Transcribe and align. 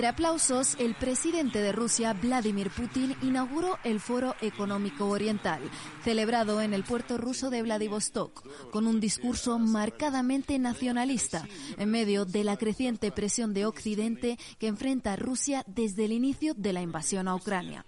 Entre 0.00 0.08
aplausos, 0.08 0.76
el 0.78 0.94
presidente 0.94 1.60
de 1.60 1.72
Rusia, 1.72 2.14
Vladimir 2.14 2.70
Putin, 2.70 3.14
inauguró 3.20 3.78
el 3.84 4.00
Foro 4.00 4.34
Económico 4.40 5.06
Oriental, 5.06 5.60
celebrado 6.02 6.62
en 6.62 6.72
el 6.72 6.84
puerto 6.84 7.18
ruso 7.18 7.50
de 7.50 7.60
Vladivostok, 7.60 8.70
con 8.70 8.86
un 8.86 8.98
discurso 8.98 9.58
marcadamente 9.58 10.58
nacionalista, 10.58 11.46
en 11.76 11.90
medio 11.90 12.24
de 12.24 12.44
la 12.44 12.56
creciente 12.56 13.12
presión 13.12 13.52
de 13.52 13.66
Occidente 13.66 14.38
que 14.58 14.68
enfrenta 14.68 15.12
a 15.12 15.16
Rusia 15.16 15.64
desde 15.66 16.06
el 16.06 16.12
inicio 16.12 16.54
de 16.54 16.72
la 16.72 16.80
invasión 16.80 17.28
a 17.28 17.34
Ucrania. 17.34 17.84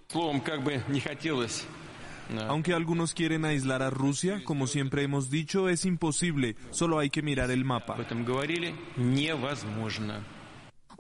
Aunque 2.46 2.74
algunos 2.74 3.14
quieren 3.14 3.46
aislar 3.46 3.82
a 3.82 3.88
Rusia, 3.88 4.44
como 4.44 4.66
siempre 4.66 5.02
hemos 5.02 5.30
dicho, 5.30 5.70
es 5.70 5.86
imposible, 5.86 6.56
solo 6.72 6.98
hay 6.98 7.08
que 7.08 7.22
mirar 7.22 7.50
el 7.50 7.64
mapa. 7.64 7.96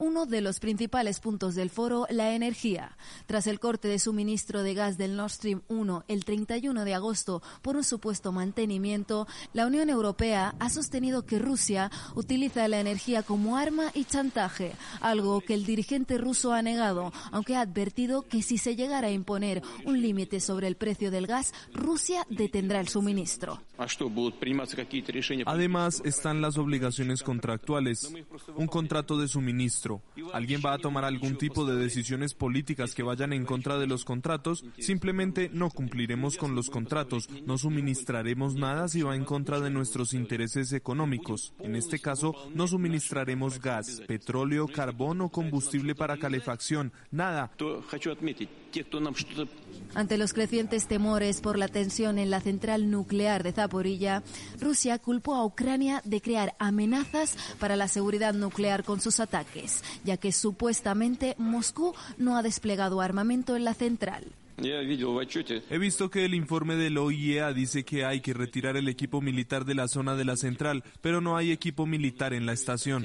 Uno 0.02 0.26
de 0.26 0.40
los 0.40 0.58
principales 0.58 1.20
puntos 1.20 1.54
del 1.54 1.70
foro, 1.70 2.08
la 2.10 2.34
energía. 2.34 2.96
Tras 3.26 3.46
el 3.46 3.60
corte 3.60 3.86
de 3.86 4.00
suministro 4.00 4.64
de 4.64 4.74
gas 4.74 4.98
del 4.98 5.14
Nord 5.14 5.30
Stream 5.30 5.62
1 5.68 6.06
el 6.08 6.24
31 6.24 6.84
de 6.84 6.92
agosto 6.92 7.40
por 7.62 7.76
un 7.76 7.84
supuesto 7.84 8.32
mantenimiento, 8.32 9.28
la 9.52 9.64
Unión 9.64 9.90
Europea 9.90 10.56
ha 10.58 10.70
sostenido 10.70 11.24
que 11.24 11.38
Rusia 11.38 11.88
utiliza 12.16 12.66
la 12.66 12.80
energía 12.80 13.22
como 13.22 13.56
arma 13.56 13.92
y 13.94 14.02
chantaje, 14.04 14.72
algo 15.00 15.40
que 15.40 15.54
el 15.54 15.64
dirigente 15.64 16.18
ruso 16.18 16.52
ha 16.52 16.62
negado, 16.62 17.12
aunque 17.30 17.54
ha 17.54 17.60
advertido 17.60 18.22
que 18.22 18.42
si 18.42 18.58
se 18.58 18.74
llegara 18.74 19.06
a 19.06 19.12
imponer 19.12 19.62
un 19.86 20.02
límite 20.02 20.40
sobre 20.40 20.66
el 20.66 20.74
precio 20.74 21.12
del 21.12 21.28
gas, 21.28 21.54
Rusia 21.74 22.26
detendrá 22.28 22.80
el 22.80 22.88
suministro. 22.88 23.62
Además 25.46 26.02
están 26.04 26.40
las 26.40 26.58
obligaciones 26.58 27.22
contractuales, 27.22 28.12
un 28.56 28.66
contrato 28.66 29.16
de 29.16 29.28
suministro. 29.28 29.91
¿Alguien 30.32 30.60
va 30.64 30.74
a 30.74 30.78
tomar 30.78 31.04
algún 31.04 31.36
tipo 31.36 31.64
de 31.64 31.76
decisiones 31.76 32.34
políticas 32.34 32.94
que 32.94 33.02
vayan 33.02 33.32
en 33.32 33.44
contra 33.44 33.78
de 33.78 33.86
los 33.86 34.04
contratos? 34.04 34.64
Simplemente 34.78 35.50
no 35.52 35.70
cumpliremos 35.70 36.36
con 36.36 36.54
los 36.54 36.70
contratos, 36.70 37.28
no 37.46 37.58
suministraremos 37.58 38.54
nada 38.54 38.88
si 38.88 39.02
va 39.02 39.16
en 39.16 39.24
contra 39.24 39.60
de 39.60 39.70
nuestros 39.70 40.14
intereses 40.14 40.72
económicos. 40.72 41.54
En 41.58 41.76
este 41.76 41.98
caso, 41.98 42.34
no 42.54 42.66
suministraremos 42.66 43.60
gas, 43.60 44.02
petróleo, 44.06 44.68
carbón 44.68 45.20
o 45.20 45.28
combustible 45.30 45.94
para 45.94 46.16
calefacción, 46.16 46.92
nada. 47.10 47.50
Ante 49.94 50.16
los 50.16 50.32
crecientes 50.32 50.86
temores 50.86 51.40
por 51.40 51.58
la 51.58 51.68
tensión 51.68 52.18
en 52.18 52.30
la 52.30 52.40
central 52.40 52.90
nuclear 52.90 53.42
de 53.42 53.52
Zaporilla, 53.52 54.22
Rusia 54.58 54.98
culpó 54.98 55.34
a 55.34 55.44
Ucrania 55.44 56.00
de 56.04 56.22
crear 56.22 56.54
amenazas 56.58 57.36
para 57.58 57.76
la 57.76 57.88
seguridad 57.88 58.32
nuclear 58.32 58.84
con 58.84 59.00
sus 59.00 59.20
ataques, 59.20 59.84
ya 60.04 60.16
que 60.16 60.32
supuestamente 60.32 61.34
Moscú 61.38 61.94
no 62.16 62.36
ha 62.36 62.42
desplegado 62.42 63.00
armamento 63.00 63.54
en 63.56 63.64
la 63.64 63.74
central. 63.74 64.24
He 64.58 65.78
visto 65.78 66.10
que 66.10 66.24
el 66.24 66.34
informe 66.34 66.76
del 66.76 66.96
OIEA 66.96 67.52
dice 67.52 67.84
que 67.84 68.04
hay 68.04 68.20
que 68.20 68.32
retirar 68.32 68.76
el 68.76 68.88
equipo 68.88 69.20
militar 69.20 69.64
de 69.64 69.74
la 69.74 69.88
zona 69.88 70.14
de 70.14 70.24
la 70.24 70.36
central, 70.36 70.84
pero 71.00 71.20
no 71.20 71.36
hay 71.36 71.50
equipo 71.50 71.84
militar 71.86 72.32
en 72.32 72.46
la 72.46 72.52
estación. 72.52 73.04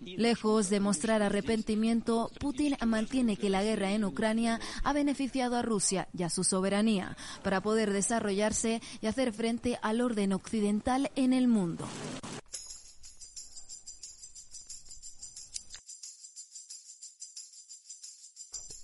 Lejos 0.00 0.70
de 0.70 0.80
mostrar 0.80 1.22
arrepentimiento, 1.22 2.30
Putin 2.40 2.76
mantiene 2.86 3.36
que 3.36 3.50
la 3.50 3.62
guerra 3.62 3.92
en 3.92 4.04
Ucrania 4.04 4.58
ha 4.82 4.92
beneficiado 4.92 5.56
a 5.56 5.62
Rusia 5.62 6.08
y 6.16 6.22
a 6.22 6.30
su 6.30 6.42
soberanía 6.42 7.16
para 7.42 7.60
poder 7.60 7.92
desarrollarse 7.92 8.80
y 9.02 9.06
hacer 9.06 9.32
frente 9.32 9.78
al 9.82 10.00
orden 10.00 10.32
occidental 10.32 11.10
en 11.16 11.32
el 11.34 11.48
mundo. 11.48 11.86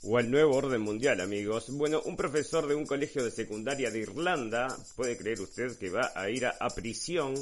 O 0.09 0.19
al 0.19 0.31
nuevo 0.31 0.57
orden 0.57 0.81
mundial, 0.83 1.21
amigos. 1.21 1.71
Bueno, 1.71 2.01
un 2.05 2.17
profesor 2.17 2.69
de 2.69 2.77
un 2.77 2.87
colegio 2.87 3.25
de 3.25 3.31
secundaria 3.31 3.91
de 3.91 3.99
Irlanda, 3.99 4.69
puede 4.95 5.17
creer 5.17 5.41
usted 5.41 5.77
que 5.79 5.91
va 5.91 6.13
a 6.15 6.31
ir 6.31 6.47
a, 6.47 6.69
prisión 6.71 7.35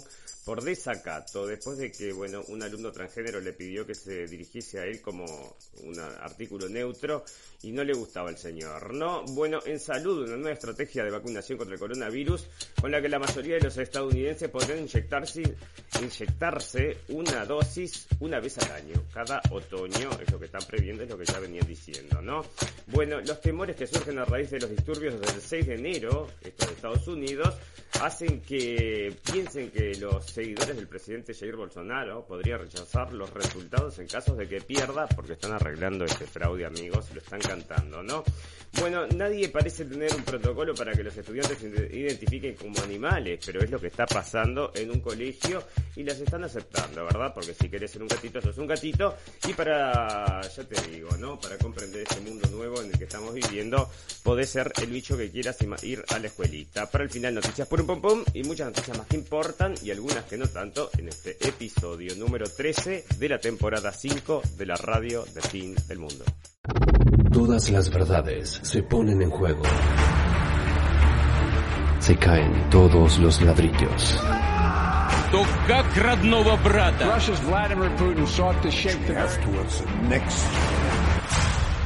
por 0.44 0.62
desacato, 0.62 1.46
después 1.46 1.78
de 1.78 1.90
que, 1.90 2.12
bueno, 2.12 2.42
un 2.48 2.62
alumno 2.62 2.92
transgénero 2.92 3.40
le 3.40 3.54
pidió 3.54 3.86
que 3.86 3.94
se 3.94 4.26
dirigiese 4.26 4.78
a 4.78 4.84
él 4.84 5.00
como 5.00 5.24
un 5.82 5.98
artículo 5.98 6.68
neutro 6.68 7.24
y 7.62 7.72
no 7.72 7.82
le 7.82 7.94
gustaba 7.94 8.28
el 8.28 8.36
señor, 8.36 8.92
¿no? 8.92 9.24
Bueno, 9.24 9.60
en 9.64 9.80
salud, 9.80 10.24
una 10.24 10.36
nueva 10.36 10.52
estrategia 10.52 11.02
de 11.02 11.10
vacunación 11.10 11.56
contra 11.56 11.74
el 11.74 11.80
coronavirus 11.80 12.46
con 12.78 12.90
la 12.90 13.00
que 13.00 13.08
la 13.08 13.18
mayoría 13.18 13.54
de 13.54 13.62
los 13.62 13.78
estadounidenses 13.78 14.50
podrán 14.50 14.80
inyectarse, 14.80 15.42
inyectarse 16.02 16.98
una 17.08 17.46
dosis 17.46 18.06
una 18.20 18.38
vez 18.38 18.58
al 18.58 18.72
año, 18.72 19.02
cada 19.14 19.40
otoño, 19.50 20.10
es 20.20 20.30
lo 20.30 20.38
que 20.38 20.44
están 20.44 20.64
previendo, 20.66 21.04
es 21.04 21.08
lo 21.08 21.16
que 21.16 21.24
ya 21.24 21.38
venían 21.38 21.66
diciendo, 21.66 22.20
¿no? 22.20 22.44
Bueno, 22.86 23.20
los 23.20 23.40
temores 23.40 23.76
que 23.76 23.86
surgen 23.86 24.18
a 24.18 24.24
raíz 24.24 24.50
de 24.50 24.60
los 24.60 24.70
disturbios 24.70 25.18
desde 25.18 25.34
el 25.34 25.40
6 25.40 25.66
de 25.66 25.74
enero, 25.74 26.28
estos 26.42 26.68
de 26.68 26.74
Estados 26.74 27.08
Unidos, 27.08 27.54
hacen 28.00 28.40
que 28.40 29.14
piensen 29.32 29.70
que 29.70 29.94
los 29.96 30.26
seguidores 30.26 30.76
del 30.76 30.86
presidente 30.86 31.32
Jair 31.32 31.56
Bolsonaro 31.56 32.26
podrían 32.26 32.60
rechazar 32.60 33.12
los 33.12 33.32
resultados 33.32 33.98
en 33.98 34.06
caso 34.06 34.34
de 34.34 34.46
que 34.46 34.60
pierda, 34.60 35.06
porque 35.08 35.32
están 35.32 35.52
arreglando 35.52 36.04
este 36.04 36.26
fraude, 36.26 36.66
amigos, 36.66 37.06
lo 37.14 37.20
están 37.20 37.40
cantando, 37.40 38.02
¿no? 38.02 38.22
Bueno, 38.80 39.06
nadie 39.06 39.48
parece 39.48 39.84
tener 39.84 40.12
un 40.14 40.24
protocolo 40.24 40.74
para 40.74 40.92
que 40.92 41.04
los 41.04 41.16
estudiantes 41.16 41.58
se 41.58 41.96
identifiquen 41.96 42.54
como 42.56 42.80
animales, 42.82 43.40
pero 43.46 43.62
es 43.62 43.70
lo 43.70 43.80
que 43.80 43.86
está 43.86 44.04
pasando 44.04 44.72
en 44.74 44.90
un 44.90 45.00
colegio 45.00 45.62
y 45.94 46.02
las 46.02 46.20
están 46.20 46.42
aceptando, 46.44 47.04
¿verdad? 47.04 47.32
Porque 47.32 47.54
si 47.54 47.68
querés 47.68 47.92
ser 47.92 48.02
un 48.02 48.08
gatito, 48.08 48.40
sos 48.42 48.58
un 48.58 48.66
gatito. 48.66 49.16
Y 49.46 49.52
para, 49.52 50.40
ya 50.42 50.64
te 50.64 50.90
digo, 50.90 51.08
¿no? 51.18 51.38
Para 51.38 51.56
comprender 51.58 52.02
este 52.02 52.20
mundo 52.20 52.43
nuevo 52.50 52.80
en 52.80 52.90
el 52.90 52.98
que 52.98 53.04
estamos 53.04 53.34
viviendo, 53.34 53.88
podés 54.22 54.50
ser 54.50 54.72
el 54.80 54.86
bicho 54.88 55.16
que 55.16 55.30
quieras 55.30 55.56
ir 55.82 56.04
a 56.08 56.18
la 56.18 56.26
escuelita. 56.26 56.90
Para 56.90 57.04
el 57.04 57.10
final, 57.10 57.34
noticias 57.34 57.68
por 57.68 57.80
un 57.80 57.86
pom 57.86 58.00
pom 58.00 58.24
y 58.32 58.42
muchas 58.42 58.66
noticias 58.68 58.96
más 58.96 59.06
que 59.06 59.16
importan 59.16 59.74
y 59.82 59.90
algunas 59.90 60.24
que 60.24 60.36
no 60.36 60.46
tanto 60.48 60.90
en 60.98 61.08
este 61.08 61.36
episodio 61.46 62.14
número 62.16 62.46
13 62.48 63.04
de 63.18 63.28
la 63.28 63.38
temporada 63.38 63.92
5 63.92 64.42
de 64.56 64.66
la 64.66 64.76
radio 64.76 65.24
de 65.34 65.40
fin 65.42 65.74
del 65.88 65.98
mundo. 65.98 66.24
Todas 67.32 67.70
las 67.70 67.90
verdades 67.90 68.60
se 68.62 68.82
ponen 68.82 69.20
en 69.22 69.30
juego. 69.30 69.62
Se 71.98 72.16
caen 72.16 72.70
todos 72.70 73.18
los 73.18 73.40
ladrillos. 73.42 74.20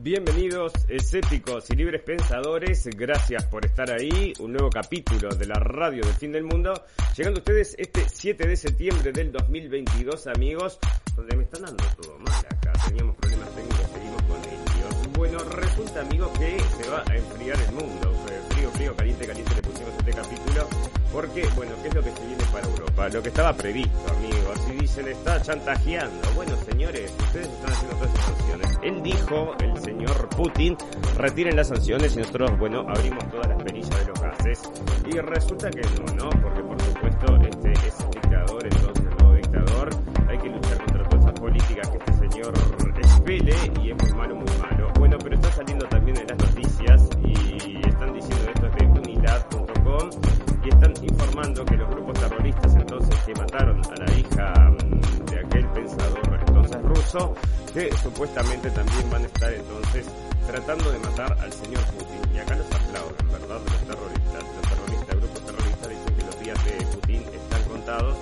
Bienvenidos 0.00 0.72
escépticos 0.88 1.68
y 1.70 1.74
libres 1.74 2.02
pensadores, 2.02 2.86
gracias 2.96 3.44
por 3.46 3.66
estar 3.66 3.90
ahí, 3.90 4.32
un 4.38 4.52
nuevo 4.52 4.70
capítulo 4.70 5.34
de 5.34 5.44
la 5.44 5.56
radio 5.56 6.04
del 6.04 6.14
fin 6.14 6.30
del 6.30 6.44
mundo, 6.44 6.84
llegando 7.16 7.38
a 7.38 7.40
ustedes 7.40 7.74
este 7.76 8.08
7 8.08 8.46
de 8.46 8.56
septiembre 8.56 9.10
del 9.10 9.32
2022 9.32 10.28
amigos, 10.28 10.78
donde 11.16 11.36
me 11.36 11.42
están 11.42 11.62
dando 11.62 11.84
todo 12.00 12.16
mal 12.20 12.46
acá, 12.48 12.72
teníamos 12.86 13.16
problemas 13.16 13.52
técnicos, 13.56 13.90
seguimos 13.92 14.22
con 14.22 14.38
ellos. 14.38 15.12
Bueno, 15.18 15.38
resulta 15.40 16.00
amigos 16.02 16.30
que 16.38 16.60
se 16.60 16.90
va 16.90 17.02
a 17.04 17.16
enfriar 17.16 17.60
el 17.60 17.72
mundo, 17.72 18.24
frío, 18.50 18.70
frío, 18.70 18.94
caliente, 18.94 19.26
caliente, 19.26 19.52
le 19.56 19.62
pusimos 19.62 19.94
este 19.98 20.12
capítulo 20.12 20.68
Porque, 21.12 21.46
bueno, 21.56 21.72
¿qué 21.82 21.88
es 21.88 21.94
lo 21.94 22.02
que 22.02 22.10
se 22.10 22.26
viene 22.26 22.44
para 22.52 22.66
Europa? 22.66 23.08
Lo 23.08 23.22
que 23.22 23.28
estaba 23.28 23.52
previsto, 23.54 23.98
amigos. 24.10 24.58
Y 24.70 24.80
dicen, 24.80 25.08
está 25.08 25.40
chantajeando. 25.40 26.30
Bueno, 26.34 26.54
señores, 26.70 27.12
ustedes 27.18 27.48
están 27.48 27.72
haciendo 27.72 27.96
todas 27.96 28.14
esas 28.14 28.24
sanciones. 28.26 28.78
Él 28.82 29.02
dijo, 29.02 29.54
el 29.60 29.78
señor 29.80 30.28
Putin, 30.30 30.76
retiren 31.16 31.56
las 31.56 31.68
sanciones 31.68 32.14
y 32.14 32.18
nosotros, 32.18 32.58
bueno, 32.58 32.84
abrimos 32.88 33.24
todas 33.30 33.48
las 33.48 33.62
perillas 33.62 33.98
de 33.98 34.04
los 34.06 34.20
gases. 34.20 34.62
Y 35.06 35.18
resulta 35.18 35.70
que 35.70 35.80
no, 35.80 36.14
¿no? 36.14 36.30
Porque, 36.42 36.62
por 36.62 36.80
supuesto, 36.82 37.36
este 37.36 37.72
es 37.72 38.00
el 38.00 38.10
dictador, 38.10 38.66
entonces 38.66 39.04
el 39.04 39.16
nuevo 39.16 39.34
dictador. 39.34 39.90
Hay 40.28 40.38
que 40.38 40.48
luchar 40.48 40.78
contra 40.78 41.08
todas 41.08 41.24
esas 41.24 41.40
políticas 41.40 41.88
que 41.88 41.96
este 41.98 42.12
señor 42.28 42.52
expele 42.98 43.54
y 43.82 43.90
es 43.90 44.02
muy 44.02 44.12
malo, 44.12 44.34
muy 44.36 44.58
malo. 44.60 44.92
Bueno, 44.98 45.16
pero 45.22 45.34
está 45.36 45.52
saliendo 45.52 45.86
también 45.88 46.18
en 46.18 46.26
las 46.26 46.38
noticias 46.38 47.08
y 47.24 47.88
están 47.88 48.12
diciendo 48.12 48.50
esto 48.54 48.68
de 48.68 48.84
unidad.com 48.86 50.37
están 50.68 50.92
informando 51.02 51.64
que 51.64 51.76
los 51.76 51.88
grupos 51.90 52.18
terroristas 52.20 52.74
entonces 52.74 53.16
que 53.24 53.34
mataron 53.34 53.80
a 53.84 54.04
la 54.04 54.12
hija 54.18 54.70
mm, 54.70 55.24
de 55.30 55.38
aquel 55.38 55.66
pensador 55.68 56.40
entonces 56.46 56.82
ruso, 56.82 57.34
que 57.72 57.90
supuestamente 58.02 58.70
también 58.70 59.10
van 59.10 59.22
a 59.22 59.26
estar 59.26 59.52
entonces 59.52 60.06
tratando 60.46 60.90
de 60.90 60.98
matar 60.98 61.36
al 61.40 61.52
señor 61.52 61.84
Putin. 61.86 62.34
Y 62.34 62.38
acá 62.38 62.56
los 62.56 62.66
aplauden, 62.66 63.28
¿verdad? 63.30 63.60
Los 63.64 63.82
terroristas, 63.84 64.42
los 64.42 64.62
terroristas, 64.68 65.16
grupos 65.16 65.40
terroristas 65.46 65.88
dicen 65.88 66.14
que 66.16 66.24
los 66.24 66.40
días 66.40 66.64
de 66.64 66.86
Putin 66.86 67.22
están 67.34 67.62
contados, 67.64 68.16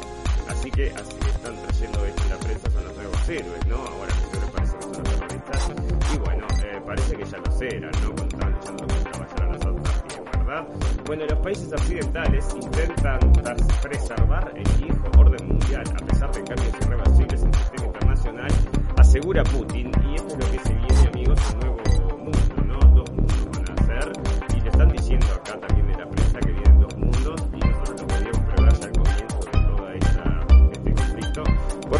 así 0.49 0.71
que 0.71 0.91
así 0.91 1.17
están 1.35 1.55
trayendo 1.63 2.05
esto 2.05 2.23
en 2.23 2.31
la 2.31 2.37
prensa, 2.37 2.71
son 2.71 2.85
los 2.85 2.97
nuevos 2.97 3.29
héroes, 3.29 3.67
¿no? 3.67 3.77
Ahora 3.77 4.15
me 4.33 4.47
parece 4.53 4.77
que 4.77 4.83
son 4.83 4.93
los 4.93 5.03
terroristas. 5.03 5.71
Y 6.13 6.19
bueno, 6.19 6.47
eh, 6.65 6.81
parece 6.87 7.17
que 7.17 7.25
ya 7.25 7.39
los 7.39 7.63
eran, 7.63 7.93
¿no? 8.03 8.26
¿Verdad? 10.63 11.03
Bueno, 11.07 11.27
los 11.27 11.39
países 11.41 11.73
occidentales 11.73 12.47
intentan 12.55 13.21
preservar 13.83 14.53
el 14.57 14.83
viejo 14.83 15.11
orden 15.19 15.49
mundial 15.49 15.85
a 15.89 16.07
pesar 16.07 16.33
de 16.33 16.45
cambios 16.45 16.75
irreversibles 16.81 17.43
en 17.43 17.49
el 17.49 17.55
sistema 17.55 17.87
internacional, 17.87 18.51
asegura 18.97 19.43
Putin, 19.45 19.91
y 20.11 20.15
esto 20.15 20.29
es 20.29 20.45
lo 20.45 20.53
que 20.53 20.59
se 20.69 20.86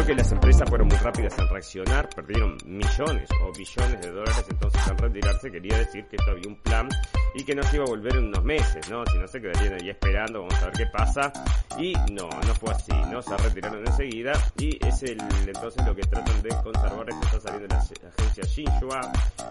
porque 0.07 0.21
las 0.21 0.31
empresas 0.31 0.69
fueron 0.69 0.87
muy 0.87 0.95
rápidas 0.95 1.37
en 1.37 1.49
reaccionar, 1.49 2.07
perdieron 2.15 2.55
millones 2.65 3.29
o 3.43 3.51
billones 3.51 4.01
de 4.01 4.09
dólares, 4.09 4.45
entonces 4.49 4.87
al 4.87 4.97
retirarse 4.97 5.51
quería 5.51 5.79
decir 5.79 6.07
que 6.07 6.15
esto 6.15 6.31
había 6.31 6.47
un 6.47 6.55
plan 6.55 6.87
y 7.35 7.43
que 7.43 7.53
no 7.53 7.61
se 7.63 7.75
iba 7.75 7.83
a 7.83 7.89
volver 7.89 8.15
en 8.15 8.27
unos 8.27 8.41
meses, 8.41 8.89
¿no? 8.89 9.05
Si 9.05 9.17
no 9.17 9.27
se 9.27 9.41
quedarían 9.41 9.73
ahí 9.73 9.89
esperando, 9.89 10.43
vamos 10.43 10.63
a 10.63 10.65
ver 10.67 10.73
qué 10.75 10.85
pasa. 10.85 11.33
Y 11.77 11.93
no, 12.13 12.29
no 12.29 12.55
fue 12.55 12.73
así, 12.73 12.93
¿no? 13.11 13.21
Se 13.21 13.35
retiraron 13.35 13.85
enseguida 13.85 14.31
y 14.57 14.79
es 14.85 15.03
el, 15.03 15.19
entonces 15.45 15.85
lo 15.85 15.93
que 15.93 16.03
tratan 16.03 16.41
de 16.41 16.49
conservar, 16.63 17.09
esto 17.09 17.25
está 17.25 17.39
saliendo 17.41 17.75
en 17.75 17.81
la 18.01 18.09
agencia 18.17 18.43
Xinhua. 18.45 19.01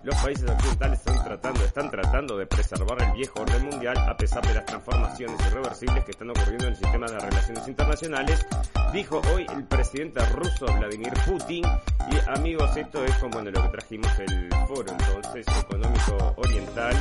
Los 0.04 0.16
países 0.16 0.50
occidentales 0.50 0.98
están 1.00 1.22
tratando, 1.22 1.64
están 1.64 1.90
tratando 1.90 2.38
de 2.38 2.46
preservar 2.46 3.02
el 3.02 3.12
viejo 3.12 3.42
orden 3.42 3.62
mundial 3.66 3.98
a 3.98 4.16
pesar 4.16 4.44
de 4.46 4.54
las 4.54 4.64
transformaciones 4.64 5.38
irreversibles 5.48 6.04
que 6.04 6.12
están 6.12 6.30
ocurriendo 6.30 6.64
en 6.64 6.70
el 6.72 6.76
sistema 6.76 7.06
de 7.06 7.18
relaciones 7.18 7.68
internacionales, 7.68 8.46
dijo 8.94 9.20
hoy 9.34 9.46
el 9.54 9.64
presidente 9.64 10.20
ruso 10.46 10.66
Vladimir 10.78 11.12
Putin. 11.26 11.64
Y 12.10 12.30
amigos, 12.38 12.76
esto 12.76 13.04
es 13.04 13.14
como 13.16 13.32
bueno, 13.32 13.50
lo 13.50 13.62
que 13.62 13.68
trajimos 13.68 14.18
el 14.20 14.48
foro 14.68 14.92
entonces 14.92 15.46
económico 15.58 16.34
oriental, 16.36 16.94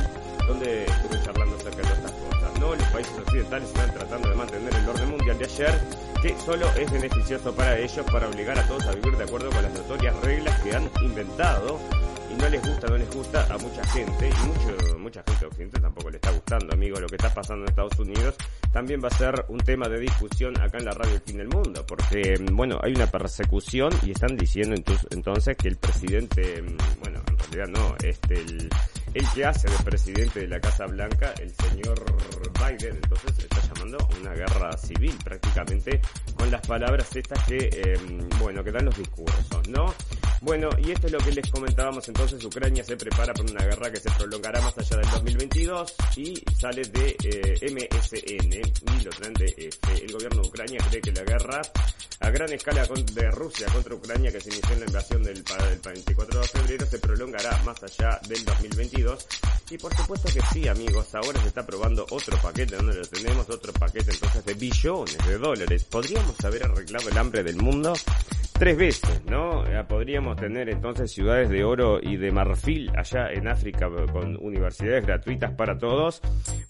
donde 0.46 0.84
estuve 0.84 1.22
charlando 1.22 1.56
acerca 1.56 1.76
de 1.76 1.94
estas 1.94 2.12
cosas. 2.12 2.60
¿no? 2.60 2.74
Los 2.74 2.88
países 2.88 3.18
occidentales 3.18 3.68
están 3.68 3.92
tratando 3.92 4.30
de 4.30 4.34
mantener 4.34 4.74
el 4.74 4.88
orden 4.88 5.10
mundial 5.10 5.38
de 5.38 5.44
ayer, 5.44 5.80
que 6.22 6.36
solo 6.44 6.66
es 6.76 6.90
beneficioso 6.90 7.54
para 7.54 7.78
ellos 7.78 8.04
para 8.10 8.28
obligar 8.28 8.58
a 8.58 8.66
todos 8.66 8.86
a 8.86 8.92
vivir 8.92 9.16
de 9.16 9.24
acuerdo 9.24 9.50
con 9.50 9.62
las 9.62 9.72
notorias 9.72 10.16
reglas 10.22 10.60
que 10.60 10.74
han 10.74 10.90
inventado 11.02 11.78
y 12.30 12.34
no 12.34 12.48
les 12.48 12.62
gusta, 12.62 12.86
no 12.88 12.96
les 12.96 13.14
gusta 13.14 13.46
a 13.52 13.58
mucha 13.58 13.84
gente 13.88 14.28
y 14.28 14.46
mucho, 14.46 14.98
mucha 14.98 15.22
gente 15.22 15.46
occidental 15.46 15.82
tampoco 15.82 16.10
le 16.10 16.16
está 16.16 16.30
gustando, 16.30 16.74
amigo, 16.74 17.00
lo 17.00 17.06
que 17.06 17.16
está 17.16 17.32
pasando 17.32 17.64
en 17.64 17.70
Estados 17.70 17.98
Unidos. 17.98 18.34
También 18.72 19.02
va 19.02 19.08
a 19.08 19.16
ser 19.16 19.44
un 19.48 19.58
tema 19.58 19.88
de 19.88 20.00
discusión 20.00 20.58
acá 20.60 20.78
en 20.78 20.84
la 20.84 20.92
radio 20.92 21.14
El 21.14 21.20
Fin 21.20 21.36
del 21.38 21.48
Mundo, 21.48 21.84
porque, 21.86 22.36
bueno, 22.52 22.78
hay 22.82 22.92
una 22.92 23.06
persecución 23.06 23.92
y 24.02 24.10
están 24.10 24.36
diciendo 24.36 24.74
entonces 25.10 25.56
que 25.56 25.68
el 25.68 25.76
presidente, 25.76 26.62
bueno, 27.00 27.20
en 27.28 27.38
realidad 27.38 27.68
no, 27.68 27.96
este, 28.02 28.34
el, 28.34 28.68
el 29.14 29.28
que 29.34 29.44
hace 29.44 29.68
de 29.68 29.76
presidente 29.84 30.40
de 30.40 30.48
la 30.48 30.60
Casa 30.60 30.86
Blanca, 30.86 31.32
el 31.40 31.52
señor 31.54 32.04
Biden, 32.58 32.96
entonces 32.96 33.38
está 33.38 33.60
una 34.20 34.32
guerra 34.34 34.76
civil 34.76 35.14
prácticamente 35.22 36.00
con 36.36 36.50
las 36.50 36.66
palabras 36.66 37.14
estas 37.14 37.42
que, 37.44 37.70
eh, 37.72 37.98
bueno, 38.38 38.62
que 38.64 38.72
dan 38.72 38.84
los 38.86 38.96
discursos, 38.96 39.68
¿no? 39.68 39.94
Bueno, 40.42 40.68
y 40.78 40.90
esto 40.90 41.06
es 41.06 41.12
lo 41.12 41.18
que 41.18 41.32
les 41.32 41.50
comentábamos 41.50 42.06
entonces, 42.08 42.44
Ucrania 42.44 42.84
se 42.84 42.96
prepara 42.96 43.32
para 43.32 43.50
una 43.50 43.64
guerra 43.64 43.90
que 43.90 44.00
se 44.00 44.10
prolongará 44.10 44.60
más 44.60 44.76
allá 44.78 44.98
del 44.98 45.10
2022 45.10 45.94
y 46.16 46.34
sale 46.58 46.82
de 46.82 47.16
eh, 47.24 47.70
MSN 47.72 48.52
y 48.52 49.04
lo 49.04 49.10
traen 49.10 49.34
de 49.34 49.54
este. 49.56 50.04
El 50.04 50.12
gobierno 50.12 50.42
de 50.42 50.48
Ucrania 50.48 50.78
cree 50.88 51.00
que 51.00 51.12
la 51.12 51.22
guerra 51.22 51.62
a 52.20 52.30
gran 52.30 52.52
escala 52.52 52.86
de 52.86 53.30
Rusia 53.30 53.66
contra 53.72 53.94
Ucrania 53.94 54.32
que 54.32 54.40
se 54.40 54.48
inició 54.48 54.72
en 54.72 54.80
la 54.80 54.86
invasión 54.86 55.22
del, 55.22 55.44
del 55.44 55.80
24 55.84 56.40
de 56.40 56.48
febrero 56.48 56.86
se 56.86 56.98
prolongará 56.98 57.62
más 57.62 57.82
allá 57.82 58.18
del 58.28 58.44
2022 58.44 59.26
y 59.70 59.78
por 59.78 59.94
supuesto 59.96 60.28
que 60.32 60.40
sí 60.52 60.68
amigos, 60.68 61.14
ahora 61.14 61.40
se 61.42 61.48
está 61.48 61.66
probando 61.66 62.06
otro 62.10 62.36
paquete 62.38 62.76
donde 62.76 62.94
lo 62.94 63.06
tenemos, 63.06 63.48
otro 63.50 63.72
paquete 63.78 64.12
entonces 64.12 64.44
de 64.44 64.54
billones 64.54 65.18
de 65.26 65.38
dólares. 65.38 65.84
¿Podríamos 65.84 66.38
haber 66.44 66.64
arreglado 66.64 67.08
el 67.08 67.18
hambre 67.18 67.42
del 67.42 67.56
mundo? 67.56 67.94
Tres 68.58 68.76
veces, 68.76 69.22
¿no? 69.26 69.64
Podríamos 69.88 70.36
tener 70.36 70.68
entonces 70.68 71.10
ciudades 71.12 71.48
de 71.48 71.62
oro 71.64 71.98
y 72.02 72.16
de 72.16 72.32
marfil 72.32 72.90
allá 72.96 73.30
en 73.30 73.46
África 73.46 73.88
con 74.12 74.36
universidades 74.42 75.06
gratuitas 75.06 75.52
para 75.52 75.78
todos, 75.78 76.20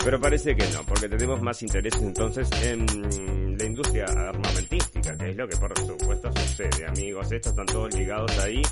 pero 0.04 0.20
parece 0.20 0.54
que 0.54 0.64
no, 0.72 0.82
porque 0.86 1.08
tenemos 1.08 1.40
más 1.40 1.62
intereses 1.62 2.02
entonces 2.02 2.48
en 2.62 3.56
la 3.56 3.64
industria 3.64 4.04
armamentística, 4.04 5.16
que 5.16 5.30
es 5.30 5.36
lo 5.36 5.48
que 5.48 5.56
por 5.56 5.78
supuesto 5.78 6.30
sucede, 6.32 6.86
amigos. 6.86 7.32
Estos 7.32 7.52
están 7.52 7.66
todos 7.66 7.94
ligados 7.94 8.38
ahí, 8.38 8.62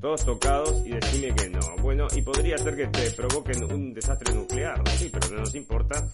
todos 0.00 0.24
tocados 0.24 0.82
y 0.86 0.90
decime 0.90 1.34
que 1.34 1.50
no. 1.50 1.60
Bueno, 1.82 2.06
y 2.14 2.22
podría 2.22 2.56
ser 2.58 2.76
que 2.76 2.86
te 2.86 3.10
provoquen 3.12 3.64
un 3.64 3.94
desastre 3.94 4.34
nuclear, 4.34 4.80
sí, 4.96 5.10
pero 5.12 5.34
no 5.34 5.40
nos 5.40 5.54
importa, 5.54 6.06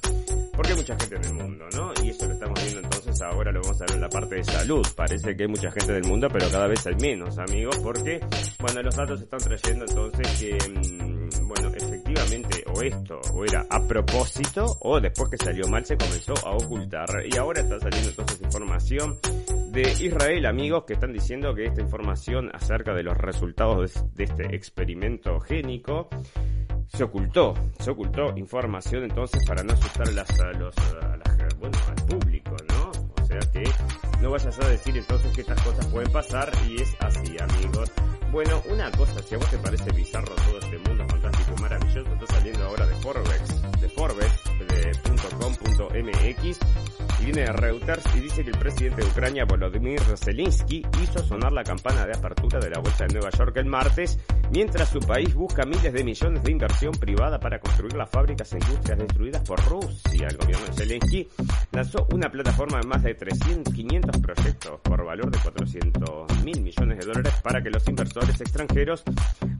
porque 0.54 0.72
hay 0.72 0.78
mucha 0.78 0.96
gente 0.98 1.16
en 1.16 1.24
el 1.24 1.34
mundo, 1.34 1.64
¿no? 1.74 1.92
Y 2.02 2.10
eso 2.10 2.26
lo 2.26 2.32
estamos 2.32 2.62
viendo 2.62 2.80
entonces 2.80 3.20
ahora 3.22 3.52
lo 3.52 3.60
vamos 3.60 3.80
a 3.80 3.84
ver 3.84 3.94
en 3.94 4.00
la 4.00 4.08
parte 4.08 4.34
de 4.36 4.44
salud. 4.44 4.86
Parece 4.96 5.36
que 5.36 5.42
hay 5.42 5.48
mucha 5.48 5.70
gente 5.70 5.92
del 5.92 6.04
mundo, 6.04 6.28
pero 6.32 6.43
cada 6.50 6.66
vez 6.66 6.86
hay 6.86 6.94
menos, 6.96 7.38
amigos, 7.38 7.76
porque, 7.82 8.20
bueno, 8.58 8.82
los 8.82 8.96
datos 8.96 9.20
están 9.20 9.40
trayendo 9.40 9.84
entonces 9.88 10.28
que, 10.38 10.58
mm, 10.68 11.48
bueno, 11.48 11.72
efectivamente, 11.74 12.64
o 12.72 12.82
esto, 12.82 13.20
o 13.32 13.44
era 13.44 13.66
a 13.68 13.86
propósito, 13.86 14.64
o 14.80 15.00
después 15.00 15.30
que 15.30 15.36
salió 15.38 15.68
mal 15.68 15.84
se 15.84 15.96
comenzó 15.96 16.34
a 16.46 16.56
ocultar. 16.56 17.08
Y 17.30 17.36
ahora 17.36 17.60
está 17.60 17.78
saliendo 17.80 18.10
entonces 18.10 18.40
información 18.42 19.18
de 19.70 19.82
Israel, 20.00 20.46
amigos, 20.46 20.84
que 20.86 20.94
están 20.94 21.12
diciendo 21.12 21.54
que 21.54 21.64
esta 21.64 21.80
información 21.80 22.50
acerca 22.54 22.94
de 22.94 23.02
los 23.02 23.16
resultados 23.16 24.04
de, 24.14 24.24
este 24.24 24.54
experimento 24.54 25.40
génico 25.40 26.08
se 26.86 27.04
ocultó, 27.04 27.54
se 27.80 27.90
ocultó 27.90 28.36
información 28.36 29.04
entonces 29.04 29.44
para 29.46 29.62
no 29.64 29.72
asustar 29.72 30.12
las, 30.12 30.30
a 30.40 30.52
los, 30.52 30.78
a 30.78 31.14
al 31.14 32.06
público, 32.06 32.56
¿no? 32.68 32.90
O 33.20 33.26
sea 33.26 33.40
que 33.52 33.64
no 34.24 34.30
vayas 34.30 34.58
a 34.58 34.68
decir 34.68 34.96
entonces 34.96 35.30
que 35.34 35.42
estas 35.42 35.60
cosas 35.60 35.86
pueden 35.88 36.10
pasar 36.10 36.50
y 36.66 36.80
es 36.80 36.96
así, 37.00 37.36
amigos. 37.38 37.92
Bueno, 38.32 38.62
una 38.70 38.90
cosa, 38.92 39.22
si 39.22 39.34
a 39.34 39.38
vos 39.38 39.50
te 39.50 39.58
parece 39.58 39.92
bizarro 39.92 40.34
todo 40.34 40.58
este 40.60 40.78
mundo 40.78 41.04
fantástico, 41.06 41.54
maravilloso, 41.60 42.10
está 42.14 42.34
saliendo 42.34 42.64
ahora 42.64 42.86
de 42.86 42.94
Forbes, 42.96 43.80
de 43.82 43.88
Forbes, 43.90 44.32
de 44.60 44.92
.com.mx, 45.38 46.58
viene 47.24 47.42
de 47.42 47.52
Reuters 47.52 48.04
y 48.16 48.20
dice 48.20 48.44
que 48.44 48.50
el 48.50 48.58
presidente 48.58 49.02
de 49.02 49.08
Ucrania, 49.08 49.44
Volodymyr 49.44 50.00
Zelensky, 50.16 50.84
hizo 51.02 51.18
sonar 51.20 51.52
la 51.52 51.64
campana 51.64 52.06
de 52.06 52.12
apertura 52.12 52.58
de 52.58 52.70
la 52.70 52.80
Bolsa 52.80 53.06
de 53.06 53.14
Nueva 53.14 53.30
York 53.30 53.56
el 53.56 53.66
martes, 53.66 54.18
mientras 54.50 54.90
su 54.90 55.00
país 55.00 55.34
busca 55.34 55.64
miles 55.64 55.92
de 55.92 56.04
millones 56.04 56.42
de 56.42 56.52
inversión 56.52 56.92
privada 56.92 57.40
para 57.40 57.58
construir 57.58 57.94
las 57.94 58.10
fábricas 58.10 58.52
e 58.52 58.58
industrias 58.58 58.98
destruidas 58.98 59.42
por 59.42 59.58
Rusia. 59.64 60.28
El 60.28 60.36
gobierno 60.36 60.66
de 60.66 60.72
Zelensky 60.72 61.28
lanzó 61.72 62.06
una 62.12 62.30
plataforma 62.30 62.80
de 62.80 62.86
más 62.86 63.02
de 63.02 63.14
300, 63.14 63.72
500 63.72 64.20
proyectos 64.20 64.33
por 64.82 65.04
valor 65.04 65.30
de 65.30 65.38
400 65.38 66.44
mil 66.44 66.60
millones 66.60 66.98
de 66.98 67.06
dólares 67.06 67.34
para 67.42 67.62
que 67.62 67.70
los 67.70 67.86
inversores 67.88 68.40
extranjeros 68.40 69.04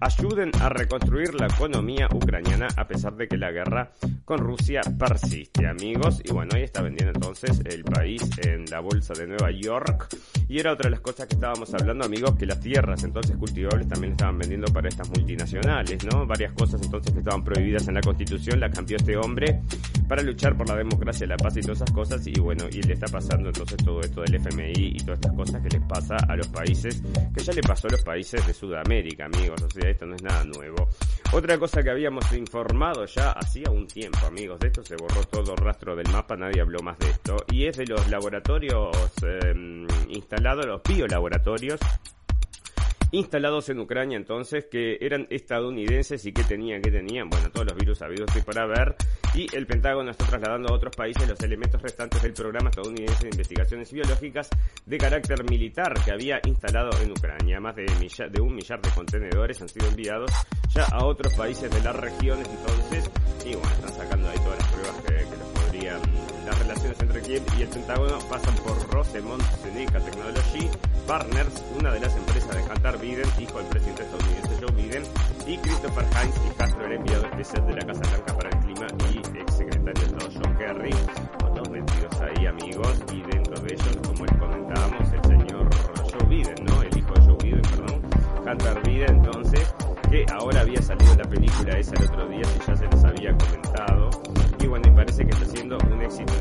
ayuden 0.01 0.51
a 0.61 0.69
reconstruir 0.69 1.35
la 1.35 1.47
economía 1.47 2.09
ucraniana 2.13 2.69
a 2.77 2.87
pesar 2.87 3.15
de 3.17 3.29
que 3.29 3.37
la 3.37 3.51
guerra 3.51 3.93
con 4.25 4.39
Rusia 4.39 4.81
persiste, 4.99 5.67
amigos. 5.67 6.21
Y 6.25 6.33
bueno, 6.33 6.53
ahí 6.55 6.63
está 6.63 6.83
vendiendo 6.83 7.13
entonces 7.15 7.61
el 7.65 7.85
país 7.85 8.23
en 8.39 8.65
la 8.67 8.81
bolsa 8.81 9.15
de 9.15 9.27
Nueva 9.27 9.51
York. 9.51 10.09
Y 10.49 10.59
era 10.59 10.73
otra 10.73 10.89
de 10.89 10.93
las 10.93 11.01
cosas 11.01 11.27
que 11.27 11.35
estábamos 11.35 11.73
hablando, 11.75 12.05
amigos, 12.05 12.37
que 12.37 12.47
las 12.47 12.61
tierras 12.61 13.03
entonces 13.05 13.37
cultivables 13.37 13.89
también 13.89 14.13
estaban 14.13 14.39
vendiendo 14.39 14.73
para 14.73 14.89
estas 14.89 15.09
multinacionales, 15.09 16.05
¿no? 16.05 16.27
Varias 16.27 16.53
cosas 16.53 16.83
entonces 16.83 17.13
que 17.13 17.21
estaban 17.21 17.43
prohibidas 17.43 17.89
en 17.89 17.95
la 17.95 18.01
Constitución, 18.01 18.61
la 18.61 18.71
cambió 18.71 18.97
este 18.97 19.17
hombre 19.17 19.63
para 20.09 20.23
luchar 20.23 20.57
por 20.57 20.69
la 20.69 20.77
democracia, 20.77 21.27
la 21.27 21.37
paz 21.37 21.57
y 21.57 21.61
todas 21.61 21.79
esas 21.79 21.91
cosas. 21.93 22.27
Y 22.27 22.39
bueno, 22.41 22.67
y 22.71 22.83
le 22.83 22.95
está 22.95 23.07
pasando 23.07 23.49
entonces 23.49 23.79
todo 23.79 24.01
esto 24.01 24.21
del 24.23 24.35
FMI 24.35 24.73
y 24.77 24.97
todas 24.99 25.19
estas 25.19 25.33
cosas 25.33 25.63
que 25.63 25.69
les 25.71 25.83
pasa 25.83 26.17
a 26.29 26.37
los 26.37 26.49
países, 26.49 27.03
que 27.35 27.43
ya 27.43 27.53
le 27.53 27.63
pasó 27.63 27.89
a 27.89 27.93
los 27.93 28.03
países 28.03 28.47
de 28.47 28.53
Sudamérica, 28.53 29.27
amigos. 29.27 29.63
O 29.63 29.71
sea, 29.71 29.89
esto 29.89 30.07
no 30.07 30.15
es 30.15 30.23
nada 30.23 30.45
nuevo. 30.45 30.89
Otra 31.33 31.59
cosa 31.59 31.83
que 31.83 31.91
habíamos 31.91 32.33
informado 32.33 33.07
ya 33.07 33.33
hacía 33.33 33.71
un 33.71 33.87
tiempo, 33.87 34.19
amigos, 34.27 34.61
de 34.61 34.69
esto 34.69 34.85
se 34.85 34.95
borró 34.97 35.25
todo 35.25 35.57
rastro 35.57 35.97
del 35.97 36.09
mapa, 36.11 36.37
nadie 36.37 36.61
habló 36.61 36.81
más 36.81 36.99
de 36.99 37.11
esto, 37.11 37.37
y 37.51 37.65
es 37.65 37.77
de 37.77 37.87
los 37.87 38.09
laboratorios 38.09 38.97
em, 39.23 39.87
instalados, 40.09 40.35
los 40.53 40.83
biolaboratorios 40.83 41.81
instalados 43.13 43.69
en 43.71 43.79
Ucrania 43.79 44.17
entonces, 44.17 44.67
que 44.67 44.99
eran 45.01 45.27
estadounidenses 45.31 46.27
y 46.27 46.33
que 46.33 46.43
tenían, 46.45 46.83
que 46.83 46.91
tenían, 46.91 47.31
bueno, 47.31 47.51
todos 47.51 47.67
los 47.69 47.77
virus 47.77 48.03
habidos 48.03 48.29
y 48.37 48.41
para 48.43 48.67
ver, 48.67 48.97
y 49.35 49.47
el 49.57 49.67
Pentágono 49.67 50.11
está 50.11 50.27
trasladando 50.27 50.73
a 50.73 50.77
otros 50.77 50.95
países 50.95 51.29
los 51.29 51.41
elementos 51.41 51.81
restantes 51.81 52.21
del 52.23 52.33
programa 52.33 52.71
estadounidense 52.71 53.23
de 53.23 53.31
investigaciones 53.31 53.93
biológicas 53.93 54.51
de 54.85 54.99
carácter 54.99 55.49
militar 55.49 55.95
que 56.05 56.13
había 56.13 56.41
instalado 56.45 56.91
en 57.01 57.13
Ucrania. 57.13 57.61
Más 57.61 57.77
de, 57.77 57.85
de 57.85 58.41
un 58.41 58.55
millar 58.55 58.83
de 58.83 58.91
contenedores 58.91 59.63
han 59.63 59.69
sido 59.69 59.87
enviados 59.87 60.31
ya 60.75 60.85
a 60.85 61.05
otros 61.05 61.33
países 61.35 61.71
de 61.71 61.83
las 61.83 61.97
regiones 61.97 62.49
entonces, 62.49 63.11
y 63.47 63.55
bueno, 63.55 63.71
están 63.71 63.95
sacando 63.95 64.29
ahí 64.29 64.39
todas 64.39 64.59
las 64.59 64.73
pruebas 64.73 65.03
que, 65.03 65.14
relaciones 66.85 67.01
entre 67.01 67.23
Kiev 67.23 67.43
y 67.59 67.63
el 67.63 67.69
Pentágono 67.69 68.19
pasan 68.29 68.55
por 68.57 68.93
Rosemont 68.93 69.43
Seneca 69.63 69.99
Technology 70.01 70.69
Partners, 71.07 71.65
una 71.79 71.93
de 71.93 72.01
las 72.01 72.15
empresas 72.17 72.55
de 72.55 72.63
Hunter 72.63 72.99
Biden, 72.99 73.29
hijo 73.39 73.59
del 73.59 73.67
presidente 73.69 74.03
estadounidense 74.03 74.57
Joe 74.61 74.73
Biden, 74.73 75.03
y 75.47 75.57
Christopher 75.59 76.05
Heinz 76.05 76.35
y 76.47 76.55
Castro, 76.57 76.87
el 76.87 76.93
enviado 76.93 77.25
especial 77.27 77.67
de 77.67 77.75
la 77.75 77.87
Casa 77.87 78.01
Blanca 78.11 78.37
para 78.37 78.51
el 78.51 78.59
Clima 78.59 78.87
y 79.13 79.39
ex 79.39 79.55
secretario 79.55 80.03
de 80.03 80.07
Estado 80.07 80.31
John 80.35 80.57
Kerry, 80.57 80.95
todos 81.39 81.71
metidos 81.71 82.21
ahí 82.21 82.47
amigos, 82.47 83.03
y 83.13 83.23
dentro 83.23 83.61
de 83.61 83.75
ellos, 83.75 83.99
como 84.07 84.27
les 84.27 84.37
comentábamos, 84.37 85.13
el 85.13 85.25
señor 85.25 85.71
Joe 86.03 86.29
Biden, 86.29 86.65
¿no? 86.65 86.83
El 86.83 86.99
hijo 86.99 87.15
de 87.15 87.21
Joe 87.23 87.37
Biden, 87.43 87.63
perdón, 87.63 88.03
Hunter 88.47 88.83
Biden, 88.83 89.17
entonces, 89.17 89.75
que 90.11 90.27
ahora 90.33 90.61
había 90.61 90.83
salido 90.83 91.15
la 91.17 91.25
película 91.25 91.79
esa 91.79 91.95
el 91.97 92.05
otro 92.05 92.29
día, 92.29 92.45
si 92.45 92.59
ya 92.67 92.77
se 92.77 92.87
les 92.87 93.05
había 93.05 93.37
comentado, 93.37 94.11
y 94.61 94.67
bueno, 94.67 94.89
y 94.89 94.91
parece 94.93 95.25
que 95.27 95.31
está 95.31 95.47
siendo 95.47 95.77
un 95.93 96.03
éxito 96.03 96.33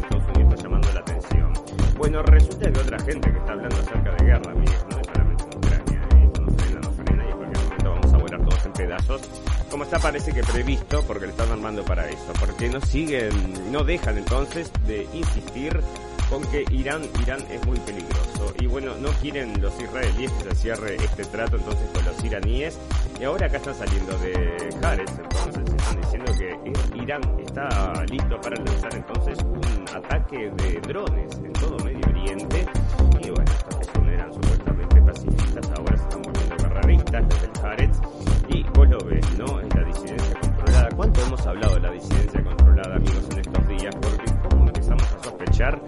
Bueno, 2.04 2.22
resulta 2.22 2.70
que 2.70 2.80
otra 2.82 3.00
gente 3.00 3.32
que 3.32 3.38
está 3.38 3.54
hablando 3.54 3.78
acerca 3.78 4.12
de 4.12 4.26
guerra, 4.26 4.52
amigos, 4.52 4.86
no 4.92 5.00
es 5.00 5.08
solamente 5.08 5.44
en 5.46 5.58
Ucrania, 5.58 6.02
¿eh? 6.12 6.26
esto 6.26 6.42
no 6.42 6.52
frena, 6.52 6.80
no 6.82 6.92
frena, 6.92 7.24
y 7.24 7.32
en 7.32 7.38
cualquier 7.38 7.64
momento 7.64 7.90
vamos 7.92 8.14
a 8.14 8.18
volar 8.18 8.42
todos 8.42 8.66
en 8.66 8.74
pedazos, 8.74 9.22
como 9.72 9.84
está 9.86 10.00
parece 10.00 10.34
que 10.34 10.44
previsto, 10.44 11.02
porque 11.08 11.28
le 11.28 11.32
están 11.32 11.50
armando 11.50 11.86
para 11.86 12.10
eso, 12.10 12.34
porque 12.42 12.68
no 12.68 12.82
siguen, 12.82 13.72
no 13.72 13.86
dejan 13.86 14.18
entonces 14.18 14.70
de 14.86 15.08
insistir 15.14 15.80
con 16.30 16.42
que 16.52 16.66
Irán, 16.72 17.04
Irán 17.22 17.40
es 17.50 17.66
muy 17.66 17.80
peligroso. 17.80 18.54
Y 18.60 18.66
bueno, 18.66 18.96
no 19.00 19.10
quieren 19.22 19.62
los 19.62 19.80
israelíes 19.80 20.32
que 20.32 20.50
se 20.50 20.56
cierre 20.56 20.96
este 20.96 21.24
trato 21.26 21.58
entonces 21.58 21.88
con 21.94 22.04
los 22.06 22.24
iraníes. 22.24 22.78
Y 23.20 23.24
ahora 23.24 23.48
acá 23.48 23.58
están 23.58 23.76
saliendo 23.76 24.18
de 24.18 24.34
Haaretz, 24.82 25.12
entonces 25.12 25.76
están 25.76 26.02
diciendo 26.02 26.32
que 26.38 27.02
Irán 27.02 27.22
está 27.40 28.04
listo 28.06 28.42
para 28.42 28.56
lanzar 28.64 28.96
entonces 28.96 29.38
un 29.44 29.86
ataque 29.96 30.52
de 30.58 30.82
drones 30.82 31.36
en 31.36 31.54
todo 31.54 31.78
Medio 31.84 31.93
Y 32.24 33.30
bueno, 33.30 33.52
estos 33.52 33.88
que 33.88 34.14
eran 34.14 34.34
supuestamente 34.34 35.02
pacifistas 35.02 35.70
ahora 35.72 35.98
se 35.98 36.04
están 36.04 36.22
volviendo 36.22 36.56
guerreristas, 36.56 37.28
desde 37.28 37.46
el 37.46 37.66
Haaretz. 37.66 38.00
Y 38.48 38.64
vos 38.64 38.90
lo 38.90 38.98
ves, 39.00 39.38
¿no? 39.38 39.60
Es 39.60 39.76
la 39.76 39.84
disidencia 39.84 40.40
controlada. 40.40 40.90
¿Cuánto 40.96 41.22
hemos 41.22 41.46
hablado 41.46 41.76
de 41.76 41.82
la 41.82 41.92
disidencia 41.92 42.44
controlada, 42.44 42.96
amigos, 42.96 43.28
en 43.32 43.40
estos 43.40 43.68
días? 43.68 43.96
Porque 43.96 44.24
cómo 44.50 44.68
empezamos 44.68 45.04
a 45.04 45.24
sospechar 45.24 45.82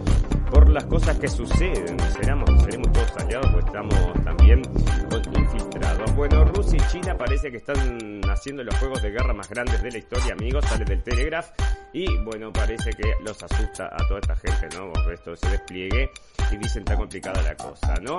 por 0.52 0.70
las 0.70 0.86
cosas 0.86 1.18
que 1.20 1.28
suceden. 1.30 2.00
¿Seremos, 2.12 2.50
seremos 2.64 2.92
todos 2.92 3.18
aliados 3.18 3.54
o 3.54 3.60
estamos 3.60 4.14
también 4.26 4.62
infiltrados? 5.38 6.16
Bueno, 6.16 6.46
Rusia 6.46 6.78
y 6.78 6.92
China 6.92 7.18
parece 7.18 7.50
que 7.50 7.58
están 7.58 8.22
haciendo 8.30 8.62
los 8.64 8.76
juegos 8.76 9.02
de 9.02 9.12
guerra 9.12 9.34
más 9.34 9.50
grandes 9.50 9.82
de 9.82 9.92
la 9.92 9.98
historia, 9.98 10.34
amigos. 10.34 10.66
Sale 10.66 10.84
del 10.84 11.02
Telegraph 11.02 11.48
y 11.96 12.18
bueno, 12.18 12.52
parece 12.52 12.90
que 12.90 13.14
los 13.22 13.42
asusta 13.42 13.86
a 13.86 14.06
toda 14.10 14.20
esta 14.20 14.36
gente, 14.36 14.68
¿no? 14.76 14.90
Vos 14.90 15.06
ves 15.08 15.24
todo 15.24 15.34
ese 15.34 15.50
despliegue 15.50 16.12
y 16.52 16.58
dicen 16.58 16.84
tan 16.84 16.98
complicada 16.98 17.42
la 17.42 17.56
cosa, 17.56 17.94
¿no? 18.02 18.18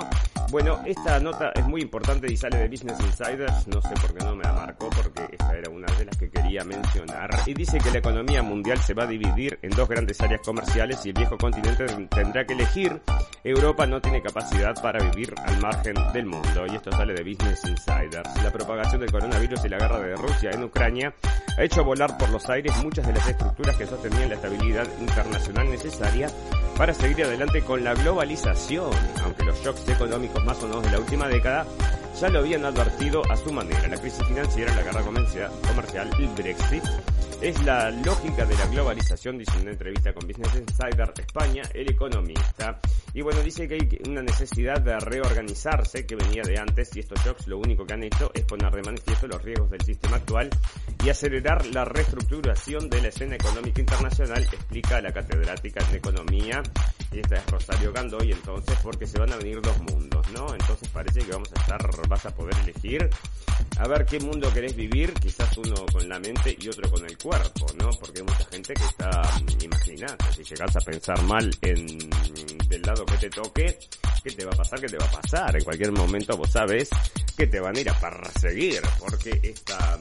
Bueno, 0.50 0.80
esta 0.87 1.21
nota 1.21 1.52
es 1.54 1.66
muy 1.66 1.83
importante 1.83 2.26
y 2.33 2.38
sale 2.38 2.56
de 2.56 2.68
Business 2.68 2.99
Insiders, 3.00 3.68
no 3.68 3.83
sé 3.83 3.90
por 4.00 4.14
qué 4.14 4.25
no 4.25 4.35
me 4.35 4.45
la 4.45 4.54
marcó, 4.54 4.88
porque 4.88 5.28
esta 5.30 5.54
era 5.54 5.71
una 5.71 5.87
de 5.99 6.06
las 6.06 6.16
que 6.16 6.30
quería 6.30 6.64
mencionar. 6.64 7.28
Y 7.45 7.52
dice 7.52 7.76
que 7.76 7.90
la 7.90 7.99
economía 7.99 8.42
mundial 8.42 8.78
se 8.78 8.95
va 8.95 9.02
a 9.02 9.06
dividir 9.06 9.59
en 9.61 9.68
dos 9.68 9.87
grandes 9.87 10.18
áreas 10.23 10.40
comerciales 10.42 11.04
y 11.04 11.11
el 11.11 11.14
viejo 11.14 11.37
continente 11.37 11.85
tendrá 12.09 12.47
que 12.47 12.54
elegir. 12.54 12.99
Europa 13.45 13.87
no 13.87 14.00
tiene 14.00 14.23
capacidad 14.23 14.75
para 14.80 15.04
vivir 15.11 15.35
al 15.45 15.61
margen 15.61 15.97
del 16.14 16.25
mundo. 16.25 16.64
Y 16.66 16.76
esto 16.76 16.90
sale 16.92 17.12
de 17.12 17.23
Business 17.23 17.62
Insiders. 17.66 18.42
La 18.42 18.50
propagación 18.50 19.02
del 19.02 19.12
coronavirus 19.12 19.66
y 19.66 19.68
la 19.68 19.78
guerra 19.78 20.00
de 20.00 20.16
Rusia 20.16 20.50
en 20.52 20.64
Ucrania 20.64 21.14
ha 21.59 21.62
hecho 21.62 21.85
volar 21.85 22.16
por 22.16 22.30
los 22.30 22.49
aires 22.49 22.73
muchas 22.83 23.06
de 23.06 23.12
las 23.12 23.28
estructuras 23.28 23.66
que 23.75 23.87
sostenían 23.87 24.29
la 24.29 24.37
estabilidad 24.37 24.87
internacional 25.01 25.69
necesaria 25.71 26.31
para 26.77 26.95
seguir 26.95 27.25
adelante 27.25 27.63
con 27.63 27.83
la 27.83 27.95
globalización, 27.95 28.91
aunque 29.25 29.45
los 29.45 29.59
shocks 29.61 29.89
económicos 29.89 30.45
más 30.45 30.59
sonados 30.59 30.85
de 30.85 30.91
la 30.93 30.99
última 30.99 31.27
década 31.29 31.67
ya 32.21 32.29
lo 32.31 32.39
habían 32.39 32.65
advertido 32.65 33.23
a 33.31 33.37
su 33.37 33.53
manera. 33.53 33.89
La 33.89 33.99
crisis 33.99 34.25
financiera, 34.27 34.75
la 34.75 34.83
guerra 34.83 35.03
comercial, 35.03 36.11
el 36.19 36.29
Brexit, 36.29 36.85
es 37.43 37.63
la 37.65 37.91
lógica 37.91 38.47
de 38.47 38.55
la 38.55 38.67
globalización, 38.67 39.37
dice 39.37 39.53
en 39.57 39.63
una 39.63 39.73
entrevista 39.73 40.13
con 40.15 40.27
Business 40.27 40.55
Insider 40.55 41.13
España, 41.19 41.63
el 41.75 41.91
economista. 41.91 42.81
Y 43.13 43.21
bueno, 43.21 43.41
dice 43.43 43.69
que 43.69 43.75
hay 43.75 43.99
una 44.09 44.23
necesidad 44.23 44.81
de 44.81 44.99
reorganizarse 44.99 46.07
que 46.07 46.17
venía 46.17 46.43
de 46.43 46.59
antes 46.59 46.97
y 46.97 47.01
estos 47.01 47.23
shocks 47.23 47.47
lo 47.47 47.59
único 47.59 47.85
que 47.85 47.95
han 47.95 48.05
hecho 48.05 48.31
es 48.33 48.45
poner 48.45 48.73
de 48.73 48.83
manifiesto 48.83 49.27
los 49.27 49.43
riesgos 49.43 49.71
del 49.71 49.83
sistema 49.83 50.17
actual 50.17 50.49
y 51.05 51.11
acelerar 51.11 51.67
la 51.67 51.85
reestructuración 51.85 52.89
de 52.89 53.03
la 53.03 53.09
escena 53.09 53.37
económica 53.37 53.81
internacional, 53.81 54.43
explica 54.43 55.01
la 55.01 55.13
catedrática 55.13 55.85
en 55.89 55.97
economía, 55.97 56.63
y 57.13 57.21
esta 57.21 57.37
es 57.37 57.47
Rosario 57.47 57.93
Gandoy, 57.93 58.33
entonces, 58.33 58.77
porque 58.83 59.07
se 59.07 59.19
van 59.19 59.33
a 59.33 59.37
venir 59.37 59.61
dos 59.61 59.79
mundos, 59.79 60.27
¿no? 60.33 60.53
Entonces 60.53 60.89
parece 60.89 61.21
que 61.21 61.33
vamos 61.33 61.51
a 61.55 61.61
estar, 61.61 61.81
vas 62.09 62.27
a 62.27 62.35
poder 62.35 62.55
elegir 62.63 63.09
a 63.79 63.89
ver 63.89 64.07
qué 64.07 64.19
mundo 64.21 64.53
querés 64.53 64.75
vivir, 64.75 65.13
quizás 65.15 65.57
uno 65.59 65.75
con 65.93 66.09
la 66.09 66.19
mente 66.19 66.57
y 66.59 66.69
otro 66.69 66.91
con 66.91 67.05
el 67.05 67.17
cuerpo, 67.19 67.67
¿no? 67.79 67.91
Porque 67.91 68.21
hay 68.21 68.27
mucha 68.27 68.45
gente 68.51 68.75
que 68.75 68.85
está, 68.85 69.23
imagínate, 69.63 70.33
si 70.33 70.43
llegas 70.45 70.77
a 70.77 70.81
pensar 70.81 71.23
mal 71.23 71.51
en 71.63 71.87
del 72.69 72.83
lado 72.83 73.05
que 73.07 73.17
te 73.17 73.31
toque, 73.31 73.79
¿qué 74.25 74.31
te 74.31 74.45
va 74.45 74.53
a 74.53 74.57
pasar? 74.57 74.81
¿Qué 74.81 74.89
te 74.89 74.97
va 74.97 75.07
a 75.07 75.11
pasar? 75.11 75.57
En 75.57 75.65
cualquier 75.65 75.93
momento 75.93 76.37
vos 76.37 76.51
sabes 76.51 76.89
que 77.37 77.47
te 77.47 77.61
van 77.61 77.77
a 77.77 77.81
ir 77.81 77.91
a 77.91 77.99
perseguir, 77.99 78.81
porque 78.99 79.41
esta 79.43 79.99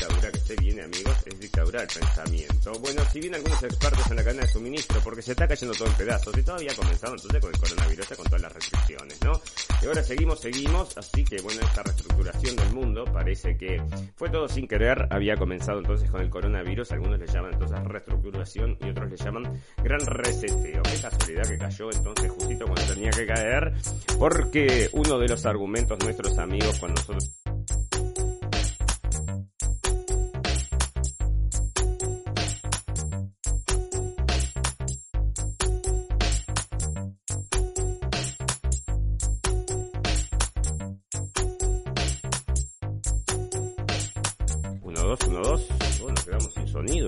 dictadura 0.00 0.32
que 0.32 0.38
se 0.38 0.56
viene, 0.56 0.82
amigos, 0.82 1.16
es 1.26 1.40
dictadura 1.40 1.80
del 1.80 1.88
pensamiento. 1.88 2.72
Bueno, 2.80 3.02
si 3.12 3.20
bien 3.20 3.34
algunos 3.34 3.62
expertos 3.62 4.10
en 4.10 4.16
la 4.16 4.24
cadena 4.24 4.42
de 4.42 4.48
suministro, 4.48 5.00
porque 5.04 5.20
se 5.20 5.32
está 5.32 5.46
cayendo 5.46 5.74
todo 5.76 5.88
en 5.88 5.94
pedazos, 5.94 6.38
y 6.38 6.42
todavía 6.42 6.74
comenzado 6.74 7.14
entonces 7.14 7.40
con 7.40 7.54
el 7.54 7.60
coronavirus, 7.60 8.06
con 8.08 8.24
todas 8.24 8.40
las 8.40 8.52
restricciones, 8.52 9.18
¿no? 9.22 9.40
Y 9.82 9.86
ahora 9.86 10.02
seguimos, 10.02 10.40
seguimos, 10.40 10.96
así 10.96 11.22
que 11.24 11.42
bueno, 11.42 11.60
esta 11.60 11.82
reestructuración 11.82 12.56
del 12.56 12.72
mundo 12.72 13.04
parece 13.12 13.56
que 13.58 13.82
fue 14.16 14.30
todo 14.30 14.48
sin 14.48 14.66
querer, 14.66 15.06
había 15.10 15.36
comenzado 15.36 15.80
entonces 15.80 16.10
con 16.10 16.22
el 16.22 16.30
coronavirus, 16.30 16.92
algunos 16.92 17.18
le 17.18 17.26
llaman 17.26 17.52
entonces 17.52 17.78
reestructuración 17.84 18.78
y 18.80 18.88
otros 18.88 19.10
le 19.10 19.16
llaman 19.18 19.62
gran 19.82 20.00
reseteo. 20.06 20.82
Qué 20.82 21.00
casualidad 21.00 21.42
que 21.42 21.58
cayó 21.58 21.90
entonces 21.92 22.30
justito 22.30 22.64
cuando 22.64 22.94
tenía 22.94 23.10
que 23.10 23.26
caer, 23.26 23.72
porque 24.18 24.88
uno 24.92 25.18
de 25.18 25.28
los 25.28 25.44
argumentos 25.44 25.98
nuestros 26.02 26.38
amigos 26.38 26.78
cuando 26.78 27.00
nosotros 27.00 27.39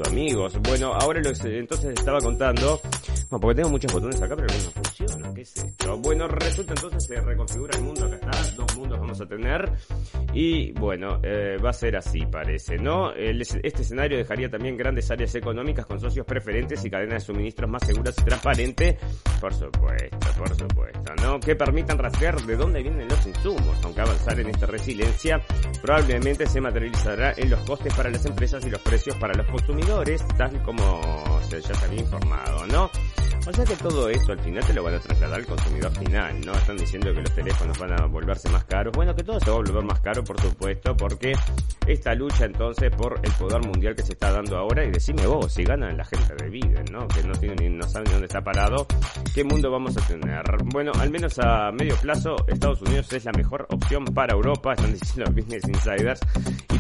amigos. 0.07 0.52
Bueno, 0.62 0.93
ahora 0.95 1.21
lo, 1.21 1.59
entonces 1.59 1.95
estaba 1.95 2.21
contando, 2.21 2.81
bueno, 3.33 3.41
porque 3.41 3.57
tengo 3.57 3.71
muchos 3.71 3.93
botones 3.93 4.21
acá, 4.21 4.37
pero 4.37 4.49
no 4.49 4.83
funciona. 4.83 5.35
¿Qué 5.35 5.41
es 5.41 5.57
esto? 5.57 5.97
Bueno, 5.99 6.29
resulta 6.29 6.75
entonces 6.75 7.07
se 7.07 7.19
reconfigura 7.19 7.79
el 7.79 7.85
mundo, 7.85 8.05
acá 8.05 8.17
está, 8.17 8.57
dos 8.57 8.77
mundos 8.77 9.01
vamos 9.01 9.21
a 9.23 9.27
tener. 9.27 9.73
Y 10.35 10.73
bueno, 10.73 11.19
eh, 11.23 11.57
va 11.57 11.71
a 11.71 11.73
ser 11.73 11.97
así, 11.97 12.27
parece, 12.27 12.77
¿no? 12.77 13.12
este 13.12 13.83
escenario 13.83 14.19
dejaría 14.19 14.51
también 14.51 14.77
grandes 14.77 15.11
áreas 15.11 15.35
económicas 15.35 15.87
con 15.87 15.99
socios 15.99 16.27
preferentes 16.27 16.85
y 16.85 16.91
cadenas 16.91 17.27
de 17.27 17.33
suministros 17.33 17.71
más 17.71 17.87
seguras 17.87 18.15
y 18.19 18.25
transparentes. 18.25 18.97
Por 19.41 19.55
supuesto, 19.55 20.19
por 20.37 20.55
supuesto, 20.55 21.15
¿no? 21.23 21.41
Que 21.41 21.57
permitan 21.57 21.97
rastrear 21.97 22.39
de 22.43 22.57
dónde 22.57 22.83
vienen 22.83 23.09
los 23.09 23.27
insumos, 23.27 23.79
aunque 23.83 24.03
avanzar 24.03 24.39
en 24.41 24.49
esta 24.49 24.67
resiliencia 24.67 25.41
probablemente 25.81 26.47
se 26.47 26.61
materializará 26.61 27.33
en 27.37 27.49
los 27.49 27.61
costes 27.61 27.95
para 27.95 28.11
las 28.11 28.25
empresas 28.27 28.65
y 28.67 28.71
los 28.71 28.81
precios 28.83 29.17
para 29.17 29.33
los 29.35 29.47
consumidores, 29.47 30.23
tal 30.37 30.62
como 30.62 31.01
se 31.49 31.61
ya 31.62 31.75
se 31.75 31.85
había 31.85 32.01
informado, 32.01 32.67
¿no? 32.67 32.91
O 33.45 33.53
sea 33.53 33.65
que 33.65 33.75
todo 33.77 34.09
esto 34.09 34.33
al 34.33 34.39
final 34.39 34.65
te 34.65 34.73
lo 34.73 34.85
van 34.85 34.95
a 34.95 34.99
trasladar 35.01 35.41
al 35.41 35.47
consumidor 35.47 35.91
final, 35.99 36.41
¿no? 36.47 36.53
Están 36.53 36.77
diciendo 36.77 37.13
que 37.13 37.23
los 37.23 37.35
teléfonos 37.35 37.77
van 37.79 38.01
a 38.01 38.07
volverse 38.07 38.49
más 38.51 38.65
caros. 38.65 38.93
Bueno, 38.95 39.17
que 39.17 39.25
todo 39.25 39.41
se 39.41 39.47
va 39.47 39.57
a 39.57 39.57
volver 39.57 39.85
más 39.85 40.01
caro, 40.01 40.23
por 40.23 40.41
supuesto, 40.41 40.97
porque 40.97 41.33
esta 41.87 42.15
lucha 42.15 42.45
entonces 42.45 42.91
por 42.95 43.21
el 43.23 43.33
poder 43.33 43.61
mundial 43.67 43.97
que 43.97 44.03
se 44.03 44.13
está 44.13 44.31
dando 44.31 44.57
ahora, 44.57 44.85
y 44.85 44.91
decime 44.93 45.27
vos, 45.27 45.53
si 45.53 45.65
ganan 45.65 45.97
la 45.97 46.05
gente 46.05 46.35
de 46.37 46.49
Biden, 46.49 46.85
¿no? 46.93 47.09
Que 47.09 47.23
no 47.25 47.33
tienen 47.33 47.57
ni, 47.61 47.77
no 47.77 47.89
saben 47.89 48.13
dónde 48.13 48.27
está 48.27 48.43
parado, 48.43 48.87
¿qué 49.35 49.43
mundo 49.43 49.71
vamos 49.73 49.97
a 49.97 50.07
tener? 50.07 50.43
Bueno, 50.67 50.93
al 51.01 51.11
menos 51.11 51.37
a 51.41 51.73
medio 51.73 51.97
plazo, 51.97 52.37
Estados 52.47 52.81
Unidos 52.83 53.13
es 53.13 53.25
la 53.25 53.33
mejor 53.33 53.67
opción 53.71 54.05
para 54.05 54.35
Europa, 54.35 54.73
están 54.73 54.93
diciendo 54.93 55.25
los 55.27 55.35
business 55.35 55.69
insiders, 55.69 56.21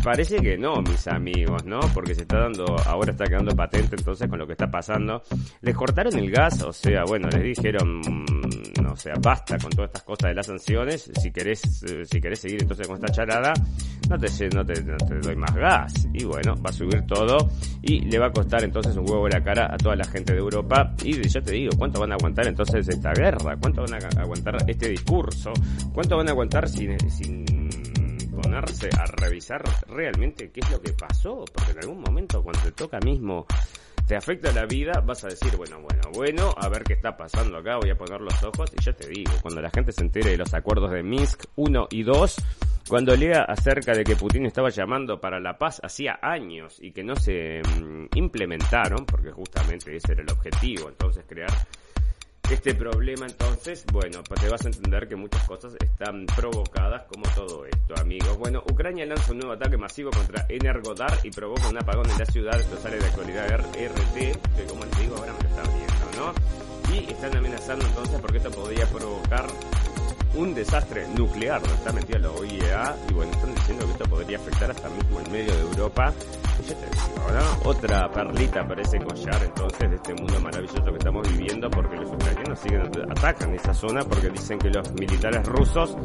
parece 0.02 0.36
que 0.36 0.58
no, 0.58 0.82
mis 0.82 1.06
amigos, 1.06 1.64
¿no? 1.64 1.80
Porque 1.94 2.14
se 2.14 2.22
está 2.22 2.40
dando, 2.40 2.76
ahora 2.86 3.12
está 3.12 3.24
quedando 3.26 3.54
patente 3.54 3.96
entonces 3.96 4.28
con 4.28 4.38
lo 4.38 4.46
que 4.46 4.52
está 4.52 4.70
pasando. 4.70 5.22
Les 5.60 5.74
cortaron 5.74 6.16
el 6.18 6.30
gas 6.30 6.62
o 6.62 6.72
sea, 6.72 7.04
bueno, 7.04 7.28
les 7.28 7.42
dijeron, 7.56 8.00
mm, 8.00 8.86
o 8.92 8.96
sea, 8.96 9.14
basta 9.20 9.56
con 9.58 9.70
todas 9.70 9.88
estas 9.88 10.02
cosas 10.02 10.30
de 10.30 10.34
las 10.34 10.46
sanciones, 10.46 11.10
si 11.20 11.30
querés, 11.30 11.82
eh, 11.84 12.04
si 12.04 12.20
querés 12.20 12.40
seguir 12.40 12.62
entonces 12.62 12.86
con 12.86 12.96
esta 12.96 13.12
charada, 13.12 13.52
no 14.08 14.18
te, 14.18 14.48
no 14.50 14.64
te, 14.64 14.82
no 14.82 14.96
te 14.96 15.14
doy 15.20 15.36
más 15.36 15.54
gas. 15.54 16.08
Y 16.12 16.24
bueno, 16.24 16.54
va 16.56 16.70
a 16.70 16.72
subir 16.72 17.02
todo 17.06 17.50
y 17.82 18.00
le 18.00 18.18
va 18.18 18.26
a 18.26 18.32
costar 18.32 18.62
entonces 18.64 18.96
un 18.96 19.08
huevo 19.08 19.24
de 19.24 19.38
la 19.38 19.42
cara 19.42 19.72
a 19.72 19.76
toda 19.76 19.96
la 19.96 20.04
gente 20.04 20.32
de 20.32 20.38
Europa. 20.38 20.94
Y 21.02 21.28
yo 21.28 21.42
te 21.42 21.52
digo, 21.52 21.70
¿cuánto 21.78 22.00
van 22.00 22.12
a 22.12 22.14
aguantar 22.16 22.46
entonces 22.46 22.88
esta 22.88 23.12
guerra? 23.12 23.56
¿Cuánto 23.60 23.82
van 23.82 23.94
a 23.94 24.20
aguantar 24.20 24.56
este 24.66 24.88
discurso? 24.88 25.52
¿Cuánto 25.92 26.16
van 26.16 26.28
a 26.28 26.32
aguantar 26.32 26.68
sin, 26.68 26.98
sin 27.10 27.44
ponerse 28.42 28.88
a 28.98 29.06
revisar 29.06 29.62
realmente 29.88 30.50
qué 30.50 30.60
es 30.60 30.70
lo 30.70 30.80
que 30.80 30.92
pasó? 30.92 31.44
Porque 31.52 31.72
en 31.72 31.78
algún 31.78 32.00
momento 32.00 32.42
cuando 32.42 32.60
te 32.62 32.72
toca 32.72 32.98
mismo 33.00 33.46
te 34.06 34.16
afecta 34.16 34.52
la 34.52 34.66
vida, 34.66 35.00
vas 35.04 35.24
a 35.24 35.28
decir, 35.28 35.56
bueno, 35.56 35.80
bueno, 35.80 36.02
bueno, 36.12 36.54
a 36.56 36.68
ver 36.68 36.82
qué 36.82 36.94
está 36.94 37.16
pasando 37.16 37.58
acá, 37.58 37.76
voy 37.76 37.90
a 37.90 37.96
poner 37.96 38.20
los 38.20 38.42
ojos 38.42 38.70
y 38.76 38.82
ya 38.82 38.92
te 38.92 39.08
digo, 39.08 39.32
cuando 39.40 39.60
la 39.60 39.70
gente 39.70 39.92
se 39.92 40.02
entere 40.02 40.30
de 40.30 40.36
los 40.36 40.52
acuerdos 40.54 40.90
de 40.90 41.02
Minsk 41.02 41.44
1 41.56 41.88
y 41.90 42.02
2, 42.02 42.36
cuando 42.88 43.14
lea 43.14 43.42
acerca 43.42 43.92
de 43.92 44.04
que 44.04 44.16
Putin 44.16 44.46
estaba 44.46 44.70
llamando 44.70 45.20
para 45.20 45.38
la 45.38 45.56
paz 45.56 45.80
hacía 45.84 46.18
años 46.20 46.78
y 46.80 46.90
que 46.92 47.04
no 47.04 47.14
se 47.14 47.62
mm, 47.62 48.06
implementaron, 48.16 49.06
porque 49.06 49.30
justamente 49.30 49.96
ese 49.96 50.12
era 50.12 50.22
el 50.22 50.30
objetivo, 50.30 50.88
entonces 50.88 51.24
crear 51.26 51.52
este 52.52 52.74
problema 52.74 53.26
entonces, 53.26 53.84
bueno, 53.92 54.22
pues 54.24 54.40
te 54.40 54.48
vas 54.48 54.64
a 54.64 54.68
entender 54.68 55.08
que 55.08 55.16
muchas 55.16 55.42
cosas 55.46 55.74
están 55.80 56.26
provocadas 56.26 57.04
como 57.04 57.22
todo 57.34 57.64
esto, 57.66 57.94
amigos. 58.00 58.36
Bueno, 58.38 58.62
Ucrania 58.70 59.06
lanza 59.06 59.32
un 59.32 59.38
nuevo 59.38 59.54
ataque 59.54 59.76
masivo 59.76 60.10
contra 60.10 60.44
Energodar 60.48 61.18
y 61.22 61.30
provoca 61.30 61.68
un 61.68 61.78
apagón 61.78 62.10
en 62.10 62.18
la 62.18 62.26
ciudad. 62.26 62.60
Esto 62.60 62.76
sale 62.78 62.98
de 62.98 63.06
actualidad 63.06 63.46
RT, 63.48 64.14
que 64.14 64.64
como 64.68 64.84
les 64.84 64.98
digo, 65.00 65.16
ahora 65.16 65.32
me 65.32 65.42
lo 65.42 65.48
está 65.48 65.62
viendo, 65.62 66.04
¿no? 66.18 66.94
Y 66.94 67.10
están 67.10 67.36
amenazando 67.36 67.86
entonces 67.86 68.20
porque 68.20 68.36
esto 68.38 68.50
podría 68.50 68.86
provocar 68.86 69.46
un 70.34 70.54
desastre 70.54 71.06
nuclear, 71.16 71.60
no 71.60 71.74
está 71.74 71.92
metida 71.92 72.18
la 72.18 72.30
OIEA, 72.30 72.96
y 73.08 73.12
bueno, 73.12 73.32
están 73.32 73.54
diciendo 73.54 73.86
que 73.86 73.92
esto 73.92 74.04
podría 74.04 74.38
afectar 74.38 74.70
hasta 74.70 74.88
mismo 74.88 75.20
el 75.20 75.30
medio 75.30 75.54
de 75.54 75.60
Europa. 75.60 76.12
Otra 77.64 78.10
perlita 78.10 78.66
parece 78.66 78.98
collar 78.98 79.42
entonces 79.42 79.90
de 79.90 79.96
este 79.96 80.14
mundo 80.14 80.40
maravilloso 80.40 80.84
que 80.84 80.98
estamos 80.98 81.28
viviendo, 81.36 81.70
porque 81.70 81.96
los 81.96 82.10
ucranianos 82.10 82.58
siguen, 82.58 82.90
atacan 83.10 83.54
esa 83.54 83.74
zona 83.74 84.02
porque 84.02 84.28
dicen 84.30 84.58
que 84.58 84.70
los 84.70 84.92
militares 84.92 85.46
rusos 85.46 85.96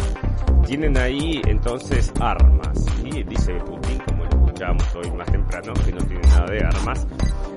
tienen 0.66 0.98
ahí 0.98 1.42
entonces 1.46 2.12
armas. 2.20 2.86
Y 3.04 3.24
dice 3.24 3.54
Putin, 3.66 4.00
como 4.00 4.24
lo 4.26 4.30
escuchábamos 4.30 4.96
hoy 4.96 5.12
más 5.12 5.32
temprano, 5.32 5.74
que 5.86 5.92
no 5.92 6.00
tiene 6.06 6.28
nada 6.28 6.46
de 6.46 6.66
armas. 6.66 7.08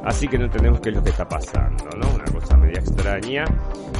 Así 0.04 0.28
que 0.28 0.38
no 0.38 0.44
entendemos 0.46 0.80
qué 0.80 0.88
es 0.90 0.94
lo 0.96 1.02
que 1.02 1.10
está 1.10 1.28
pasando, 1.28 1.84
¿no? 1.96 2.08
Una 2.14 2.24
cosa 2.24 2.56
media 2.56 2.69
extraña. 2.80 3.44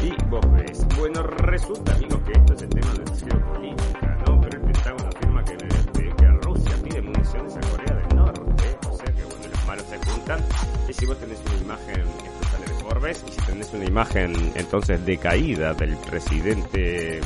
Y 0.03 0.11
vos 0.29 0.45
ves. 0.53 0.87
Bueno, 0.97 1.23
resulta, 1.23 1.95
amigos, 1.95 2.21
que 2.27 2.33
esto 2.33 2.55
es 2.55 2.63
el 2.63 2.69
tema 2.71 2.93
de 2.95 3.31
geopolítica, 3.31 4.19
¿no? 4.27 4.41
Pero 4.41 4.59
el 4.59 4.65
Pentágono 4.73 5.09
afirma 5.09 5.45
que, 5.45 5.57
que 5.57 6.27
Rusia 6.43 6.77
pide 6.83 7.03
municiones 7.03 7.57
a 7.57 7.61
Corea 7.61 7.95
del 7.95 8.17
Norte. 8.17 8.79
O 8.89 8.97
sea 8.97 9.07
que, 9.07 9.23
bueno, 9.25 9.47
los 9.53 9.67
malos 9.67 9.85
se 9.87 9.99
juntan. 9.99 10.41
Y 10.89 10.93
si 10.93 11.07
vos 11.07 11.19
tenés 11.19 11.39
una 11.47 11.63
imagen, 11.63 12.01
esto 12.01 12.49
sale 12.51 12.67
de 12.67 12.75
Forbes, 12.83 13.25
y 13.29 13.33
si 13.33 13.41
tenés 13.47 13.73
una 13.75 13.85
imagen 13.85 14.53
entonces 14.55 15.05
de 15.05 15.19
caída 15.19 15.75
del 15.75 15.97
presidente 15.97 17.21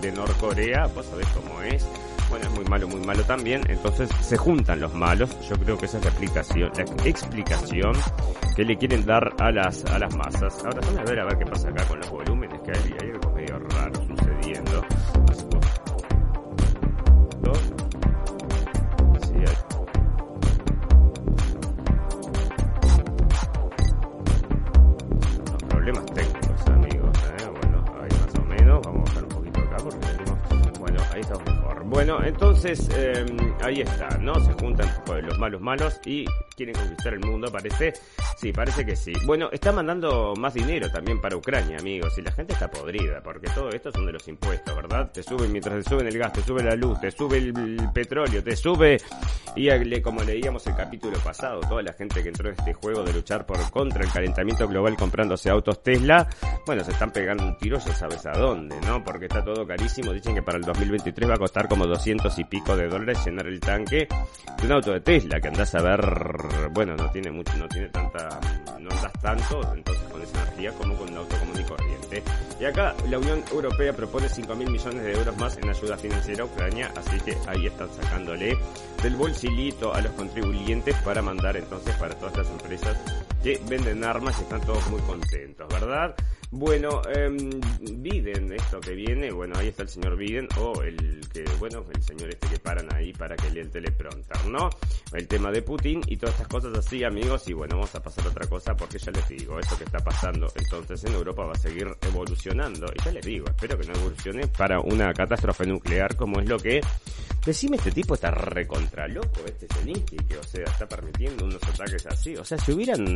de 0.00 0.12
Norcorea, 0.12 0.86
vos 0.86 1.06
sabés 1.06 1.26
cómo 1.28 1.60
es 1.62 1.86
bueno, 2.28 2.46
es 2.46 2.54
muy 2.54 2.64
malo, 2.64 2.88
muy 2.88 3.00
malo 3.00 3.22
también. 3.24 3.62
Entonces 3.68 4.08
se 4.20 4.36
juntan 4.36 4.80
los 4.80 4.94
malos. 4.94 5.30
Yo 5.48 5.56
creo 5.56 5.78
que 5.78 5.86
esa 5.86 5.98
es 5.98 6.04
la 6.04 6.10
explicación, 6.10 6.72
la 6.76 7.08
explicación 7.08 7.92
que 8.56 8.64
le 8.64 8.76
quieren 8.76 9.04
dar 9.06 9.34
a 9.38 9.50
las, 9.50 9.84
a 9.86 9.98
las 9.98 10.14
masas. 10.16 10.64
Ahora, 10.64 10.80
vamos 10.80 10.98
a 10.98 11.04
ver 11.04 11.20
a 11.20 11.24
ver 11.24 11.38
qué 11.38 11.46
pasa 11.46 11.68
acá 11.68 11.84
con 11.86 11.98
los 11.98 12.10
volúmenes, 12.10 12.60
que 12.60 12.72
hay, 12.72 13.07
entonces 32.58 32.88
eh, 32.96 33.24
ahí 33.62 33.82
está, 33.82 34.18
¿no? 34.18 34.34
Se 34.44 34.52
juntan 34.54 34.90
los 35.22 35.38
malos 35.38 35.60
malos 35.60 36.00
y 36.04 36.24
quieren 36.56 36.74
conquistar 36.74 37.14
el 37.14 37.20
mundo, 37.20 37.52
parece. 37.52 37.92
Sí, 38.40 38.52
parece 38.52 38.86
que 38.86 38.94
sí. 38.94 39.12
Bueno, 39.26 39.48
está 39.50 39.72
mandando 39.72 40.32
más 40.38 40.54
dinero 40.54 40.88
también 40.88 41.20
para 41.20 41.36
Ucrania, 41.36 41.78
amigos, 41.78 42.16
y 42.18 42.22
la 42.22 42.30
gente 42.30 42.52
está 42.52 42.70
podrida, 42.70 43.20
porque 43.20 43.48
todo 43.48 43.68
esto 43.70 43.90
son 43.90 44.06
de 44.06 44.12
los 44.12 44.28
impuestos, 44.28 44.76
¿verdad? 44.76 45.10
Te 45.10 45.24
suben 45.24 45.50
mientras 45.50 45.82
te 45.82 45.90
suben 45.90 46.06
el 46.06 46.16
gas, 46.16 46.32
te 46.32 46.42
sube 46.42 46.62
la 46.62 46.76
luz, 46.76 47.00
te 47.00 47.10
sube 47.10 47.38
el, 47.38 47.76
petróleo, 47.92 48.40
te 48.44 48.54
sube, 48.54 48.98
y 49.56 50.00
como 50.00 50.22
leíamos 50.22 50.64
el 50.68 50.76
capítulo 50.76 51.18
pasado, 51.18 51.60
toda 51.62 51.82
la 51.82 51.92
gente 51.94 52.22
que 52.22 52.28
entró 52.28 52.48
en 52.48 52.54
este 52.56 52.74
juego 52.74 53.02
de 53.02 53.12
luchar 53.12 53.44
por 53.44 53.58
contra 53.72 54.04
el 54.04 54.12
calentamiento 54.12 54.68
global 54.68 54.96
comprándose 54.96 55.50
autos 55.50 55.82
Tesla, 55.82 56.28
bueno, 56.64 56.84
se 56.84 56.92
están 56.92 57.10
pegando 57.10 57.44
un 57.44 57.56
tiro, 57.58 57.78
ya 57.78 57.92
sabes 57.92 58.24
a 58.26 58.32
dónde, 58.32 58.76
¿no? 58.86 59.02
Porque 59.02 59.24
está 59.24 59.42
todo 59.42 59.66
carísimo, 59.66 60.12
dicen 60.12 60.36
que 60.36 60.42
para 60.42 60.58
el 60.58 60.64
2023 60.64 61.28
va 61.28 61.34
a 61.34 61.38
costar 61.38 61.68
como 61.68 61.88
200 61.88 62.38
y 62.38 62.44
pico 62.44 62.76
de 62.76 62.86
dólares 62.86 63.18
llenar 63.26 63.48
el 63.48 63.58
tanque 63.58 64.06
de 64.60 64.66
un 64.66 64.72
auto 64.72 64.92
de 64.92 65.00
Tesla, 65.00 65.40
que 65.40 65.48
andás 65.48 65.74
a 65.74 65.82
ver, 65.82 66.00
bueno, 66.70 66.94
no 66.94 67.10
tiene 67.10 67.32
mucho, 67.32 67.56
no 67.56 67.66
tiene 67.66 67.88
tanta, 67.88 68.27
no 68.80 68.90
andas 68.90 69.12
tanto, 69.20 69.74
entonces 69.74 70.04
con 70.10 70.22
esa 70.22 70.42
energía 70.42 70.72
como 70.72 70.96
con 70.96 71.10
un 71.10 71.18
auto 71.18 71.38
común 71.38 71.60
y 71.60 71.64
corriente. 71.64 72.22
Y 72.60 72.64
acá 72.64 72.94
la 73.08 73.18
Unión 73.18 73.42
Europea 73.50 73.92
propone 73.92 74.28
5 74.28 74.54
mil 74.54 74.70
millones 74.70 75.02
de 75.02 75.12
euros 75.12 75.36
más 75.36 75.56
en 75.58 75.68
ayuda 75.68 75.96
financiera 75.96 76.42
a 76.42 76.46
Ucrania, 76.46 76.92
así 76.96 77.20
que 77.20 77.36
ahí 77.46 77.66
están 77.66 77.88
sacándole 77.92 78.58
del 79.02 79.16
bolsilito 79.16 79.94
a 79.94 80.00
los 80.00 80.12
contribuyentes 80.12 80.94
para 81.02 81.22
mandar 81.22 81.56
entonces 81.56 81.94
para 81.96 82.14
todas 82.14 82.36
las 82.36 82.48
empresas 82.48 82.96
que 83.42 83.60
venden 83.68 84.04
armas 84.04 84.36
y 84.38 84.42
están 84.42 84.60
todos 84.62 84.88
muy 84.90 85.00
contentos, 85.02 85.68
¿verdad? 85.68 86.14
Bueno, 86.50 87.02
eh, 87.14 87.28
Biden, 87.80 88.52
esto 88.54 88.80
que 88.80 88.94
viene, 88.94 89.30
bueno, 89.30 89.54
ahí 89.58 89.68
está 89.68 89.82
el 89.82 89.88
señor 89.90 90.16
Biden, 90.16 90.48
o 90.56 90.82
el 90.82 91.20
que, 91.30 91.44
bueno, 91.58 91.84
el 91.94 92.02
señor 92.02 92.30
este 92.30 92.48
que 92.48 92.58
paran 92.58 92.88
ahí 92.94 93.12
para 93.12 93.36
que 93.36 93.50
lea 93.50 93.62
el 93.62 93.70
teleprompter, 93.70 94.46
¿no? 94.46 94.70
El 95.12 95.28
tema 95.28 95.50
de 95.50 95.60
Putin 95.60 96.00
y 96.06 96.16
todas 96.16 96.36
estas 96.36 96.48
cosas 96.48 96.78
así, 96.78 97.04
amigos, 97.04 97.46
y 97.48 97.52
bueno, 97.52 97.76
vamos 97.76 97.94
a 97.94 98.02
pasar 98.02 98.26
otra 98.26 98.46
cosa 98.46 98.74
porque 98.74 98.98
ya 98.98 99.12
les 99.12 99.28
digo, 99.28 99.58
esto 99.60 99.76
que 99.76 99.84
está 99.84 99.98
pasando 99.98 100.50
entonces 100.54 101.04
en 101.04 101.12
Europa 101.12 101.44
va 101.44 101.52
a 101.52 101.58
seguir 101.58 101.86
evolucionando, 102.00 102.86
y 102.94 103.04
ya 103.04 103.12
les 103.12 103.26
digo, 103.26 103.46
espero 103.48 103.78
que 103.78 103.86
no 103.86 103.94
evolucione 103.94 104.46
para 104.46 104.80
una 104.80 105.12
catástrofe 105.12 105.66
nuclear 105.66 106.16
como 106.16 106.40
es 106.40 106.48
lo 106.48 106.58
que 106.58 106.80
Decime, 107.48 107.78
este 107.78 107.92
tipo 107.92 108.12
está 108.12 108.30
recontra 108.30 109.08
loco, 109.08 109.40
este 109.46 109.66
Zelensky, 109.68 110.18
que, 110.18 110.36
o 110.36 110.42
sea, 110.42 110.64
está 110.64 110.86
permitiendo 110.86 111.46
unos 111.46 111.62
ataques 111.62 112.04
así. 112.04 112.36
O 112.36 112.44
sea, 112.44 112.58
si 112.58 112.72
hubieran, 112.72 113.06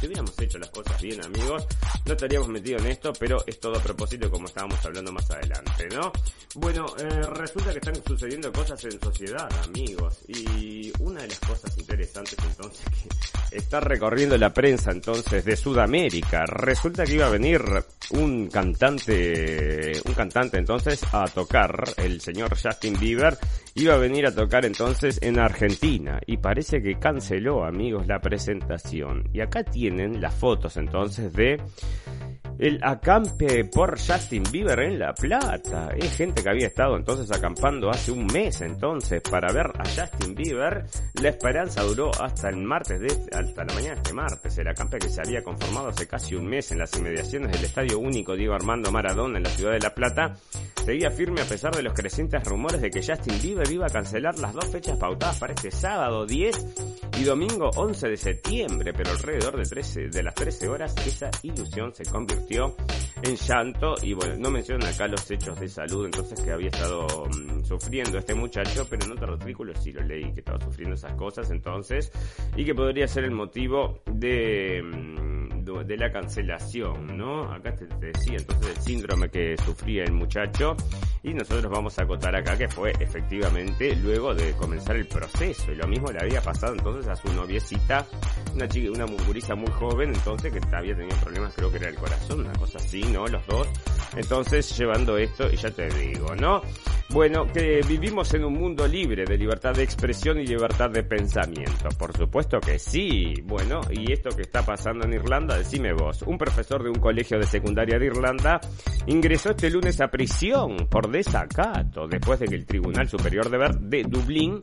si 0.00 0.06
hubiéramos 0.06 0.32
hecho 0.40 0.56
las 0.56 0.70
cosas 0.70 1.02
bien, 1.02 1.22
amigos, 1.22 1.66
no 2.06 2.14
estaríamos 2.14 2.48
metidos 2.48 2.80
en 2.80 2.92
esto, 2.92 3.12
pero 3.20 3.44
es 3.46 3.60
todo 3.60 3.76
a 3.76 3.82
propósito, 3.82 4.30
como 4.30 4.46
estábamos 4.46 4.82
hablando 4.86 5.12
más 5.12 5.30
adelante, 5.30 5.86
¿no? 5.92 6.10
Bueno, 6.54 6.86
eh, 6.98 7.26
resulta 7.34 7.72
que 7.72 7.78
están 7.78 8.02
sucediendo 8.06 8.50
cosas 8.54 8.82
en 8.86 8.98
sociedad, 8.98 9.50
amigos, 9.64 10.18
y 10.28 10.90
una 11.00 11.20
de 11.20 11.28
las 11.28 11.40
cosas 11.40 11.76
interesantes 11.76 12.38
entonces 12.42 12.86
que 13.50 13.58
está 13.58 13.80
recorriendo 13.80 14.38
la 14.38 14.54
prensa 14.54 14.92
entonces 14.92 15.44
de 15.44 15.56
Sudamérica, 15.56 16.46
resulta 16.46 17.04
que 17.04 17.16
iba 17.16 17.26
a 17.26 17.30
venir 17.30 17.62
un 18.10 18.48
cantante, 18.48 20.00
un 20.06 20.14
cantante 20.14 20.56
entonces 20.56 21.02
a 21.12 21.26
tocar, 21.26 21.84
el 21.98 22.22
señor 22.22 22.56
Justin 22.56 22.98
Bieber, 22.98 23.36
iba 23.74 23.94
a 23.94 23.98
venir 23.98 24.26
a 24.26 24.34
tocar 24.34 24.64
entonces 24.64 25.18
en 25.22 25.38
Argentina 25.38 26.20
y 26.26 26.36
parece 26.36 26.80
que 26.80 26.98
canceló, 26.98 27.64
amigos, 27.64 28.06
la 28.06 28.20
presentación. 28.20 29.28
Y 29.32 29.40
acá 29.40 29.64
tienen 29.64 30.20
las 30.20 30.34
fotos 30.34 30.76
entonces 30.76 31.32
de 31.32 31.60
el 32.58 32.78
acampe 32.82 33.64
por 33.64 33.98
Justin 33.98 34.44
Bieber 34.50 34.78
en 34.80 34.98
La 34.98 35.14
Plata. 35.14 35.90
Es 35.96 36.16
gente 36.16 36.42
que 36.42 36.48
había 36.48 36.68
estado 36.68 36.96
entonces 36.96 37.30
acampando 37.36 37.90
hace 37.90 38.12
un 38.12 38.26
mes 38.26 38.60
entonces 38.60 39.20
para 39.22 39.52
ver 39.52 39.66
a 39.78 39.84
Justin 39.84 40.34
Bieber. 40.34 40.84
La 41.20 41.28
esperanza 41.30 41.82
duró 41.82 42.10
hasta 42.20 42.48
el 42.48 42.56
martes 42.58 43.00
de, 43.00 43.06
hasta 43.36 43.64
la 43.64 43.74
mañana 43.74 43.94
de 43.94 44.02
este 44.02 44.12
martes. 44.12 44.58
El 44.58 44.68
acampe 44.68 44.98
que 44.98 45.08
se 45.08 45.20
había 45.20 45.42
conformado 45.42 45.88
hace 45.88 46.06
casi 46.06 46.34
un 46.34 46.46
mes 46.46 46.70
en 46.72 46.78
las 46.78 46.96
inmediaciones 46.96 47.52
del 47.52 47.64
Estadio 47.64 47.98
Único 47.98 48.36
Diego 48.36 48.54
Armando 48.54 48.90
Maradona 48.92 49.38
en 49.38 49.44
la 49.44 49.50
ciudad 49.50 49.72
de 49.72 49.80
La 49.80 49.94
Plata 49.94 50.36
seguía 50.84 51.10
firme 51.10 51.40
a 51.40 51.46
pesar 51.46 51.74
de 51.74 51.82
los 51.82 51.94
crecientes 51.94 52.44
rumores 52.44 52.80
de 52.80 52.90
que 52.90 53.02
Justin 53.02 53.40
Bieber 53.40 53.70
iba 53.70 53.86
a 53.86 53.90
cancelar 53.90 54.38
las 54.38 54.52
dos 54.52 54.66
fechas 54.66 54.98
pautadas 54.98 55.38
para 55.38 55.54
este 55.54 55.70
sábado 55.70 56.26
10 56.26 56.66
y 57.18 57.24
domingo 57.24 57.70
11 57.74 58.08
de 58.08 58.16
septiembre, 58.16 58.92
pero 58.92 59.10
alrededor 59.10 59.56
de, 59.56 59.64
13, 59.64 60.08
de 60.08 60.22
las 60.22 60.34
13 60.34 60.68
horas 60.68 60.94
esa 61.06 61.30
ilusión 61.42 61.94
se 61.94 62.04
convirtió 62.04 62.43
en 63.22 63.36
llanto 63.36 63.94
y 64.02 64.12
bueno, 64.12 64.36
no 64.38 64.50
mencionan 64.50 64.92
acá 64.92 65.06
los 65.06 65.30
hechos 65.30 65.58
de 65.58 65.68
salud 65.68 66.04
entonces 66.04 66.40
que 66.40 66.50
había 66.50 66.68
estado 66.68 67.06
mm, 67.26 67.64
sufriendo 67.64 68.18
este 68.18 68.34
muchacho, 68.34 68.86
pero 68.88 69.06
en 69.06 69.12
otro 69.12 69.32
artículo 69.34 69.72
sí 69.74 69.92
lo 69.92 70.02
leí 70.02 70.32
que 70.32 70.40
estaba 70.40 70.60
sufriendo 70.60 70.94
esas 70.94 71.14
cosas 71.14 71.50
entonces 71.50 72.12
y 72.56 72.64
que 72.64 72.74
podría 72.74 73.08
ser 73.08 73.24
el 73.24 73.30
motivo 73.30 74.00
de, 74.06 74.82
mm, 74.82 75.24
de 75.64 75.96
la 75.96 76.12
cancelación, 76.12 77.16
¿no? 77.16 77.50
Acá 77.52 77.74
te, 77.74 77.86
decía 77.86 78.36
entonces 78.36 78.76
el 78.76 78.82
síndrome 78.82 79.30
que 79.30 79.56
sufría 79.64 80.04
el 80.04 80.12
muchacho 80.12 80.76
y 81.22 81.32
nosotros 81.32 81.72
vamos 81.72 81.98
a 81.98 82.02
acotar 82.02 82.36
acá 82.36 82.56
que 82.56 82.68
fue 82.68 82.92
efectivamente 83.00 83.96
luego 83.96 84.34
de 84.34 84.52
comenzar 84.52 84.96
el 84.96 85.06
proceso 85.06 85.72
y 85.72 85.76
lo 85.76 85.88
mismo 85.88 86.12
le 86.12 86.20
había 86.20 86.42
pasado 86.42 86.74
entonces 86.74 87.08
a 87.08 87.16
su 87.16 87.32
noviecita, 87.32 88.06
una 88.54 88.68
chica, 88.68 88.90
una 88.90 89.06
muguriza 89.06 89.54
muy 89.54 89.70
joven 89.72 90.10
entonces 90.14 90.52
que 90.52 90.60
había 90.76 90.94
tenido 90.94 91.16
problemas 91.16 91.54
creo 91.54 91.70
que 91.70 91.78
era 91.78 91.88
el 91.88 91.96
corazón 91.96 92.33
una 92.40 92.52
cosa 92.52 92.78
así, 92.78 93.02
¿no? 93.04 93.26
Los 93.26 93.46
dos. 93.46 93.68
Entonces, 94.16 94.76
llevando 94.76 95.16
esto, 95.18 95.50
y 95.50 95.56
ya 95.56 95.70
te 95.70 95.88
digo, 95.88 96.34
¿no? 96.36 96.62
Bueno, 97.10 97.46
que 97.46 97.80
vivimos 97.86 98.32
en 98.34 98.44
un 98.44 98.54
mundo 98.54 98.88
libre 98.88 99.24
de 99.24 99.36
libertad 99.36 99.72
de 99.72 99.82
expresión 99.82 100.40
y 100.40 100.46
libertad 100.46 100.90
de 100.90 101.02
pensamiento. 101.04 101.88
Por 101.98 102.16
supuesto 102.16 102.58
que 102.58 102.78
sí. 102.78 103.34
Bueno, 103.44 103.80
y 103.90 104.12
esto 104.12 104.30
que 104.30 104.42
está 104.42 104.64
pasando 104.64 105.04
en 105.04 105.12
Irlanda, 105.12 105.56
decime 105.56 105.92
vos. 105.92 106.22
Un 106.22 106.38
profesor 106.38 106.82
de 106.82 106.88
un 106.88 106.98
colegio 106.98 107.38
de 107.38 107.46
secundaria 107.46 107.98
de 107.98 108.06
Irlanda 108.06 108.60
ingresó 109.06 109.50
este 109.50 109.70
lunes 109.70 110.00
a 110.00 110.08
prisión 110.08 110.88
por 110.90 111.10
desacato 111.10 112.08
después 112.08 112.40
de 112.40 112.46
que 112.46 112.56
el 112.56 112.66
Tribunal 112.66 113.08
Superior 113.08 113.48
de, 113.50 113.98
de 113.98 114.02
Dublín 114.04 114.58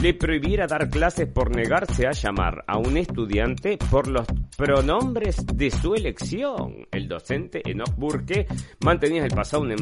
le 0.00 0.14
prohibiera 0.14 0.66
dar 0.66 0.88
clases 0.88 1.28
por 1.28 1.54
negarse 1.54 2.06
a 2.06 2.12
llamar 2.12 2.64
a 2.66 2.78
un 2.78 2.96
estudiante 2.96 3.76
por 3.90 4.08
los 4.08 4.26
pronombres 4.56 5.44
de 5.46 5.70
su 5.70 5.94
elección. 5.94 6.86
El 6.90 7.08
docente 7.08 7.60
Enoch 7.64 7.94
Burke 7.96 8.46
mantenía 8.80 9.24
el 9.24 9.34
pasado 9.34 9.62
un, 9.62 9.72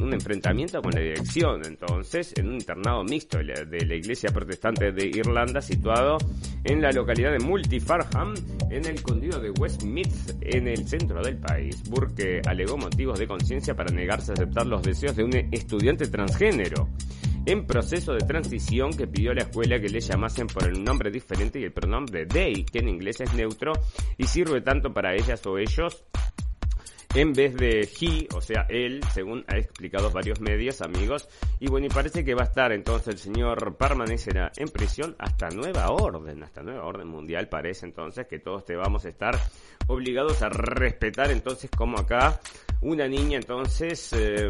un, 0.00 0.12
enfrentamiento 0.12 0.80
con 0.82 0.92
la 0.92 1.00
dirección, 1.00 1.59
entonces, 1.64 2.32
en 2.36 2.48
un 2.48 2.54
internado 2.54 3.04
mixto 3.04 3.38
de 3.38 3.86
la, 3.86 3.94
Iglesia 3.94 4.30
Protestante 4.30 4.92
de 4.92 5.06
Irlanda, 5.06 5.60
situado 5.60 6.18
en 6.64 6.80
la 6.80 6.90
localidad 6.92 7.32
de 7.32 7.38
Multifarham, 7.38 8.34
en 8.70 8.84
el 8.86 9.02
condado 9.02 9.40
de 9.40 9.50
Westmeath, 9.50 10.36
en 10.40 10.68
el 10.68 10.86
centro 10.88 11.22
del 11.22 11.38
país. 11.38 11.82
Burke 11.88 12.42
alegó 12.46 12.76
motivos 12.76 13.18
de 13.18 13.26
conciencia 13.26 13.74
para 13.74 13.92
negarse 13.94 14.32
a 14.32 14.34
aceptar 14.34 14.66
los 14.66 14.82
deseos 14.82 15.16
de 15.16 15.24
un 15.24 15.34
estudiante 15.52 16.06
transgénero 16.06 16.88
en 17.46 17.66
proceso 17.66 18.12
de 18.12 18.20
transición 18.20 18.92
que 18.92 19.06
pidió 19.06 19.30
a 19.32 19.34
la 19.34 19.42
escuela 19.42 19.80
que 19.80 19.88
le 19.88 20.00
llamasen 20.00 20.46
por 20.46 20.64
el 20.64 20.82
nombre 20.84 21.10
diferente 21.10 21.58
y 21.58 21.64
el 21.64 21.72
pronombre 21.72 22.26
they, 22.26 22.64
que 22.64 22.80
en 22.80 22.88
inglés 22.88 23.20
es 23.20 23.32
neutro 23.34 23.72
y 24.18 24.26
sirve 24.26 24.60
tanto 24.60 24.92
para 24.92 25.14
ellas 25.14 25.44
o 25.46 25.58
ellos 25.58 26.04
en 27.14 27.32
vez 27.32 27.56
de 27.56 27.88
he, 28.00 28.28
o 28.34 28.40
sea, 28.40 28.66
él, 28.68 29.00
según 29.12 29.44
ha 29.48 29.56
explicado 29.56 30.10
varios 30.10 30.40
medios, 30.40 30.80
amigos. 30.80 31.28
Y 31.58 31.68
bueno, 31.68 31.86
y 31.86 31.90
parece 31.90 32.24
que 32.24 32.34
va 32.34 32.42
a 32.42 32.46
estar 32.46 32.72
entonces 32.72 33.08
el 33.14 33.18
señor 33.18 33.76
permanecerá 33.76 34.52
en 34.56 34.68
prisión 34.68 35.16
hasta 35.18 35.50
nueva 35.50 35.90
orden, 35.90 36.42
hasta 36.44 36.62
nueva 36.62 36.84
orden 36.84 37.08
mundial. 37.08 37.48
Parece 37.48 37.86
entonces 37.86 38.26
que 38.28 38.38
todos 38.38 38.64
te 38.64 38.76
vamos 38.76 39.04
a 39.04 39.08
estar 39.08 39.36
obligados 39.88 40.42
a 40.42 40.48
respetar 40.50 41.30
entonces 41.30 41.68
como 41.76 41.98
acá 41.98 42.40
una 42.82 43.06
niña 43.06 43.36
entonces, 43.36 44.12
eh, 44.14 44.48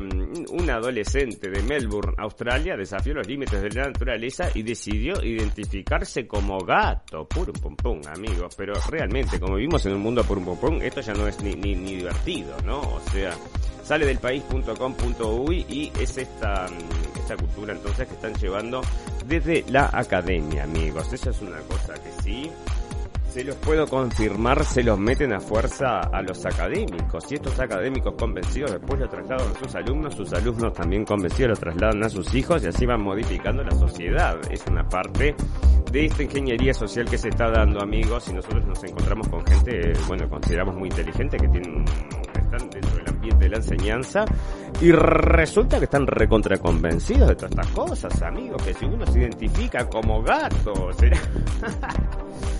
una 0.50 0.74
adolescente 0.74 1.50
de 1.50 1.62
Melbourne, 1.62 2.14
Australia, 2.18 2.76
desafió 2.76 3.14
los 3.14 3.26
límites 3.26 3.60
de 3.60 3.70
la 3.70 3.88
naturaleza 3.88 4.50
y 4.54 4.62
decidió 4.62 5.22
identificarse 5.22 6.26
como 6.28 6.58
gato. 6.60 7.26
Pum 7.26 7.46
pum 7.46 7.76
pum, 7.76 8.00
amigos. 8.06 8.54
Pero 8.56 8.74
realmente, 8.88 9.40
como 9.40 9.56
vivimos 9.56 9.84
en 9.86 9.94
un 9.94 10.00
mundo 10.00 10.22
pum 10.22 10.44
pum 10.44 10.56
pum, 10.58 10.80
esto 10.80 11.00
ya 11.00 11.12
no 11.14 11.26
es 11.26 11.40
ni, 11.42 11.54
ni, 11.54 11.74
ni 11.74 11.96
divertido, 11.96 12.56
¿no? 12.64 12.80
O 12.80 13.00
sea, 13.12 13.36
sale 13.82 14.06
del 14.06 14.18
país.com.uy 14.18 15.66
y 15.68 15.92
es 16.00 16.16
esta, 16.16 16.66
esta 17.16 17.36
cultura 17.36 17.72
entonces 17.72 18.06
que 18.06 18.14
están 18.14 18.34
llevando 18.34 18.80
desde 19.26 19.64
la 19.68 19.90
academia, 19.92 20.64
amigos. 20.64 21.12
Esa 21.12 21.30
es 21.30 21.40
una 21.40 21.58
cosa 21.62 21.94
que 21.94 22.22
sí 22.22 22.50
se 23.30 23.44
los 23.44 23.54
puedo 23.56 23.86
confirmar, 23.86 24.64
se 24.64 24.82
los 24.82 24.98
meten 24.98 25.32
a 25.32 25.40
fuerza 25.40 26.00
a 26.00 26.20
los 26.22 26.44
académicos. 26.44 27.30
Y 27.30 27.34
estos 27.34 27.58
académicos 27.60 28.14
convencidos 28.18 28.72
después 28.72 28.98
lo 28.98 29.08
trasladan 29.08 29.52
a 29.52 29.58
sus 29.58 29.74
alumnos, 29.76 30.14
sus 30.14 30.32
alumnos 30.32 30.72
también 30.72 31.04
convencidos 31.04 31.50
lo 31.50 31.56
trasladan 31.56 32.02
a 32.02 32.08
sus 32.08 32.34
hijos 32.34 32.64
y 32.64 32.66
así 32.66 32.86
van 32.86 33.02
modificando 33.02 33.62
la 33.62 33.70
sociedad. 33.72 34.36
Es 34.50 34.66
una 34.66 34.88
parte 34.88 35.36
de 35.92 36.06
esta 36.06 36.22
ingeniería 36.22 36.74
social 36.74 37.08
que 37.08 37.18
se 37.18 37.28
está 37.28 37.50
dando, 37.50 37.80
amigos, 37.80 38.28
y 38.28 38.32
nosotros 38.32 38.64
nos 38.66 38.82
encontramos 38.82 39.28
con 39.28 39.46
gente, 39.46 39.92
bueno, 40.08 40.28
consideramos 40.28 40.74
muy 40.76 40.88
inteligente, 40.88 41.36
que 41.36 41.48
tienen, 41.48 41.84
están 42.34 42.70
dentro 42.70 42.96
del 42.96 43.08
ambiente 43.08 43.44
de 43.44 43.50
la 43.50 43.56
enseñanza, 43.56 44.24
y 44.80 44.92
resulta 44.92 45.78
que 45.78 45.84
están 45.84 46.06
recontra 46.06 46.58
convencidos 46.58 47.28
de 47.28 47.34
todas 47.34 47.50
estas 47.50 47.66
cosas, 47.68 48.22
amigos, 48.22 48.62
que 48.62 48.74
si 48.74 48.84
uno 48.84 49.06
se 49.06 49.20
identifica 49.20 49.88
como 49.88 50.22
gato, 50.22 50.92
será... 50.92 51.18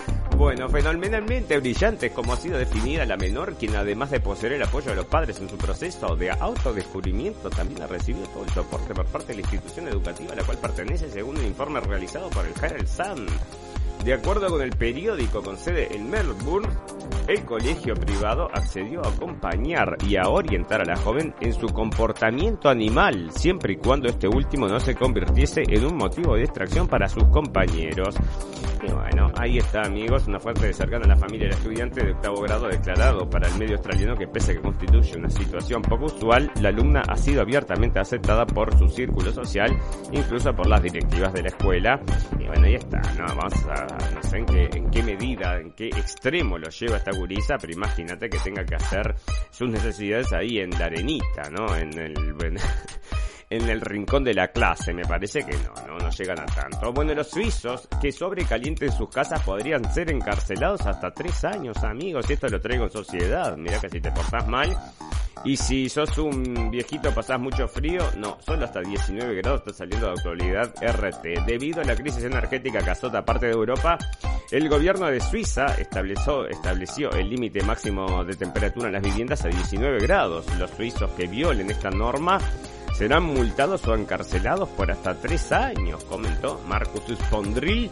Bueno, 0.41 0.67
fenomenalmente 0.69 1.59
brillante 1.59 2.09
como 2.09 2.33
ha 2.33 2.35
sido 2.35 2.57
definida 2.57 3.05
la 3.05 3.15
menor, 3.15 3.53
quien 3.57 3.75
además 3.75 4.09
de 4.09 4.19
poseer 4.19 4.53
el 4.53 4.63
apoyo 4.63 4.89
de 4.89 4.95
los 4.95 5.05
padres 5.05 5.39
en 5.39 5.47
su 5.47 5.55
proceso 5.55 6.15
de 6.15 6.31
autodescubrimiento, 6.31 7.51
también 7.51 7.83
ha 7.83 7.85
recibido 7.85 8.25
todo 8.25 8.43
el 8.45 8.49
soporte 8.49 8.95
por 8.95 9.05
parte 9.05 9.27
de 9.27 9.33
la 9.35 9.41
institución 9.41 9.87
educativa 9.87 10.33
a 10.33 10.37
la 10.37 10.43
cual 10.43 10.57
pertenece 10.57 11.11
según 11.11 11.37
un 11.37 11.45
informe 11.45 11.79
realizado 11.79 12.31
por 12.31 12.43
el 12.43 12.53
Herald 12.59 12.87
Sun. 12.87 13.27
De 14.03 14.13
acuerdo 14.13 14.49
con 14.49 14.63
el 14.63 14.71
periódico 14.71 15.43
con 15.43 15.59
sede 15.59 15.95
en 15.95 16.09
Melbourne, 16.09 16.67
el 17.27 17.45
colegio 17.45 17.93
privado 17.93 18.49
accedió 18.53 19.03
a 19.05 19.09
acompañar 19.09 19.97
y 20.07 20.15
a 20.17 20.27
orientar 20.27 20.81
a 20.81 20.85
la 20.85 20.97
joven 20.97 21.33
en 21.39 21.53
su 21.53 21.67
comportamiento 21.67 22.69
animal, 22.69 23.31
siempre 23.31 23.73
y 23.73 23.77
cuando 23.77 24.07
este 24.07 24.27
último 24.27 24.67
no 24.67 24.79
se 24.79 24.95
convirtiese 24.95 25.63
en 25.67 25.85
un 25.85 25.97
motivo 25.97 26.35
de 26.35 26.41
distracción 26.41 26.87
para 26.87 27.07
sus 27.07 27.25
compañeros. 27.25 28.15
Y 28.83 28.91
bueno, 28.91 29.31
ahí 29.37 29.59
está 29.59 29.83
amigos, 29.83 30.27
una 30.27 30.39
fuerte 30.39 30.73
cercana 30.73 31.05
a 31.05 31.09
la 31.09 31.15
familia 31.15 31.47
del 31.47 31.57
estudiante 31.57 32.03
de 32.03 32.13
octavo 32.13 32.41
grado 32.41 32.67
declarado 32.67 33.29
para 33.29 33.47
el 33.47 33.55
medio 33.59 33.75
australiano 33.75 34.15
que 34.15 34.27
pese 34.27 34.53
a 34.53 34.55
que 34.55 34.61
constituye 34.61 35.17
una 35.17 35.29
situación 35.29 35.83
poco 35.83 36.05
usual, 36.05 36.51
la 36.59 36.69
alumna 36.69 37.03
ha 37.07 37.15
sido 37.15 37.41
abiertamente 37.41 37.99
aceptada 37.99 38.45
por 38.45 38.75
su 38.77 38.89
círculo 38.89 39.31
social, 39.31 39.77
incluso 40.11 40.53
por 40.55 40.67
las 40.67 40.81
directivas 40.81 41.31
de 41.33 41.43
la 41.43 41.47
escuela. 41.49 42.01
Y 42.39 42.45
bueno, 42.47 42.65
ahí 42.65 42.75
está, 42.75 42.99
¿no? 43.17 43.25
Vamos 43.27 43.53
a 43.67 44.13
no 44.15 44.23
sé 44.23 44.37
en 44.37 44.45
qué, 44.45 44.69
en 44.73 44.89
qué 44.89 45.03
medida, 45.03 45.59
en 45.59 45.71
qué 45.73 45.87
extremo 45.87 46.57
lo 46.57 46.69
lleva 46.69 46.90
esta 46.97 47.11
gurisa, 47.11 47.57
pero 47.59 47.73
imagínate 47.73 48.29
que 48.29 48.39
tenga 48.39 48.65
que 48.65 48.75
hacer 48.75 49.15
sus 49.51 49.69
necesidades 49.69 50.31
ahí 50.33 50.59
en 50.59 50.71
la 50.71 50.85
arenita, 50.85 51.49
¿no? 51.49 51.75
En 51.75 51.97
el, 51.97 52.13
el 53.51 53.81
rincón 53.81 54.23
de 54.23 54.33
la 54.33 54.47
clase, 54.47 54.93
me 54.93 55.03
parece 55.03 55.43
que 55.43 55.53
no, 55.57 55.73
no, 55.87 55.97
no 55.97 56.09
llegan 56.09 56.39
a 56.39 56.45
tanto. 56.45 56.93
Bueno, 56.93 57.13
los 57.13 57.29
suizos 57.29 57.87
que 58.01 58.11
sobrecalienten 58.11 58.91
sus 58.91 59.09
casas 59.09 59.41
podrían 59.41 59.83
ser 59.93 60.09
encarcelados 60.09 60.81
hasta 60.81 61.11
tres 61.11 61.43
años, 61.43 61.77
amigos, 61.83 62.29
y 62.29 62.33
esto 62.33 62.47
lo 62.47 62.61
traigo 62.61 62.85
en 62.85 62.91
sociedad. 62.91 63.57
Mira 63.57 63.79
que 63.79 63.89
si 63.89 63.99
te 63.99 64.11
portás 64.11 64.47
mal, 64.47 64.75
Y 65.43 65.57
si 65.57 65.89
sos 65.89 66.19
un 66.19 66.69
viejito, 66.69 67.11
pasás 67.15 67.39
mucho 67.39 67.67
frío, 67.67 68.03
no, 68.17 68.37
solo 68.45 68.65
hasta 68.65 68.79
19 68.79 69.35
grados 69.37 69.61
está 69.61 69.73
saliendo 69.73 70.07
de 70.07 70.13
actualidad 70.13 70.71
RT. 70.79 71.45
Debido 71.47 71.81
a 71.81 71.83
la 71.83 71.95
crisis 71.95 72.23
energética 72.23 72.79
que 72.83 72.91
azota 72.91 73.25
parte 73.25 73.47
de 73.47 73.53
Europa, 73.53 73.97
el 74.51 74.69
gobierno 74.69 75.07
de 75.07 75.19
Suiza 75.19 75.65
estableció, 75.79 76.47
estableció 76.47 77.09
el 77.13 77.27
límite 77.27 77.63
máximo 77.63 78.23
de 78.23 78.35
temperatura 78.35 78.87
en 78.87 78.93
las 78.93 79.01
viviendas 79.01 79.43
a 79.43 79.47
19 79.47 79.99
grados. 80.01 80.45
Los 80.59 80.69
suizos 80.71 81.09
que 81.11 81.25
violen 81.25 81.71
esta 81.71 81.89
norma 81.89 82.37
serán 82.97 83.23
multados 83.23 83.87
o 83.87 83.95
encarcelados 83.95 84.69
por 84.69 84.91
hasta 84.91 85.15
tres 85.15 85.51
años, 85.51 86.03
comentó 86.05 86.61
Marcus 86.67 87.03
Spondril, 87.17 87.89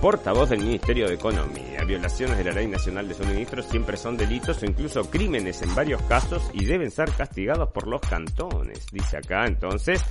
portavoz 0.00 0.50
del 0.50 0.60
Ministerio 0.60 1.08
de 1.08 1.14
Economía. 1.14 1.84
Violaciones 1.84 2.36
de 2.38 2.44
la 2.44 2.52
Ley 2.52 2.66
Nacional 2.66 3.08
de 3.08 3.14
Suministros 3.14 3.66
siempre 3.66 3.96
son 3.96 4.16
delitos 4.16 4.62
o 4.62 4.66
incluso 4.66 5.10
crímenes 5.10 5.62
en 5.62 5.74
varios 5.74 6.02
casos 6.02 6.50
y 6.52 6.64
deben 6.64 6.90
ser 6.90 7.10
castigados 7.12 7.70
por 7.70 7.86
los 7.86 8.00
cantones, 8.00 8.86
dice 8.92 9.16
acá 9.16 9.46
entonces. 9.46 10.04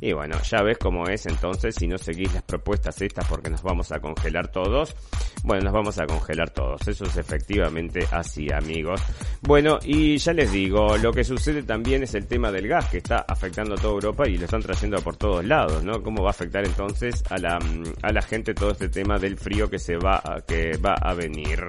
Y 0.00 0.12
bueno, 0.12 0.36
ya 0.42 0.62
ves 0.62 0.78
cómo 0.78 1.06
es 1.08 1.26
entonces 1.26 1.74
si 1.74 1.86
no 1.86 1.98
seguís 1.98 2.32
las 2.34 2.42
propuestas 2.42 3.00
estas 3.00 3.26
porque 3.26 3.50
nos 3.50 3.62
vamos 3.62 3.90
a 3.92 4.00
congelar 4.00 4.48
todos. 4.48 4.94
Bueno, 5.42 5.64
nos 5.64 5.72
vamos 5.72 5.98
a 5.98 6.06
congelar 6.06 6.50
todos. 6.50 6.86
Eso 6.86 7.04
es 7.04 7.16
efectivamente 7.16 8.06
así, 8.10 8.52
amigos. 8.52 9.00
Bueno, 9.42 9.78
y 9.84 10.18
ya 10.18 10.32
les 10.32 10.52
digo, 10.52 10.96
lo 10.98 11.12
que 11.12 11.24
sucede 11.24 11.62
también 11.62 12.02
es 12.02 12.14
el 12.14 12.26
tema 12.26 12.50
del 12.50 12.68
gas 12.68 12.86
que 12.90 12.98
está 12.98 13.24
afectando 13.28 13.74
a 13.74 13.78
toda 13.78 13.94
Europa 13.94 14.28
y 14.28 14.36
lo 14.36 14.44
están 14.44 14.62
trayendo 14.62 15.00
por 15.00 15.16
todos 15.16 15.44
lados, 15.44 15.82
¿no? 15.84 16.02
¿Cómo 16.02 16.22
va 16.22 16.30
a 16.30 16.30
afectar 16.30 16.64
entonces 16.64 17.22
a 17.30 17.38
la, 17.38 17.58
a 18.02 18.12
la 18.12 18.22
gente 18.22 18.54
todo 18.54 18.72
este 18.72 18.88
tema 18.88 19.18
del 19.18 19.36
frío 19.36 19.68
que 19.68 19.78
se 19.78 19.96
va, 19.96 20.22
que 20.46 20.76
va 20.78 20.94
a 20.94 21.14
venir? 21.14 21.66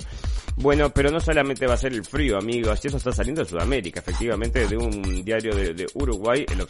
Bueno, 0.59 0.89
pero 0.89 1.11
no 1.11 1.19
solamente 1.19 1.67
va 1.67 1.75
a 1.75 1.77
ser 1.77 1.93
el 1.93 2.03
frío, 2.03 2.35
amigos, 2.35 2.83
y 2.83 2.87
eso 2.87 2.97
está 2.97 3.11
saliendo 3.11 3.43
de 3.43 3.49
Sudamérica, 3.49 3.99
efectivamente, 3.99 4.67
de 4.67 4.75
un 4.75 5.23
diario 5.23 5.55
de, 5.55 5.75
de 5.75 5.85
Uruguay, 5.93 6.47
el 6.51 6.61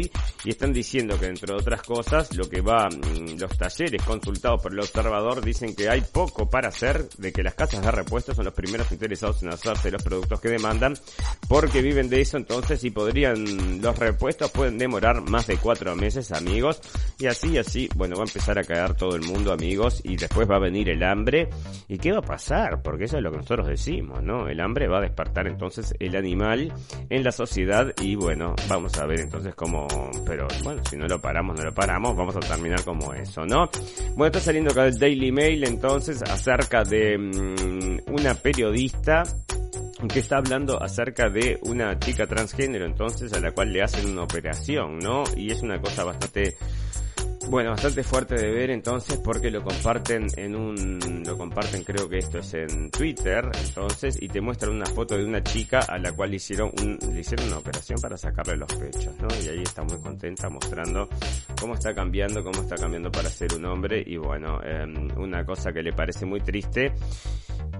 y 0.00 0.50
están 0.50 0.72
diciendo 0.72 1.18
que, 1.18 1.26
entre 1.26 1.52
otras 1.52 1.82
cosas, 1.82 2.34
lo 2.36 2.48
que 2.48 2.60
va, 2.60 2.88
mm, 2.88 3.38
los 3.38 3.56
talleres 3.56 4.02
consultados 4.02 4.62
por 4.62 4.72
el 4.72 4.80
observador 4.80 5.44
dicen 5.44 5.74
que 5.74 5.88
hay 5.88 6.00
poco 6.00 6.48
para 6.48 6.68
hacer, 6.68 7.08
de 7.18 7.32
que 7.32 7.42
las 7.42 7.54
casas 7.54 7.82
de 7.82 7.90
repuesto 7.90 8.34
son 8.34 8.44
los 8.44 8.54
primeros 8.54 8.90
interesados 8.92 9.42
en 9.42 9.50
hacerse 9.50 9.90
los 9.90 10.02
productos 10.02 10.40
que 10.40 10.48
demandan, 10.48 10.94
porque 11.48 11.82
viven 11.82 12.08
de 12.08 12.20
eso 12.20 12.36
entonces 12.36 12.82
y 12.84 12.90
podrían, 12.90 13.80
los 13.80 13.98
repuestos 13.98 14.50
pueden 14.50 14.78
demorar 14.78 15.22
más 15.28 15.46
de 15.46 15.56
cuatro 15.56 15.94
meses, 15.96 16.32
amigos, 16.32 16.80
y 17.18 17.26
así, 17.26 17.58
así, 17.58 17.88
bueno, 17.94 18.16
va 18.16 18.22
a 18.22 18.26
empezar 18.26 18.58
a 18.58 18.64
caer 18.64 18.94
todo 18.94 19.16
el 19.16 19.22
mundo, 19.22 19.52
amigos, 19.52 20.00
y 20.04 20.16
después 20.16 20.48
va 20.50 20.56
a 20.56 20.60
venir 20.60 20.88
el 20.88 21.02
hambre, 21.02 21.48
y 21.88 21.98
qué 21.98 22.12
va 22.12 22.18
a 22.18 22.22
pasar, 22.22 22.82
porque 22.82 23.04
eso 23.04 23.16
es 23.16 23.22
lo 23.22 23.30
que 23.30 23.38
nosotros 23.38 23.68
decimos, 23.68 24.22
¿no? 24.22 24.48
El 24.48 24.60
hambre 24.60 24.88
va 24.88 24.98
a 24.98 25.02
despertar 25.02 25.46
entonces 25.46 25.94
el 25.98 26.16
animal 26.16 26.72
en 27.10 27.24
la 27.24 27.32
sociedad 27.32 27.92
y 28.00 28.14
bueno, 28.14 28.54
vamos 28.68 28.98
a 28.98 29.06
ver 29.06 29.20
entonces 29.20 29.54
cómo, 29.54 29.81
pero 30.26 30.46
bueno, 30.62 30.82
si 30.88 30.96
no 30.96 31.06
lo 31.06 31.20
paramos, 31.20 31.56
no 31.56 31.64
lo 31.64 31.74
paramos, 31.74 32.16
vamos 32.16 32.36
a 32.36 32.40
terminar 32.40 32.84
como 32.84 33.12
eso, 33.14 33.44
¿no? 33.44 33.68
Bueno, 34.14 34.26
está 34.26 34.40
saliendo 34.40 34.70
acá 34.70 34.86
el 34.86 34.98
Daily 34.98 35.32
Mail 35.32 35.64
entonces 35.64 36.22
acerca 36.22 36.84
de 36.84 37.18
mm, 37.18 38.12
una 38.12 38.34
periodista 38.34 39.24
que 40.08 40.18
está 40.18 40.38
hablando 40.38 40.82
acerca 40.82 41.28
de 41.28 41.58
una 41.62 41.98
chica 41.98 42.26
transgénero 42.26 42.86
entonces 42.86 43.32
a 43.32 43.40
la 43.40 43.52
cual 43.52 43.72
le 43.72 43.82
hacen 43.82 44.10
una 44.10 44.24
operación, 44.24 44.98
¿no? 44.98 45.24
Y 45.36 45.52
es 45.52 45.62
una 45.62 45.80
cosa 45.80 46.04
bastante 46.04 46.56
bueno, 47.48 47.70
bastante 47.70 48.02
fuerte 48.02 48.34
de 48.34 48.50
ver 48.50 48.70
entonces 48.70 49.18
porque 49.18 49.50
lo 49.50 49.62
comparten 49.62 50.26
en 50.36 50.56
un, 50.56 51.22
lo 51.26 51.36
comparten 51.36 51.82
creo 51.84 52.08
que 52.08 52.18
esto 52.18 52.38
es 52.38 52.54
en 52.54 52.90
Twitter, 52.90 53.50
entonces, 53.64 54.20
y 54.20 54.28
te 54.28 54.40
muestran 54.40 54.72
una 54.72 54.86
foto 54.86 55.16
de 55.16 55.24
una 55.24 55.42
chica 55.42 55.80
a 55.80 55.98
la 55.98 56.12
cual 56.12 56.30
le 56.30 56.36
hicieron 56.36 56.70
un, 56.80 56.98
le 57.14 57.20
hicieron 57.20 57.46
una 57.48 57.58
operación 57.58 58.00
para 58.00 58.16
sacarle 58.16 58.56
los 58.56 58.72
pechos, 58.74 59.14
¿no? 59.20 59.28
Y 59.42 59.48
ahí 59.48 59.62
está 59.62 59.82
muy 59.82 59.98
contenta 59.98 60.48
mostrando 60.48 61.08
cómo 61.60 61.74
está 61.74 61.94
cambiando, 61.94 62.42
cómo 62.42 62.62
está 62.62 62.76
cambiando 62.76 63.10
para 63.10 63.28
ser 63.28 63.54
un 63.54 63.64
hombre 63.66 64.02
y 64.06 64.16
bueno, 64.16 64.60
em, 64.62 65.08
una 65.18 65.44
cosa 65.44 65.72
que 65.72 65.82
le 65.82 65.92
parece 65.92 66.24
muy 66.26 66.40
triste 66.40 66.92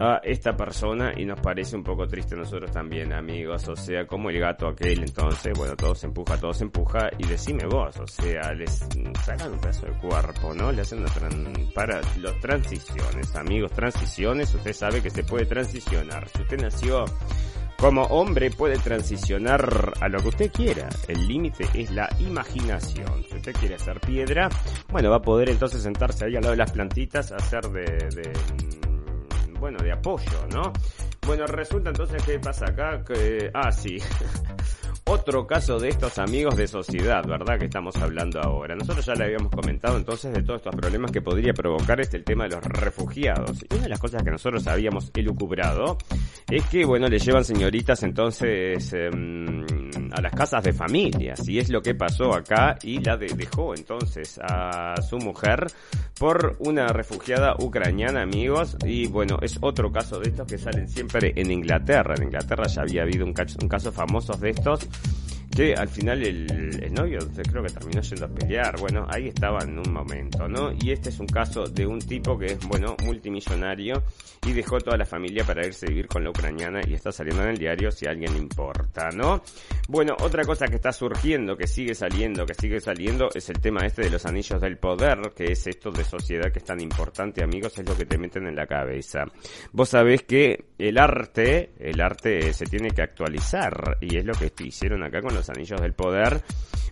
a 0.00 0.20
esta 0.22 0.56
persona 0.56 1.12
y 1.16 1.24
nos 1.24 1.40
parece 1.40 1.76
un 1.76 1.84
poco 1.84 2.06
triste 2.06 2.34
a 2.34 2.38
nosotros 2.38 2.70
también, 2.70 3.12
amigos, 3.12 3.68
o 3.68 3.76
sea, 3.76 4.06
como 4.06 4.30
el 4.30 4.40
gato 4.40 4.66
aquel, 4.66 5.00
entonces, 5.00 5.56
bueno, 5.56 5.76
todo 5.76 5.94
se 5.94 6.06
empuja, 6.06 6.36
todo 6.38 6.52
se 6.52 6.64
empuja 6.64 7.10
y 7.18 7.26
decime 7.26 7.66
vos, 7.66 7.96
o 7.98 8.06
sea, 8.06 8.52
les 8.52 8.84
sacan 9.24 9.51
un 9.52 9.60
pedazo 9.60 9.86
de 9.86 9.92
cuerpo, 9.92 10.54
¿no? 10.54 10.72
Le 10.72 10.82
hacen 10.82 11.04
para 11.74 12.00
los 12.18 12.40
transiciones, 12.40 13.34
amigos, 13.36 13.72
transiciones, 13.72 14.54
usted 14.54 14.72
sabe 14.72 15.02
que 15.02 15.10
se 15.10 15.24
puede 15.24 15.46
transicionar. 15.46 16.28
Si 16.28 16.42
usted 16.42 16.60
nació 16.60 17.04
como 17.82 18.02
hombre 18.02 18.48
puede 18.52 18.78
transicionar 18.78 19.92
a 20.00 20.08
lo 20.08 20.22
que 20.22 20.28
usted 20.28 20.52
quiera. 20.52 20.88
El 21.08 21.26
límite 21.26 21.68
es 21.74 21.90
la 21.90 22.08
imaginación. 22.20 23.24
Si 23.28 23.34
usted 23.34 23.52
quiere 23.54 23.74
hacer 23.74 23.98
piedra, 23.98 24.48
bueno, 24.88 25.10
va 25.10 25.16
a 25.16 25.22
poder 25.22 25.50
entonces 25.50 25.82
sentarse 25.82 26.24
ahí 26.26 26.36
al 26.36 26.42
lado 26.42 26.52
de 26.52 26.58
las 26.58 26.70
plantitas, 26.70 27.32
hacer 27.32 27.64
de, 27.70 27.82
de 27.82 28.32
bueno, 29.58 29.78
de 29.82 29.90
apoyo, 29.90 30.46
¿no? 30.52 30.72
Bueno, 31.26 31.44
resulta 31.46 31.90
entonces 31.90 32.22
que 32.22 32.38
pasa 32.38 32.66
acá 32.66 33.04
que, 33.04 33.50
ah, 33.52 33.72
sí. 33.72 33.96
otro 35.12 35.46
caso 35.46 35.78
de 35.78 35.90
estos 35.90 36.16
amigos 36.18 36.56
de 36.56 36.66
sociedad, 36.66 37.22
¿verdad? 37.26 37.58
Que 37.58 37.66
estamos 37.66 37.94
hablando 37.96 38.40
ahora. 38.40 38.74
Nosotros 38.74 39.04
ya 39.04 39.14
le 39.14 39.24
habíamos 39.24 39.50
comentado 39.50 39.98
entonces 39.98 40.32
de 40.32 40.42
todos 40.42 40.60
estos 40.60 40.74
problemas 40.74 41.12
que 41.12 41.20
podría 41.20 41.52
provocar 41.52 42.00
este 42.00 42.16
el 42.16 42.24
tema 42.24 42.44
de 42.44 42.50
los 42.56 42.64
refugiados. 42.64 43.62
Y 43.70 43.74
una 43.74 43.82
de 43.82 43.88
las 43.90 43.98
cosas 43.98 44.22
que 44.22 44.30
nosotros 44.30 44.66
habíamos 44.66 45.10
elucubrado 45.14 45.98
es 46.50 46.64
que, 46.64 46.86
bueno, 46.86 47.08
le 47.08 47.18
llevan 47.18 47.44
señoritas 47.44 48.02
entonces 48.02 48.90
em, 48.94 49.66
a 50.12 50.20
las 50.20 50.32
casas 50.32 50.62
de 50.64 50.72
familias. 50.72 51.48
Y 51.48 51.58
es 51.58 51.68
lo 51.68 51.82
que 51.82 51.94
pasó 51.94 52.34
acá 52.34 52.78
y 52.82 53.00
la 53.00 53.16
dejó 53.16 53.74
entonces 53.74 54.38
a 54.42 55.00
su 55.02 55.18
mujer 55.18 55.66
por 56.18 56.56
una 56.60 56.88
refugiada 56.88 57.54
ucraniana, 57.58 58.22
amigos. 58.22 58.76
Y 58.84 59.06
bueno, 59.06 59.38
es 59.42 59.58
otro 59.60 59.90
caso 59.92 60.20
de 60.20 60.30
estos 60.30 60.46
que 60.46 60.58
salen 60.58 60.88
siempre 60.88 61.32
en 61.36 61.50
Inglaterra. 61.50 62.14
En 62.16 62.24
Inglaterra 62.24 62.66
ya 62.66 62.82
había 62.82 63.02
habido 63.02 63.24
un 63.24 63.32
caso, 63.32 63.58
un 63.60 63.68
caso 63.68 63.92
famoso 63.92 64.34
de 64.34 64.50
estos 64.50 64.88
que 65.54 65.74
al 65.74 65.88
final 65.88 66.22
el, 66.22 66.92
novio 66.92 67.18
creo 67.50 67.62
que 67.62 67.72
terminó 67.72 68.00
yendo 68.00 68.26
a 68.26 68.28
pelear, 68.28 68.78
bueno, 68.80 69.06
ahí 69.08 69.28
estaba 69.28 69.60
en 69.62 69.78
un 69.78 69.92
momento, 69.92 70.48
¿no? 70.48 70.72
Y 70.72 70.92
este 70.92 71.10
es 71.10 71.18
un 71.20 71.26
caso 71.26 71.64
de 71.64 71.86
un 71.86 71.98
tipo 72.00 72.38
que 72.38 72.46
es, 72.46 72.66
bueno, 72.66 72.96
multimillonario 73.04 74.02
y 74.46 74.52
dejó 74.52 74.78
toda 74.78 74.96
la 74.96 75.04
familia 75.04 75.44
para 75.44 75.66
irse 75.66 75.86
a 75.86 75.88
vivir 75.88 76.08
con 76.08 76.24
la 76.24 76.30
ucraniana 76.30 76.80
y 76.86 76.94
está 76.94 77.12
saliendo 77.12 77.42
en 77.42 77.50
el 77.50 77.58
diario 77.58 77.90
si 77.90 78.06
alguien 78.06 78.32
le 78.32 78.38
importa, 78.38 79.10
¿no? 79.10 79.42
Bueno, 79.88 80.16
otra 80.20 80.44
cosa 80.44 80.66
que 80.66 80.76
está 80.76 80.92
surgiendo, 80.92 81.56
que 81.56 81.66
sigue 81.66 81.94
saliendo, 81.94 82.44
que 82.44 82.54
sigue 82.54 82.80
saliendo, 82.80 83.28
es 83.34 83.48
el 83.50 83.60
tema 83.60 83.86
este 83.86 84.02
de 84.02 84.10
los 84.10 84.24
anillos 84.26 84.60
del 84.60 84.78
poder, 84.78 85.32
que 85.34 85.52
es 85.52 85.66
esto 85.66 85.90
de 85.90 86.04
sociedad 86.04 86.50
que 86.50 86.58
es 86.58 86.64
tan 86.64 86.80
importante, 86.80 87.42
amigos, 87.42 87.78
es 87.78 87.88
lo 87.88 87.96
que 87.96 88.06
te 88.06 88.18
meten 88.18 88.46
en 88.46 88.56
la 88.56 88.66
cabeza. 88.66 89.24
Vos 89.72 89.90
sabés 89.90 90.22
que 90.22 90.64
el 90.78 90.98
arte, 90.98 91.72
el 91.78 92.00
arte 92.00 92.52
se 92.52 92.66
tiene 92.66 92.90
que 92.90 93.02
actualizar 93.02 93.98
y 94.00 94.16
es 94.16 94.24
lo 94.24 94.32
que 94.32 94.50
hicieron 94.64 95.02
acá 95.02 95.20
con 95.20 95.34
los 95.34 95.41
Anillos 95.50 95.80
del 95.80 95.94
Poder. 95.94 96.42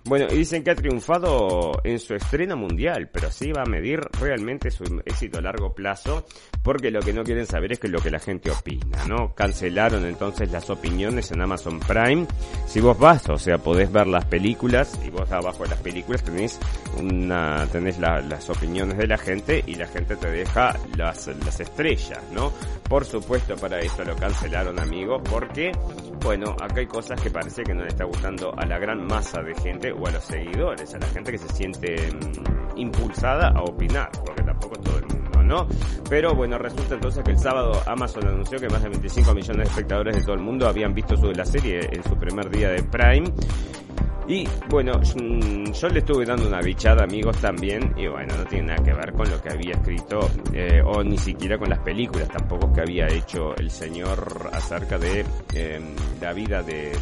Bueno, 0.05 0.27
y 0.31 0.39
dicen 0.39 0.65
que 0.65 0.71
ha 0.71 0.75
triunfado 0.75 1.81
en 1.85 1.99
su 1.99 2.15
estreno 2.15 2.57
mundial, 2.57 3.11
pero 3.13 3.31
sí 3.31 3.53
va 3.53 3.63
a 3.63 3.71
medir 3.71 4.01
realmente 4.19 4.71
su 4.71 4.85
éxito 5.05 5.39
a 5.39 5.43
largo 5.43 5.75
plazo, 5.75 6.25
porque 6.63 6.91
lo 6.91 7.01
que 7.01 7.13
no 7.13 7.23
quieren 7.23 7.47
saber 7.47 7.73
es 7.73 7.79
que 7.79 7.89
lo 7.89 8.01
que 8.01 8.11
la 8.11 8.19
gente 8.19 8.51
opina, 8.51 9.05
¿no? 9.07 9.35
Cancelaron 9.35 10.07
entonces 10.07 10.51
las 10.51 10.71
opiniones 10.71 11.31
en 11.33 11.43
Amazon 11.43 11.81
Prime. 11.81 12.27
Si 12.67 12.81
vos 12.81 12.99
vas, 12.99 13.29
o 13.29 13.37
sea, 13.37 13.59
podés 13.59 13.93
ver 13.93 14.07
las 14.07 14.25
películas, 14.25 14.99
y 15.07 15.11
vos 15.11 15.31
abajo 15.31 15.65
de 15.65 15.71
las 15.71 15.81
películas 15.81 16.25
tenés 16.25 16.59
una, 16.99 17.67
tenés 17.71 17.99
las 17.99 18.49
opiniones 18.49 18.97
de 18.97 19.07
la 19.07 19.19
gente, 19.19 19.63
y 19.67 19.75
la 19.75 19.87
gente 19.87 20.17
te 20.17 20.31
deja 20.31 20.79
las, 20.97 21.27
las 21.45 21.61
estrellas, 21.61 22.21
¿no? 22.33 22.53
Por 22.89 23.05
supuesto, 23.05 23.55
para 23.57 23.79
eso 23.81 24.03
lo 24.03 24.17
cancelaron, 24.17 24.81
amigos, 24.81 25.21
porque, 25.29 25.73
bueno, 26.23 26.57
acá 26.59 26.81
hay 26.81 26.87
cosas 26.87 27.21
que 27.21 27.31
parece 27.31 27.63
que 27.63 27.75
no 27.75 27.83
le 27.83 27.89
está 27.89 28.05
gustando 28.05 28.40
a 28.57 28.67
la 28.67 28.79
gran 28.79 29.07
masa 29.07 29.43
de 29.43 29.55
gente 29.55 29.93
o 29.93 30.07
a 30.07 30.11
los 30.11 30.25
seguidores, 30.25 30.95
a 30.95 30.99
la 30.99 31.07
gente 31.09 31.33
que 31.33 31.39
se 31.39 31.49
siente 31.49 31.97
mm, 31.97 32.79
impulsada 32.79 33.49
a 33.49 33.63
opinar, 33.63 34.11
porque 34.25 34.43
tampoco 34.43 34.75
es 34.77 34.81
todo 34.83 34.99
el 34.99 35.07
mundo, 35.07 35.43
¿no? 35.43 35.67
Pero 36.09 36.35
bueno, 36.35 36.59
resulta 36.59 36.95
entonces 36.95 37.23
que 37.23 37.33
el 37.33 37.39
sábado 37.39 37.73
Amazon 37.87 38.27
anunció 38.27 38.59
que 38.59 38.69
más 38.69 38.83
de 38.83 38.89
25 38.89 39.35
millones 39.35 39.67
de 39.67 39.71
espectadores 39.71 40.17
de 40.17 40.23
todo 40.23 40.35
el 40.35 40.43
mundo 40.43 40.67
habían 40.67 40.95
visto 40.95 41.15
la 41.33 41.45
serie 41.45 41.81
en 41.93 42.03
su 42.05 42.17
primer 42.17 42.51
día 42.51 42.71
de 42.71 42.83
Prime. 42.83 43.33
Y 44.31 44.47
bueno, 44.69 44.93
mm, 44.93 45.73
yo 45.73 45.89
le 45.89 45.99
estuve 45.99 46.25
dando 46.25 46.47
una 46.47 46.61
bichada 46.61 47.03
amigos 47.03 47.37
también 47.39 47.93
y 47.97 48.07
bueno, 48.07 48.37
no 48.37 48.45
tiene 48.45 48.69
nada 48.69 48.85
que 48.85 48.93
ver 48.93 49.13
con 49.13 49.29
lo 49.29 49.43
que 49.43 49.51
había 49.51 49.75
escrito 49.75 50.21
eh, 50.53 50.81
o 50.85 51.03
ni 51.03 51.19
siquiera 51.19 51.59
con 51.59 51.69
las 51.69 51.81
películas 51.81 52.29
tampoco 52.29 52.73
que 52.73 52.81
había 52.83 53.09
hecho 53.09 53.57
el 53.57 53.71
señor 53.73 54.51
acerca 54.53 54.99
de 54.99 55.25
em, 55.55 55.83
la 56.21 56.33
vida 56.33 56.63
de 56.63 56.93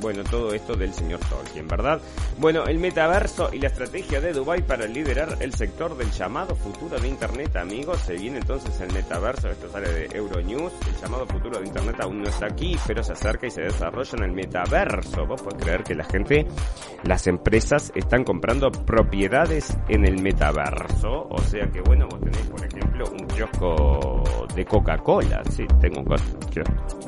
bueno, 0.00 0.22
todo 0.24 0.52
esto 0.52 0.74
del 0.74 0.92
señor 0.92 1.20
Tolkien, 1.20 1.66
¿verdad? 1.68 2.00
Bueno, 2.38 2.64
el 2.66 2.78
metaverso 2.78 3.50
y 3.52 3.58
la 3.58 3.68
estrategia 3.68 4.20
de 4.20 4.32
Dubai 4.32 4.62
para 4.62 4.86
liderar 4.86 5.36
el 5.40 5.54
sector 5.54 5.96
del 5.96 6.10
llamado 6.10 6.54
futuro 6.54 6.98
de 6.98 7.08
Internet, 7.08 7.56
amigos. 7.56 8.00
Se 8.00 8.14
viene 8.14 8.38
entonces 8.38 8.80
el 8.80 8.92
metaverso, 8.92 9.50
esto 9.50 9.70
sale 9.70 9.88
de 9.90 10.16
Euronews, 10.16 10.72
el 10.88 11.00
llamado 11.00 11.26
futuro 11.26 11.58
de 11.58 11.66
Internet 11.66 11.96
aún 12.00 12.22
no 12.22 12.28
está 12.28 12.46
aquí, 12.46 12.76
pero 12.86 13.02
se 13.02 13.12
acerca 13.12 13.46
y 13.46 13.50
se 13.50 13.62
desarrolla 13.62 14.18
en 14.18 14.24
el 14.24 14.32
metaverso. 14.32 15.26
Vos 15.26 15.42
podés 15.42 15.62
creer 15.62 15.82
que 15.82 15.94
la 15.94 16.04
gente, 16.04 16.46
las 17.04 17.26
empresas 17.26 17.92
están 17.94 18.24
comprando 18.24 18.70
propiedades 18.70 19.76
en 19.88 20.04
el 20.06 20.22
metaverso, 20.22 21.28
o 21.28 21.38
sea 21.38 21.66
que 21.68 21.80
bueno, 21.80 22.06
vos 22.10 22.20
tenés 22.20 22.46
por 22.48 22.64
ejemplo 22.64 23.04
un 23.10 23.26
kiosco 23.26 24.22
de 24.54 24.64
Coca-Cola, 24.64 25.42
sí, 25.50 25.66
tengo 25.80 26.00
un 26.00 26.06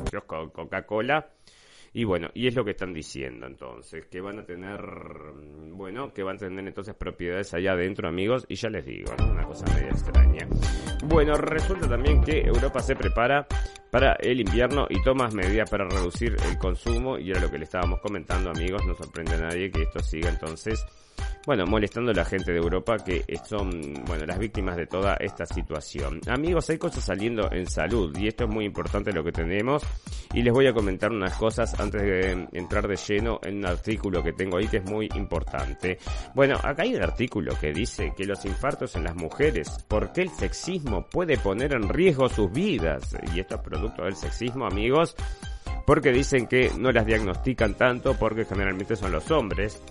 kiosco 0.09 0.45
de 0.45 0.51
Coca-Cola 0.51 1.27
y 1.93 2.03
bueno, 2.03 2.29
y 2.33 2.47
es 2.47 2.55
lo 2.55 2.63
que 2.63 2.71
están 2.71 2.93
diciendo 2.93 3.47
entonces, 3.47 4.05
que 4.05 4.21
van 4.21 4.39
a 4.39 4.45
tener, 4.45 4.79
bueno, 5.71 6.13
que 6.13 6.23
van 6.23 6.35
a 6.35 6.39
tener 6.39 6.67
entonces 6.67 6.95
propiedades 6.95 7.53
allá 7.53 7.73
adentro, 7.73 8.07
amigos, 8.07 8.45
y 8.47 8.55
ya 8.55 8.69
les 8.69 8.85
digo, 8.85 9.11
una 9.19 9.43
cosa 9.43 9.65
medio 9.73 9.89
extraña. 9.89 10.47
Bueno, 11.05 11.35
resulta 11.35 11.87
también 11.87 12.21
que 12.21 12.41
Europa 12.41 12.79
se 12.81 12.95
prepara 12.95 13.47
para 13.91 14.13
el 14.13 14.39
invierno 14.39 14.85
y 14.89 15.01
toma 15.03 15.29
medidas 15.29 15.69
para 15.69 15.87
reducir 15.87 16.35
el 16.49 16.57
consumo, 16.57 17.17
y 17.17 17.31
era 17.31 17.41
lo 17.41 17.49
que 17.49 17.57
le 17.57 17.63
estábamos 17.63 17.99
comentando, 18.01 18.51
amigos, 18.51 18.85
no 18.85 18.93
sorprende 18.93 19.33
a 19.33 19.41
nadie 19.41 19.71
que 19.71 19.83
esto 19.83 19.99
siga 19.99 20.29
entonces 20.29 20.85
bueno, 21.49 21.65
molestando 21.65 22.11
a 22.11 22.13
la 22.13 22.25
gente 22.25 22.51
de 22.51 22.59
Europa 22.59 22.97
que 23.03 23.25
son, 23.43 23.71
bueno, 24.05 24.23
las 24.27 24.37
víctimas 24.37 24.77
de 24.77 24.85
toda 24.85 25.15
esta 25.15 25.47
situación. 25.47 26.21
Amigos, 26.27 26.69
hay 26.69 26.77
cosas 26.77 27.03
saliendo 27.03 27.51
en 27.51 27.65
salud 27.65 28.15
y 28.15 28.27
esto 28.27 28.43
es 28.43 28.51
muy 28.51 28.65
importante 28.65 29.11
lo 29.11 29.23
que 29.23 29.31
tenemos 29.31 29.81
y 30.31 30.43
les 30.43 30.53
voy 30.53 30.67
a 30.67 30.73
comentar 30.73 31.11
unas 31.11 31.35
cosas 31.37 31.73
antes 31.79 32.03
de 32.03 32.47
entrar 32.51 32.87
de 32.87 32.95
lleno 32.97 33.39
en 33.41 33.57
un 33.57 33.65
artículo 33.65 34.21
que 34.21 34.31
tengo 34.33 34.57
ahí 34.57 34.67
que 34.67 34.77
es 34.77 34.85
muy 34.85 35.09
importante. 35.15 35.97
Bueno, 36.35 36.55
acá 36.61 36.83
hay 36.83 36.93
un 36.93 37.01
artículo 37.01 37.57
que 37.59 37.73
dice 37.73 38.13
que 38.15 38.25
los 38.25 38.45
infartos 38.45 38.95
en 38.95 39.05
las 39.05 39.15
mujeres, 39.15 39.69
¿por 39.87 40.13
qué 40.13 40.21
el 40.21 40.29
sexismo 40.29 41.07
puede 41.09 41.39
poner 41.39 41.73
en 41.73 41.89
riesgo 41.89 42.29
sus 42.29 42.51
vidas? 42.51 43.17
Y 43.33 43.39
esto 43.39 43.55
es 43.55 43.61
producto 43.61 44.03
del 44.03 44.15
sexismo, 44.15 44.67
amigos 44.67 45.15
porque 45.87 46.11
dicen 46.11 46.45
que 46.45 46.71
no 46.77 46.91
las 46.91 47.07
diagnostican 47.07 47.73
tanto 47.73 48.13
porque 48.13 48.45
generalmente 48.45 48.95
son 48.95 49.11
los 49.11 49.31
hombres 49.31 49.81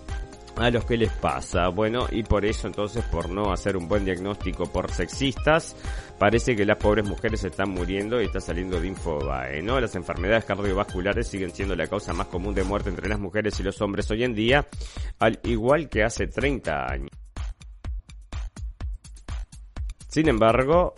a 0.55 0.69
los 0.69 0.85
que 0.85 0.97
les 0.97 1.11
pasa. 1.11 1.69
Bueno, 1.69 2.07
y 2.11 2.23
por 2.23 2.45
eso 2.45 2.67
entonces, 2.67 3.03
por 3.05 3.29
no 3.29 3.51
hacer 3.51 3.77
un 3.77 3.87
buen 3.87 4.05
diagnóstico 4.05 4.65
por 4.71 4.91
sexistas, 4.91 5.75
parece 6.17 6.55
que 6.55 6.65
las 6.65 6.77
pobres 6.77 7.07
mujeres 7.07 7.43
están 7.43 7.71
muriendo 7.71 8.21
y 8.21 8.25
está 8.25 8.39
saliendo 8.39 8.79
de 8.79 8.87
Infobae, 8.87 9.61
¿no? 9.61 9.79
Las 9.79 9.95
enfermedades 9.95 10.45
cardiovasculares 10.45 11.27
siguen 11.27 11.51
siendo 11.51 11.75
la 11.75 11.87
causa 11.87 12.13
más 12.13 12.27
común 12.27 12.53
de 12.53 12.63
muerte 12.63 12.89
entre 12.89 13.09
las 13.09 13.19
mujeres 13.19 13.59
y 13.59 13.63
los 13.63 13.81
hombres 13.81 14.09
hoy 14.11 14.23
en 14.23 14.35
día, 14.35 14.67
al 15.19 15.39
igual 15.43 15.89
que 15.89 16.03
hace 16.03 16.27
30 16.27 16.91
años. 16.91 17.11
Sin 20.07 20.27
embargo, 20.27 20.93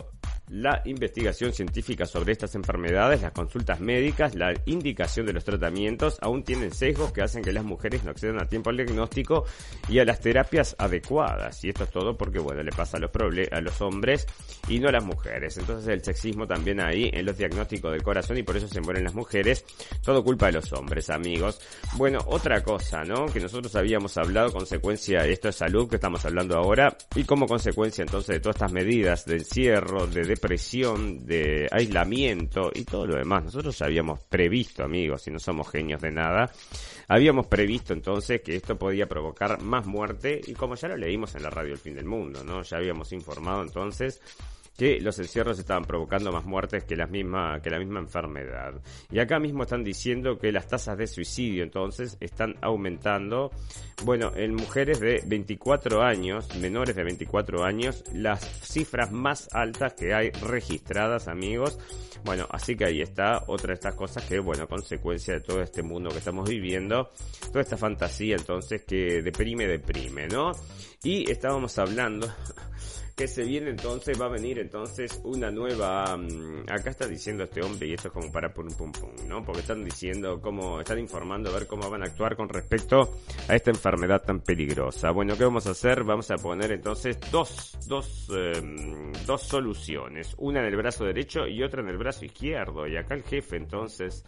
la 0.52 0.82
investigación 0.84 1.54
científica 1.54 2.04
sobre 2.04 2.32
estas 2.32 2.54
enfermedades, 2.54 3.22
las 3.22 3.32
consultas 3.32 3.80
médicas, 3.80 4.34
la 4.34 4.52
indicación 4.66 5.24
de 5.24 5.32
los 5.32 5.44
tratamientos 5.44 6.18
aún 6.20 6.44
tienen 6.44 6.72
sesgos 6.72 7.10
que 7.10 7.22
hacen 7.22 7.42
que 7.42 7.52
las 7.52 7.64
mujeres 7.64 8.04
no 8.04 8.10
accedan 8.10 8.38
a 8.38 8.46
tiempo 8.46 8.68
al 8.68 8.76
diagnóstico 8.76 9.46
y 9.88 9.98
a 9.98 10.04
las 10.04 10.20
terapias 10.20 10.76
adecuadas. 10.78 11.64
Y 11.64 11.70
esto 11.70 11.84
es 11.84 11.90
todo 11.90 12.18
porque, 12.18 12.38
bueno, 12.38 12.62
le 12.62 12.70
pasa 12.70 12.98
a 12.98 13.00
los, 13.00 13.10
a 13.50 13.60
los 13.62 13.80
hombres 13.80 14.26
y 14.68 14.78
no 14.78 14.88
a 14.88 14.92
las 14.92 15.04
mujeres. 15.04 15.56
Entonces 15.56 15.88
el 15.88 16.04
sexismo 16.04 16.46
también 16.46 16.80
ahí 16.80 17.08
en 17.10 17.24
los 17.24 17.38
diagnósticos 17.38 17.90
del 17.90 18.02
corazón 18.02 18.36
y 18.36 18.42
por 18.42 18.54
eso 18.54 18.68
se 18.68 18.82
mueren 18.82 19.04
las 19.04 19.14
mujeres. 19.14 19.64
Todo 20.04 20.22
culpa 20.22 20.46
de 20.46 20.52
los 20.52 20.70
hombres, 20.74 21.08
amigos. 21.08 21.60
Bueno, 21.96 22.18
otra 22.26 22.62
cosa, 22.62 23.04
¿no? 23.04 23.24
Que 23.24 23.40
nosotros 23.40 23.74
habíamos 23.74 24.18
hablado, 24.18 24.52
consecuencia, 24.52 25.26
esto 25.26 25.48
es 25.48 25.56
salud 25.56 25.88
que 25.88 25.96
estamos 25.96 26.26
hablando 26.26 26.58
ahora, 26.58 26.94
y 27.14 27.24
como 27.24 27.46
consecuencia 27.46 28.02
entonces 28.02 28.34
de 28.34 28.40
todas 28.40 28.56
estas 28.56 28.72
medidas 28.72 29.24
de 29.24 29.36
encierro, 29.36 30.06
de 30.06 30.41
presión, 30.42 31.24
de 31.24 31.68
aislamiento 31.70 32.72
y 32.74 32.84
todo 32.84 33.06
lo 33.06 33.14
demás. 33.14 33.44
Nosotros 33.44 33.78
ya 33.78 33.86
habíamos 33.86 34.18
previsto, 34.24 34.82
amigos, 34.82 35.28
y 35.28 35.30
no 35.30 35.38
somos 35.38 35.70
genios 35.70 36.02
de 36.02 36.10
nada, 36.10 36.50
habíamos 37.06 37.46
previsto 37.46 37.92
entonces 37.92 38.42
que 38.42 38.56
esto 38.56 38.76
podía 38.76 39.08
provocar 39.08 39.62
más 39.62 39.86
muerte 39.86 40.40
y 40.44 40.54
como 40.54 40.74
ya 40.74 40.88
lo 40.88 40.96
leímos 40.96 41.36
en 41.36 41.44
la 41.44 41.50
radio 41.50 41.74
El 41.74 41.78
Fin 41.78 41.94
del 41.94 42.06
Mundo, 42.06 42.42
¿no? 42.42 42.62
Ya 42.62 42.78
habíamos 42.78 43.12
informado 43.12 43.62
entonces 43.62 44.20
que 44.76 45.00
los 45.00 45.18
encierros 45.18 45.58
estaban 45.58 45.84
provocando 45.84 46.32
más 46.32 46.44
muertes 46.44 46.84
que 46.84 46.96
la 46.96 47.06
misma 47.06 47.60
que 47.60 47.70
la 47.70 47.78
misma 47.78 48.00
enfermedad. 48.00 48.74
Y 49.10 49.18
acá 49.18 49.38
mismo 49.38 49.62
están 49.62 49.84
diciendo 49.84 50.38
que 50.38 50.52
las 50.52 50.68
tasas 50.68 50.96
de 50.98 51.06
suicidio 51.06 51.62
entonces 51.62 52.16
están 52.20 52.56
aumentando. 52.60 53.50
Bueno, 54.04 54.32
en 54.34 54.54
mujeres 54.54 55.00
de 55.00 55.22
24 55.26 56.02
años, 56.02 56.54
menores 56.56 56.96
de 56.96 57.04
24 57.04 57.64
años, 57.64 58.02
las 58.12 58.40
cifras 58.40 59.12
más 59.12 59.48
altas 59.52 59.94
que 59.94 60.14
hay 60.14 60.30
registradas, 60.30 61.28
amigos. 61.28 61.78
Bueno, 62.24 62.46
así 62.50 62.76
que 62.76 62.84
ahí 62.84 63.00
está 63.00 63.42
otra 63.48 63.68
de 63.68 63.74
estas 63.74 63.94
cosas 63.94 64.24
que, 64.24 64.38
bueno, 64.38 64.68
consecuencia 64.68 65.34
de 65.34 65.40
todo 65.40 65.60
este 65.60 65.82
mundo 65.82 66.10
que 66.10 66.18
estamos 66.18 66.48
viviendo, 66.48 67.10
toda 67.48 67.60
esta 67.60 67.76
fantasía 67.76 68.36
entonces 68.36 68.82
que 68.84 69.22
deprime, 69.22 69.66
deprime, 69.66 70.28
¿no? 70.28 70.52
Y 71.02 71.28
estábamos 71.30 71.78
hablando 71.78 72.28
que 73.16 73.28
se 73.28 73.44
viene 73.44 73.70
entonces, 73.70 74.20
va 74.20 74.26
a 74.26 74.30
venir 74.30 74.58
entonces 74.58 75.20
una 75.24 75.50
nueva, 75.50 76.16
mm, 76.16 76.64
acá 76.68 76.90
está 76.90 77.06
diciendo 77.06 77.44
este 77.44 77.62
hombre 77.62 77.88
y 77.88 77.94
esto 77.94 78.08
es 78.08 78.14
como 78.14 78.32
para 78.32 78.52
pum 78.52 78.68
pum 78.68 78.92
pum, 78.92 79.10
¿no? 79.28 79.44
Porque 79.44 79.60
están 79.60 79.84
diciendo 79.84 80.40
cómo, 80.40 80.80
están 80.80 80.98
informando 80.98 81.50
a 81.50 81.52
ver 81.52 81.66
cómo 81.66 81.88
van 81.90 82.02
a 82.02 82.06
actuar 82.06 82.36
con 82.36 82.48
respecto 82.48 83.16
a 83.48 83.54
esta 83.54 83.70
enfermedad 83.70 84.22
tan 84.22 84.40
peligrosa. 84.40 85.10
Bueno, 85.10 85.36
¿qué 85.36 85.44
vamos 85.44 85.66
a 85.66 85.70
hacer? 85.70 86.04
Vamos 86.04 86.30
a 86.30 86.36
poner 86.36 86.72
entonces 86.72 87.18
dos, 87.30 87.78
dos, 87.86 88.28
em, 88.30 89.12
dos 89.26 89.42
soluciones, 89.42 90.34
una 90.38 90.60
en 90.60 90.66
el 90.66 90.76
brazo 90.76 91.04
derecho 91.04 91.46
y 91.46 91.62
otra 91.62 91.82
en 91.82 91.88
el 91.88 91.98
brazo 91.98 92.24
izquierdo. 92.24 92.86
Y 92.86 92.96
acá 92.96 93.14
el 93.14 93.22
jefe 93.22 93.56
entonces 93.56 94.24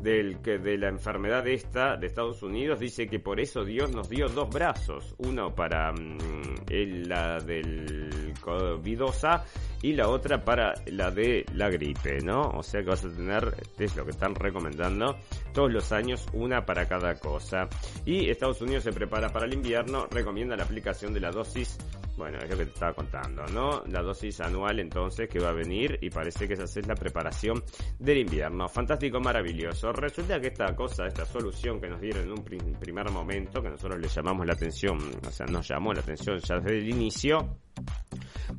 del, 0.00 0.40
que, 0.40 0.58
de 0.58 0.78
la 0.78 0.88
enfermedad 0.88 1.46
esta 1.46 1.96
de 1.96 2.06
Estados 2.06 2.42
Unidos 2.42 2.80
dice 2.80 3.06
que 3.06 3.18
por 3.18 3.40
eso 3.40 3.64
Dios 3.64 3.90
nos 3.90 4.08
dio 4.08 4.28
dos 4.28 4.48
brazos, 4.50 5.14
uno 5.18 5.54
para 5.54 5.92
mm, 5.92 6.66
la 7.06 7.38
del 7.38 8.34
covidosa 8.40 9.44
y 9.82 9.92
la 9.92 10.08
otra 10.08 10.44
para 10.44 10.74
la 10.86 11.10
de 11.10 11.44
la 11.54 11.70
gripe, 11.70 12.20
¿no? 12.20 12.50
O 12.50 12.62
sea 12.62 12.82
que 12.82 12.90
vas 12.90 13.04
a 13.04 13.10
tener, 13.10 13.54
es 13.78 13.96
lo 13.96 14.04
que 14.04 14.10
están 14.10 14.34
recomendando, 14.34 15.16
todos 15.52 15.72
los 15.72 15.92
años 15.92 16.26
una 16.32 16.64
para 16.64 16.86
cada 16.86 17.14
cosa. 17.18 17.68
Y 18.04 18.28
Estados 18.28 18.60
Unidos 18.60 18.84
se 18.84 18.92
prepara 18.92 19.28
para 19.28 19.46
el 19.46 19.54
invierno, 19.54 20.06
recomienda 20.10 20.56
la 20.56 20.64
aplicación 20.64 21.12
de 21.12 21.20
la 21.20 21.30
dosis 21.30 21.78
bueno, 22.18 22.38
es 22.38 22.50
lo 22.50 22.56
que 22.56 22.64
te 22.66 22.72
estaba 22.72 22.92
contando, 22.92 23.46
¿no? 23.46 23.82
La 23.86 24.02
dosis 24.02 24.40
anual 24.40 24.80
entonces 24.80 25.28
que 25.28 25.38
va 25.38 25.50
a 25.50 25.52
venir 25.52 25.98
y 26.02 26.10
parece 26.10 26.46
que 26.46 26.54
esa 26.54 26.64
es 26.64 26.86
la 26.86 26.94
preparación 26.94 27.62
del 27.98 28.18
invierno. 28.18 28.68
Fantástico, 28.68 29.20
maravilloso. 29.20 29.92
Resulta 29.92 30.40
que 30.40 30.48
esta 30.48 30.74
cosa, 30.74 31.06
esta 31.06 31.24
solución 31.24 31.80
que 31.80 31.88
nos 31.88 32.00
dieron 32.00 32.24
en 32.24 32.32
un 32.32 32.74
primer 32.78 33.10
momento, 33.10 33.62
que 33.62 33.70
nosotros 33.70 34.00
le 34.00 34.08
llamamos 34.08 34.44
la 34.46 34.54
atención, 34.54 34.98
o 35.26 35.30
sea, 35.30 35.46
nos 35.46 35.66
llamó 35.68 35.94
la 35.94 36.00
atención 36.00 36.38
ya 36.38 36.56
desde 36.56 36.78
el 36.78 36.88
inicio, 36.88 37.60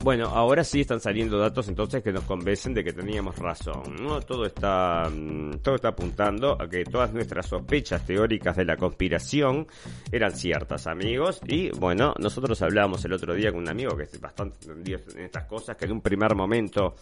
bueno, 0.01 0.27
ahora 0.27 0.63
sí 0.63 0.81
están 0.81 1.01
saliendo 1.01 1.37
datos 1.37 1.67
entonces 1.67 2.03
que 2.03 2.11
nos 2.11 2.23
convencen 2.23 2.73
de 2.73 2.83
que 2.83 2.93
teníamos 2.93 3.37
razón. 3.37 3.95
¿no? 3.99 4.21
Todo 4.21 4.45
está 4.45 5.09
mm, 5.09 5.59
todo 5.61 5.75
está 5.75 5.89
apuntando 5.89 6.61
a 6.61 6.69
que 6.69 6.83
todas 6.85 7.11
nuestras 7.11 7.47
sospechas 7.47 8.05
teóricas 8.05 8.55
de 8.55 8.65
la 8.65 8.77
conspiración 8.77 9.67
eran 10.11 10.31
ciertas, 10.31 10.87
amigos. 10.87 11.41
Y 11.47 11.69
bueno, 11.71 12.13
nosotros 12.19 12.61
hablábamos 12.61 13.03
el 13.05 13.13
otro 13.13 13.33
día 13.33 13.51
con 13.51 13.61
un 13.61 13.69
amigo 13.69 13.97
que 13.97 14.03
es 14.03 14.21
bastante 14.21 14.57
entendido 14.61 14.99
en 15.15 15.25
estas 15.25 15.45
cosas, 15.45 15.75
que 15.75 15.85
en 15.85 15.93
un 15.93 16.01
primer 16.01 16.35
momento 16.35 16.95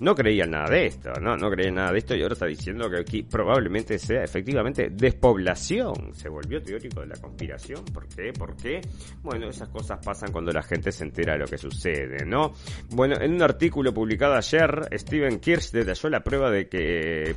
no 0.00 0.14
creía 0.14 0.46
nada 0.46 0.68
de 0.70 0.86
esto, 0.86 1.12
¿no? 1.20 1.36
No 1.36 1.50
creía 1.50 1.70
nada 1.70 1.92
de 1.92 1.98
esto 1.98 2.14
y 2.14 2.22
ahora 2.22 2.34
está 2.34 2.46
diciendo 2.46 2.90
que 2.90 2.98
aquí 2.98 3.22
probablemente 3.22 3.98
sea 3.98 4.24
efectivamente 4.24 4.90
despoblación. 4.90 6.12
Se 6.14 6.28
volvió 6.28 6.62
teórico 6.62 7.00
de 7.00 7.06
la 7.06 7.16
conspiración. 7.16 7.84
¿Por 7.86 8.06
qué? 8.08 8.32
¿Por 8.32 8.56
qué? 8.56 8.80
Bueno, 9.22 9.48
esas 9.48 9.68
cosas 9.68 10.04
pasan 10.04 10.32
cuando 10.32 10.52
la 10.52 10.62
gente 10.62 10.90
se 10.92 11.04
entera 11.04 11.34
de 11.34 11.38
lo 11.38 11.46
que 11.46 11.53
sucede, 11.58 12.24
¿no? 12.24 12.52
Bueno, 12.90 13.16
en 13.20 13.34
un 13.34 13.42
artículo 13.42 13.92
publicado 13.92 14.34
ayer, 14.34 14.88
Steven 14.92 15.40
Kirsch 15.40 15.70
detalló 15.72 16.08
la 16.10 16.24
prueba 16.24 16.50
de 16.50 16.68
que 16.68 17.36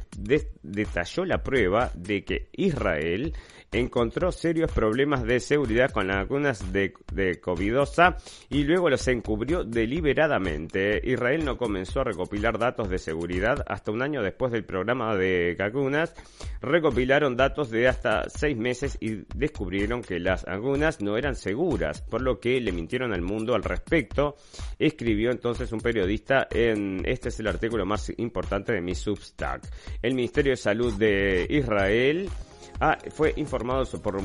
detalló 0.64 1.26
la 1.26 1.44
prueba 1.44 1.92
de 1.96 2.24
que 2.24 2.50
Israel 2.54 3.34
encontró 3.72 4.32
serios 4.32 4.72
problemas 4.72 5.24
de 5.24 5.40
seguridad 5.40 5.92
con 5.92 6.08
las 6.08 6.18
vacunas 6.18 6.72
de, 6.72 6.94
de 7.12 7.40
Covidosa 7.40 8.18
y 8.50 8.64
luego 8.64 8.90
los 8.90 9.08
encubrió 9.08 9.64
deliberadamente. 9.64 11.02
Israel 11.04 11.44
no 11.44 11.58
comenzó 11.58 12.02
a 12.02 12.06
recopilar 12.06 12.58
datos 12.58 12.90
de 12.90 12.98
seguridad 12.98 13.64
hasta 13.68 13.92
un 13.92 14.02
año 14.02 14.22
después 14.22 14.52
del 14.52 14.64
programa 14.64 15.16
de 15.16 15.56
vacunas. 15.58 16.14
Recopilaron 16.62 17.36
datos 17.36 17.70
de 17.70 17.88
hasta 17.88 18.30
seis 18.30 18.58
meses 18.58 18.98
y 19.02 19.24
descubrieron 19.36 20.02
que 20.02 20.20
las 20.20 20.46
vacunas 20.46 21.02
no 21.02 21.18
eran 21.18 21.36
seguras, 21.36 22.02
por 22.02 22.22
lo 22.22 22.40
que 22.40 22.60
le 22.62 22.72
mintieron 22.72 23.14
al 23.14 23.22
mundo 23.22 23.54
al 23.54 23.64
respecto. 23.64 24.36
Escribió 24.80 25.32
entonces 25.32 25.72
un 25.72 25.82
periodista 25.82 26.48
en 26.52 27.04
este 27.06 27.30
es 27.30 27.40
el 27.40 27.48
artículo 27.48 27.86
más 27.86 28.12
importante 28.18 28.74
de 28.74 28.82
mi 28.82 28.96
Substack. 28.96 29.62
El 30.02 30.16
Ministerio 30.16 30.54
de 30.54 30.58
Salud 30.58 30.94
de 30.94 31.46
Israel 31.50 32.30
ah, 32.80 32.98
fue 33.12 33.34
informado 33.38 33.86
por, 34.02 34.20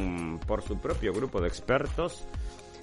por 0.47 0.62
su 0.62 0.79
propio 0.79 1.12
grupo 1.12 1.41
de 1.41 1.49
expertos 1.49 2.25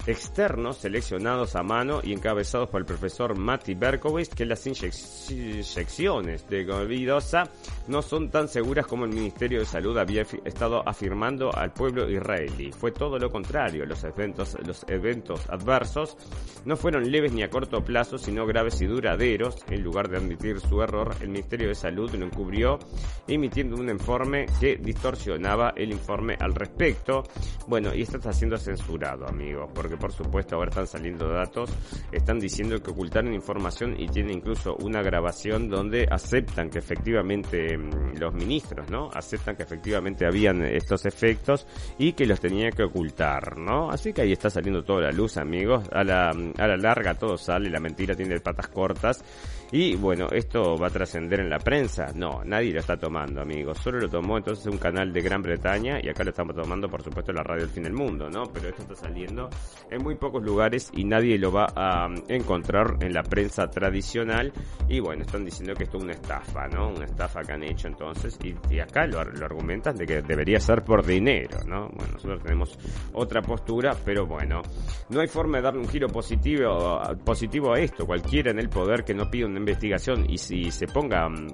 externos 0.06 0.78
seleccionados 0.78 1.56
a 1.56 1.62
mano 1.62 2.00
y 2.02 2.12
encabezados 2.12 2.68
por 2.68 2.80
el 2.80 2.86
profesor 2.86 3.36
Matti 3.36 3.74
Berkowitz 3.74 4.34
que 4.34 4.46
las 4.46 4.66
inyecciones 4.66 6.48
de 6.48 6.64
Govidosa 6.64 7.44
no 7.88 8.02
son 8.02 8.30
tan 8.30 8.48
seguras 8.48 8.86
como 8.86 9.04
el 9.04 9.12
Ministerio 9.12 9.60
de 9.60 9.66
Salud 9.66 9.96
había 9.98 10.22
estado 10.44 10.86
afirmando 10.88 11.54
al 11.54 11.72
pueblo 11.72 12.10
israelí. 12.10 12.72
Fue 12.72 12.92
todo 12.92 13.18
lo 13.18 13.30
contrario, 13.30 13.84
los 13.86 14.02
eventos, 14.04 14.56
los 14.64 14.84
eventos 14.88 15.48
adversos 15.48 16.16
no 16.64 16.76
fueron 16.76 17.10
leves 17.10 17.32
ni 17.32 17.42
a 17.42 17.50
corto 17.50 17.82
plazo, 17.82 18.18
sino 18.18 18.46
graves 18.46 18.80
y 18.82 18.86
duraderos. 18.86 19.56
En 19.68 19.82
lugar 19.82 20.08
de 20.08 20.18
admitir 20.18 20.60
su 20.60 20.82
error, 20.82 21.14
el 21.20 21.28
Ministerio 21.28 21.68
de 21.68 21.74
Salud 21.74 22.10
lo 22.14 22.26
encubrió 22.26 22.78
emitiendo 23.26 23.76
un 23.76 23.88
informe 23.88 24.46
que 24.60 24.76
distorsionaba 24.76 25.72
el 25.76 25.90
informe 25.92 26.36
al 26.38 26.54
respecto. 26.54 27.24
Bueno, 27.66 27.94
y 27.94 28.02
esto 28.02 28.18
está 28.18 28.32
siendo 28.32 28.58
censurado, 28.58 29.26
amigos, 29.26 29.70
porque 29.74 29.89
por 29.96 30.12
supuesto 30.12 30.56
ahora 30.56 30.70
están 30.70 30.86
saliendo 30.86 31.28
datos, 31.28 31.70
están 32.12 32.38
diciendo 32.38 32.80
que 32.82 32.90
ocultaron 32.90 33.32
información 33.34 33.94
y 33.98 34.08
tiene 34.08 34.32
incluso 34.32 34.76
una 34.76 35.02
grabación 35.02 35.68
donde 35.68 36.06
aceptan 36.10 36.70
que 36.70 36.78
efectivamente 36.78 37.76
mm, 37.76 38.18
los 38.18 38.34
ministros, 38.34 38.90
¿no? 38.90 39.10
Aceptan 39.12 39.56
que 39.56 39.62
efectivamente 39.62 40.26
habían 40.26 40.62
estos 40.62 41.06
efectos 41.06 41.66
y 41.98 42.12
que 42.12 42.26
los 42.26 42.40
tenían 42.40 42.72
que 42.72 42.84
ocultar, 42.84 43.58
¿no? 43.58 43.90
Así 43.90 44.12
que 44.12 44.22
ahí 44.22 44.32
está 44.32 44.50
saliendo 44.50 44.82
toda 44.82 45.02
la 45.02 45.12
luz, 45.12 45.36
amigos. 45.36 45.88
A 45.92 46.04
la, 46.04 46.30
a 46.30 46.66
la 46.66 46.76
larga 46.76 47.14
todo 47.14 47.36
sale, 47.36 47.70
la 47.70 47.80
mentira 47.80 48.14
tiene 48.14 48.40
patas 48.40 48.68
cortas 48.68 49.24
y 49.72 49.94
bueno, 49.94 50.26
¿esto 50.32 50.76
va 50.76 50.88
a 50.88 50.90
trascender 50.90 51.40
en 51.40 51.48
la 51.48 51.58
prensa? 51.58 52.06
No, 52.16 52.42
nadie 52.44 52.72
lo 52.72 52.80
está 52.80 52.96
tomando, 52.96 53.40
amigos. 53.40 53.78
Solo 53.78 54.00
lo 54.00 54.08
tomó 54.08 54.36
entonces 54.36 54.66
un 54.66 54.78
canal 54.78 55.12
de 55.12 55.20
Gran 55.20 55.42
Bretaña 55.42 56.00
y 56.02 56.08
acá 56.08 56.24
lo 56.24 56.30
estamos 56.30 56.56
tomando, 56.56 56.88
por 56.88 57.02
supuesto, 57.02 57.32
la 57.32 57.44
radio 57.44 57.62
del 57.62 57.70
fin 57.70 57.84
del 57.84 57.92
mundo, 57.92 58.28
¿no? 58.28 58.44
Pero 58.52 58.68
esto 58.68 58.82
está 58.82 58.96
saliendo 58.96 59.48
en 59.88 60.02
muy 60.02 60.16
pocos 60.16 60.42
lugares 60.42 60.90
y 60.92 61.04
nadie 61.04 61.38
lo 61.38 61.52
va 61.52 61.66
a 61.76 62.08
um, 62.08 62.14
encontrar 62.26 62.96
en 63.00 63.12
la 63.12 63.22
prensa 63.22 63.68
tradicional. 63.70 64.52
Y 64.88 64.98
bueno, 64.98 65.22
están 65.22 65.44
diciendo 65.44 65.74
que 65.74 65.84
esto 65.84 65.98
es 65.98 66.02
una 66.02 66.14
estafa, 66.14 66.66
¿no? 66.66 66.88
Una 66.88 67.04
estafa 67.04 67.42
que 67.42 67.52
han 67.52 67.62
hecho 67.62 67.86
entonces. 67.86 68.36
Y, 68.42 68.80
acá 68.80 69.06
lo, 69.06 69.22
lo 69.22 69.44
argumentan 69.44 69.94
de 69.94 70.04
que 70.04 70.22
debería 70.22 70.58
ser 70.58 70.82
por 70.82 71.06
dinero, 71.06 71.58
¿no? 71.66 71.88
Bueno, 71.90 72.14
nosotros 72.14 72.42
tenemos 72.42 72.76
otra 73.12 73.40
postura, 73.40 73.94
pero 74.04 74.26
bueno, 74.26 74.62
no 75.10 75.20
hay 75.20 75.28
forma 75.28 75.58
de 75.58 75.62
darle 75.62 75.80
un 75.80 75.88
giro 75.88 76.08
positivo, 76.08 77.00
positivo 77.24 77.72
a 77.72 77.78
esto. 77.78 78.04
Cualquiera 78.04 78.50
en 78.50 78.58
el 78.58 78.68
poder 78.68 79.04
que 79.04 79.14
no 79.14 79.30
pida 79.30 79.46
un 79.46 79.59
investigación 79.60 80.26
y 80.28 80.38
si 80.38 80.70
se 80.70 80.86
ponga 80.86 81.28
mm, 81.28 81.48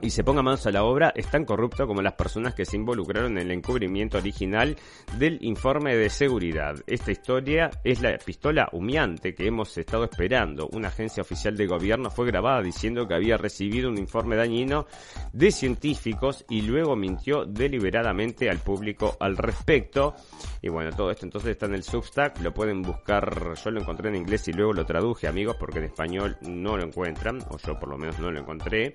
y 0.00 0.10
se 0.10 0.24
ponga 0.24 0.42
manos 0.42 0.66
a 0.66 0.72
la 0.72 0.84
obra 0.84 1.12
es 1.14 1.30
tan 1.30 1.44
corrupto 1.44 1.86
como 1.86 2.02
las 2.02 2.14
personas 2.14 2.54
que 2.54 2.64
se 2.64 2.76
involucraron 2.76 3.38
en 3.38 3.46
el 3.46 3.50
encubrimiento 3.52 4.18
original 4.18 4.76
del 5.16 5.38
informe 5.42 5.96
de 5.96 6.10
seguridad. 6.10 6.74
Esta 6.86 7.12
historia 7.12 7.70
es 7.84 8.02
la 8.02 8.16
pistola 8.18 8.68
humeante 8.72 9.34
que 9.34 9.46
hemos 9.46 9.76
estado 9.78 10.04
esperando. 10.04 10.68
Una 10.72 10.88
agencia 10.88 11.22
oficial 11.22 11.56
de 11.56 11.66
gobierno 11.66 12.10
fue 12.10 12.26
grabada 12.26 12.62
diciendo 12.62 13.06
que 13.06 13.14
había 13.14 13.36
recibido 13.36 13.88
un 13.88 13.98
informe 13.98 14.36
dañino 14.36 14.86
de 15.32 15.50
científicos 15.50 16.44
y 16.48 16.62
luego 16.62 16.96
mintió 16.96 17.44
deliberadamente 17.44 18.50
al 18.50 18.58
público 18.58 19.16
al 19.20 19.36
respecto. 19.36 20.14
Y 20.60 20.68
bueno, 20.68 20.90
todo 20.90 21.10
esto 21.10 21.26
entonces 21.26 21.52
está 21.52 21.66
en 21.66 21.74
el 21.74 21.82
Substack, 21.82 22.40
lo 22.40 22.52
pueden 22.52 22.82
buscar, 22.82 23.54
yo 23.54 23.70
lo 23.70 23.80
encontré 23.80 24.08
en 24.08 24.16
inglés 24.16 24.46
y 24.48 24.52
luego 24.52 24.72
lo 24.72 24.84
traduje 24.84 25.26
amigos 25.26 25.56
porque 25.58 25.78
en 25.78 25.84
español 25.84 26.36
no 26.42 26.76
lo 26.76 26.84
encuentran, 26.84 27.38
o 27.50 27.58
yo 27.58 27.78
por 27.78 27.88
lo 27.88 27.98
menos 27.98 28.18
no 28.18 28.30
lo 28.30 28.40
encontré. 28.40 28.94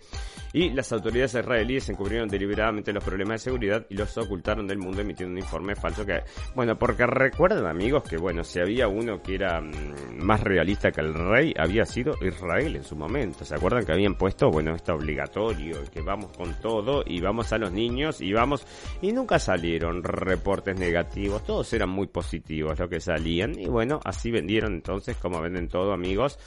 Y 0.53 0.69
las 0.77 0.91
autoridades 0.91 1.33
israelíes 1.33 1.89
encubrieron 1.89 2.29
deliberadamente 2.29 2.93
los 2.93 3.03
problemas 3.03 3.41
de 3.41 3.45
seguridad 3.49 3.85
y 3.89 3.95
los 3.95 4.15
ocultaron 4.17 4.67
del 4.67 4.77
mundo 4.77 5.01
emitiendo 5.01 5.33
un 5.33 5.39
informe 5.39 5.75
falso 5.75 6.05
que, 6.05 6.21
bueno, 6.55 6.77
porque 6.77 7.05
recuerden 7.07 7.65
amigos 7.65 8.03
que, 8.03 8.17
bueno, 8.17 8.43
si 8.43 8.59
había 8.59 8.87
uno 8.87 9.21
que 9.21 9.35
era 9.35 9.59
mm, 9.59 10.23
más 10.23 10.41
realista 10.41 10.91
que 10.91 11.01
el 11.01 11.13
rey, 11.13 11.53
había 11.57 11.83
sido 11.85 12.13
Israel 12.21 12.75
en 12.75 12.83
su 12.83 12.95
momento. 12.95 13.43
¿Se 13.43 13.55
acuerdan 13.55 13.85
que 13.85 13.91
habían 13.91 14.15
puesto, 14.15 14.49
bueno, 14.51 14.75
está 14.75 14.93
obligatorio, 14.93 15.77
que 15.91 16.01
vamos 16.01 16.35
con 16.37 16.53
todo 16.61 17.03
y 17.05 17.19
vamos 17.19 17.51
a 17.51 17.57
los 17.57 17.71
niños 17.71 18.21
y 18.21 18.31
vamos, 18.31 18.65
y 19.01 19.11
nunca 19.11 19.39
salieron 19.39 20.03
reportes 20.03 20.77
negativos, 20.77 21.43
todos 21.43 21.73
eran 21.73 21.89
muy 21.89 22.07
positivos 22.07 22.77
lo 22.79 22.87
que 22.87 22.99
salían 22.99 23.59
y 23.59 23.65
bueno, 23.65 23.99
así 24.05 24.29
vendieron 24.29 24.75
entonces 24.75 25.17
como 25.17 25.41
venden 25.41 25.67
todo 25.67 25.91
amigos. 25.91 26.37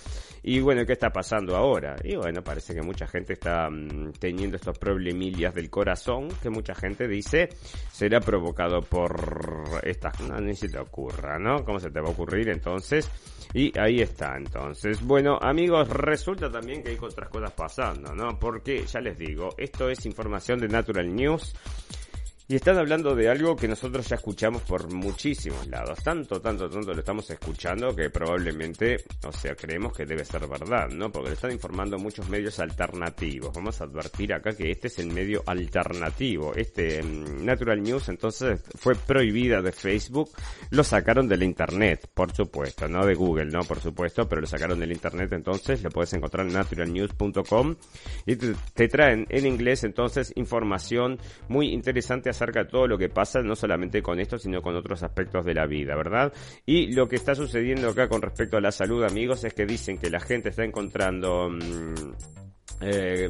Y 0.42 0.60
bueno, 0.60 0.86
¿qué 0.86 0.94
está 0.94 1.10
pasando 1.10 1.56
ahora? 1.56 1.96
Y 2.02 2.16
bueno, 2.16 2.42
parece 2.42 2.74
que 2.74 2.82
mucha 2.82 3.06
gente 3.06 3.34
está 3.34 3.68
mm, 3.68 4.12
teniendo 4.18 4.56
estos 4.56 4.78
problemillas 4.78 5.54
del 5.54 5.68
corazón 5.68 6.28
que 6.42 6.50
mucha 6.50 6.74
gente 6.74 7.06
dice 7.06 7.48
será 7.92 8.20
provocado 8.20 8.80
por 8.80 9.80
estas... 9.82 10.20
No, 10.20 10.40
ni 10.40 10.54
se 10.54 10.68
te 10.68 10.78
ocurra, 10.78 11.38
¿no? 11.38 11.64
¿Cómo 11.64 11.78
se 11.78 11.90
te 11.90 12.00
va 12.00 12.08
a 12.08 12.12
ocurrir 12.12 12.48
entonces? 12.48 13.10
Y 13.52 13.76
ahí 13.78 14.00
está, 14.00 14.36
entonces. 14.36 15.02
Bueno, 15.02 15.38
amigos, 15.40 15.88
resulta 15.88 16.50
también 16.50 16.82
que 16.82 16.90
hay 16.90 16.98
otras 17.00 17.28
cosas 17.28 17.52
pasando, 17.52 18.14
¿no? 18.14 18.38
Porque, 18.38 18.84
ya 18.86 19.00
les 19.00 19.18
digo, 19.18 19.50
esto 19.58 19.90
es 19.90 20.06
información 20.06 20.58
de 20.60 20.68
Natural 20.68 21.14
News. 21.14 21.54
Y 22.50 22.56
están 22.56 22.78
hablando 22.78 23.14
de 23.14 23.28
algo 23.28 23.54
que 23.54 23.68
nosotros 23.68 24.08
ya 24.08 24.16
escuchamos 24.16 24.62
por 24.62 24.92
muchísimos 24.92 25.68
lados. 25.68 26.02
Tanto, 26.02 26.40
tanto, 26.40 26.68
tanto 26.68 26.92
lo 26.92 26.98
estamos 26.98 27.30
escuchando 27.30 27.94
que 27.94 28.10
probablemente, 28.10 28.96
o 29.24 29.30
sea, 29.30 29.54
creemos 29.54 29.96
que 29.96 30.04
debe 30.04 30.24
ser 30.24 30.48
verdad, 30.48 30.88
¿no? 30.88 31.12
Porque 31.12 31.28
le 31.28 31.34
están 31.36 31.52
informando 31.52 31.96
muchos 31.96 32.28
medios 32.28 32.58
alternativos. 32.58 33.52
Vamos 33.54 33.80
a 33.80 33.84
advertir 33.84 34.34
acá 34.34 34.50
que 34.50 34.72
este 34.72 34.88
es 34.88 34.98
el 34.98 35.12
medio 35.12 35.44
alternativo. 35.46 36.52
Este 36.56 37.00
mm, 37.00 37.44
Natural 37.44 37.80
News 37.80 38.08
entonces 38.08 38.60
fue 38.74 38.96
prohibida 38.96 39.62
de 39.62 39.70
Facebook. 39.70 40.30
Lo 40.70 40.82
sacaron 40.82 41.28
de 41.28 41.36
la 41.36 41.44
internet, 41.44 42.10
por 42.12 42.34
supuesto, 42.34 42.88
no 42.88 43.06
de 43.06 43.14
Google, 43.14 43.52
¿no? 43.52 43.60
Por 43.60 43.78
supuesto, 43.78 44.28
pero 44.28 44.40
lo 44.40 44.48
sacaron 44.48 44.80
del 44.80 44.90
internet 44.90 45.32
entonces. 45.34 45.84
Lo 45.84 45.90
puedes 45.90 46.12
encontrar 46.14 46.48
en 46.48 46.54
naturalnews.com 46.54 47.76
y 48.26 48.34
te, 48.34 48.88
traen 48.88 49.24
en 49.28 49.46
inglés 49.46 49.84
entonces 49.84 50.32
información 50.34 51.16
muy 51.46 51.72
interesante 51.72 52.28
de 52.46 52.64
todo 52.64 52.86
lo 52.86 52.98
que 52.98 53.08
pasa, 53.08 53.40
no 53.42 53.54
solamente 53.54 54.02
con 54.02 54.18
esto, 54.20 54.38
sino 54.38 54.62
con 54.62 54.74
otros 54.76 55.02
aspectos 55.02 55.44
de 55.44 55.54
la 55.54 55.66
vida, 55.66 55.94
¿verdad? 55.94 56.32
Y 56.66 56.92
lo 56.92 57.08
que 57.08 57.16
está 57.16 57.34
sucediendo 57.34 57.90
acá 57.90 58.08
con 58.08 58.22
respecto 58.22 58.56
a 58.56 58.60
la 58.60 58.72
salud, 58.72 59.04
amigos, 59.04 59.44
es 59.44 59.54
que 59.54 59.66
dicen 59.66 59.98
que 59.98 60.10
la 60.10 60.20
gente 60.20 60.50
está 60.50 60.64
encontrando... 60.64 61.48
Mm, 61.50 62.12
eh, 62.82 63.28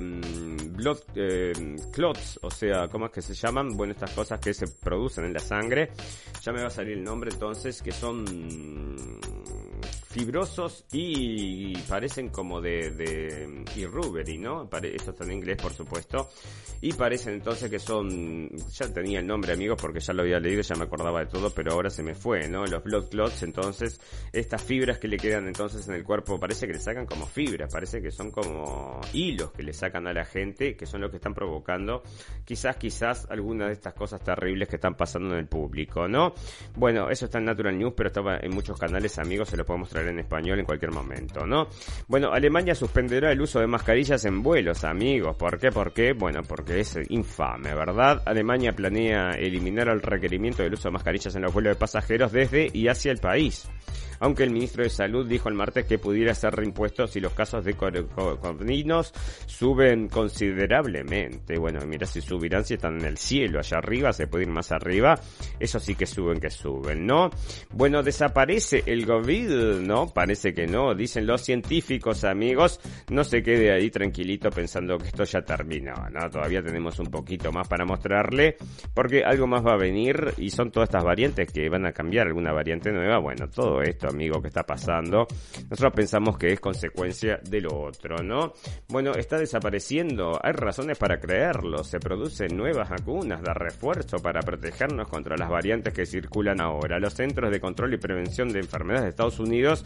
blood 0.77 0.99
eh, 1.17 1.53
clots, 1.93 2.39
o 2.43 2.51
sea, 2.51 2.87
¿cómo 2.87 3.07
es 3.07 3.13
que 3.13 3.21
se 3.21 3.35
llaman? 3.35 3.77
Bueno, 3.77 3.93
estas 3.93 4.13
cosas 4.13 4.39
que 4.39 4.55
se 4.55 4.67
producen 4.69 5.25
en 5.25 5.33
la 5.33 5.41
sangre, 5.41 5.91
ya 6.41 6.53
me 6.53 6.61
va 6.61 6.69
a 6.69 6.71
salir 6.71 6.99
el 6.99 7.03
nombre 7.03 7.31
entonces, 7.33 7.83
que 7.83 7.91
son 7.91 8.25
fibrosos 10.11 10.85
y 10.91 11.73
parecen 11.83 12.31
como 12.31 12.61
de, 12.61 12.91
de 12.91 13.65
irrubery, 13.77 14.39
¿no? 14.39 14.69
Esto 14.83 15.13
está 15.13 15.25
en 15.25 15.33
inglés, 15.33 15.57
por 15.63 15.73
supuesto. 15.73 16.29
Y 16.81 16.93
parecen 16.95 17.35
entonces 17.35 17.71
que 17.71 17.79
son, 17.79 18.49
ya 18.71 18.93
tenía 18.93 19.21
el 19.21 19.27
nombre, 19.27 19.53
amigos, 19.53 19.79
porque 19.81 20.01
ya 20.01 20.13
lo 20.13 20.23
había 20.23 20.41
leído, 20.41 20.63
ya 20.63 20.75
me 20.75 20.85
acordaba 20.85 21.21
de 21.21 21.27
todo, 21.27 21.51
pero 21.51 21.73
ahora 21.73 21.91
se 21.91 22.03
me 22.03 22.15
fue, 22.15 22.49
¿no? 22.49 22.65
Los 22.67 22.83
blood 22.83 23.09
clots, 23.09 23.43
entonces, 23.45 24.01
estas 24.33 24.63
fibras 24.63 24.99
que 24.99 25.07
le 25.07 25.17
quedan 25.17 25.47
entonces 25.47 25.87
en 25.89 25.95
el 25.95 26.03
cuerpo, 26.03 26.41
parece 26.41 26.67
que 26.67 26.73
le 26.73 26.81
sacan 26.81 27.07
como 27.07 27.27
fibras, 27.27 27.73
parece 27.73 28.03
que 28.03 28.11
son 28.11 28.31
como 28.33 29.01
hilos 29.13 29.53
que 29.53 29.63
le 29.63 29.73
sacan 29.73 30.09
a 30.09 30.13
la 30.13 30.25
gente, 30.25 30.75
que 30.77 30.87
son 30.87 31.03
los 31.03 31.11
que 31.11 31.19
están 31.19 31.35
provocando 31.35 32.03
quizás, 32.45 32.77
quizás 32.77 33.27
algunas 33.31 33.69
de 33.69 33.75
estas 33.75 33.95
cosas 33.95 34.23
terribles 34.25 34.69
que 34.69 34.77
están 34.77 34.97
pasando 34.97 35.35
en 35.35 35.41
el 35.41 35.47
público, 35.47 36.09
¿no? 36.09 36.35
Bueno, 36.75 37.11
eso 37.11 37.27
está 37.27 37.39
en 37.39 37.45
Natural 37.45 37.79
News, 37.79 37.93
pero 37.97 38.09
estaba 38.09 38.39
en 38.39 38.53
muchos 38.53 38.79
canales, 38.79 39.19
amigos, 39.19 39.49
se 39.49 39.57
lo 39.57 39.65
puedo 39.65 39.79
en 40.09 40.19
español 40.19 40.59
en 40.59 40.65
cualquier 40.65 40.93
momento, 40.93 41.47
¿no? 41.47 41.69
Bueno, 42.09 42.33
Alemania 42.33 42.75
suspenderá 42.75 43.33
el 43.33 43.41
uso 43.41 43.61
de 43.61 43.67
mascarillas 43.67 44.25
en 44.25 44.43
vuelos, 44.43 44.85
amigos. 44.85 45.37
¿Por 45.37 45.59
qué? 45.59 45.71
¿Por 45.71 45.93
qué? 45.93 46.13
Bueno, 46.13 46.43
porque 46.43 46.81
es 46.81 46.99
infame, 47.09 47.75
¿verdad? 47.75 48.23
Alemania 48.27 48.73
planea 48.73 49.31
eliminar 49.31 49.89
el 49.89 50.03
requerimiento 50.03 50.63
del 50.63 50.75
uso 50.75 50.89
de 50.89 50.93
mascarillas 50.93 51.35
en 51.35 51.43
los 51.43 51.53
vuelos 51.53 51.75
de 51.75 51.79
pasajeros 51.79 52.33
desde 52.33 52.69
y 52.73 52.89
hacia 52.89 53.13
el 53.13 53.19
país 53.19 53.69
aunque 54.21 54.45
el 54.45 54.51
ministro 54.51 54.85
de 54.85 54.91
Salud 54.91 55.27
dijo 55.27 55.49
el 55.49 55.55
martes 55.55 55.87
que 55.87 55.99
pudiera 55.99 56.35
ser 56.35 56.55
reimpuesto 56.55 57.07
si 57.07 57.21
los 57.21 57.33
casos 57.33 57.65
de 57.65 57.75
coronavirus 57.75 59.13
suben 59.47 60.09
considerablemente. 60.09 61.59
Bueno, 61.59 61.81
mira 61.87 62.07
si 62.07 62.21
subirán, 62.21 62.65
si 62.65 62.75
están 62.75 63.01
en 63.01 63.07
el 63.07 63.19
cielo, 63.19 63.59
allá 63.59 63.79
arriba, 63.79 64.13
se 64.13 64.27
puede 64.27 64.45
ir 64.45 64.51
más 64.51 64.73
arriba, 64.73 65.19
eso 65.59 65.81
sí 65.81 65.95
que 65.95 66.07
suben, 66.07 66.39
que 66.39 66.51
suben, 66.51 67.07
¿no? 67.07 67.31
Bueno, 67.73 68.03
desaparece 68.03 68.83
el 68.87 69.07
COVID, 69.07 69.81
¿no? 69.81 70.07
Parece 70.09 70.53
que 70.53 70.67
no, 70.67 70.95
dicen 70.95 71.27
los 71.27 71.43
científicos, 71.43 72.25
amigos, 72.25 72.81
no 73.11 73.25
se 73.25 73.43
quede 73.43 73.73
ahí 73.73 73.91
tranquilito 73.91 74.51
pensando 74.51 74.99
que 74.99 75.09
esto 75.09 75.25
ya 75.25 75.43
terminó, 75.43 75.95
¿no? 76.11 76.29
Todavía 76.29 76.63
tenemos 76.63 76.99
un 76.99 77.07
poquito 77.07 77.51
más 77.53 77.67
para 77.69 77.85
mostrarle, 77.85 78.57
porque 78.95 79.25
algo 79.25 79.47
más 79.47 79.65
va 79.65 79.73
a 79.73 79.79
venir 79.79 80.35
y 80.37 80.51
son 80.51 80.71
todas 80.71 80.89
estas 80.89 81.05
variantes 81.05 81.51
que 81.51 81.69
van 81.69 81.87
a 81.87 81.93
cambiar, 81.93 82.27
alguna 82.27 82.53
variante 82.53 82.93
nueva, 82.93 83.19
bueno, 83.19 83.49
todo 83.49 83.81
esto 83.83 84.10
amigo, 84.11 84.41
que 84.41 84.49
está 84.49 84.63
pasando. 84.65 85.27
Nosotros 85.69 85.93
pensamos 85.95 86.37
que 86.37 86.53
es 86.53 86.61
consecuencia 86.61 87.41
de 87.43 87.61
lo 87.61 87.81
otro, 87.81 88.23
¿no? 88.23 88.53
Bueno, 88.89 89.13
está 89.13 89.39
desapareciendo, 89.39 90.39
hay 90.43 90.53
razones 90.53 90.99
para 90.99 91.19
creerlo, 91.19 91.83
se 91.85 91.99
producen 91.99 92.57
nuevas 92.57 92.91
vacunas 92.91 93.43
de 93.43 93.55
refuerzo 93.55 94.19
para 94.19 94.41
protegernos 94.41 95.09
contra 95.09 95.37
las 95.37 95.49
variantes 95.49 95.95
que 95.95 96.07
circulan 96.07 96.61
ahora. 96.61 96.99
Los 96.99 97.15
Centros 97.15 97.51
de 97.51 97.61
Control 97.61 97.95
y 97.95 97.99
Prevención 97.99 98.49
de 98.49 98.61
Enfermedades 98.61 99.05
de 99.05 99.11
Estados 99.11 99.39
Unidos 99.41 99.85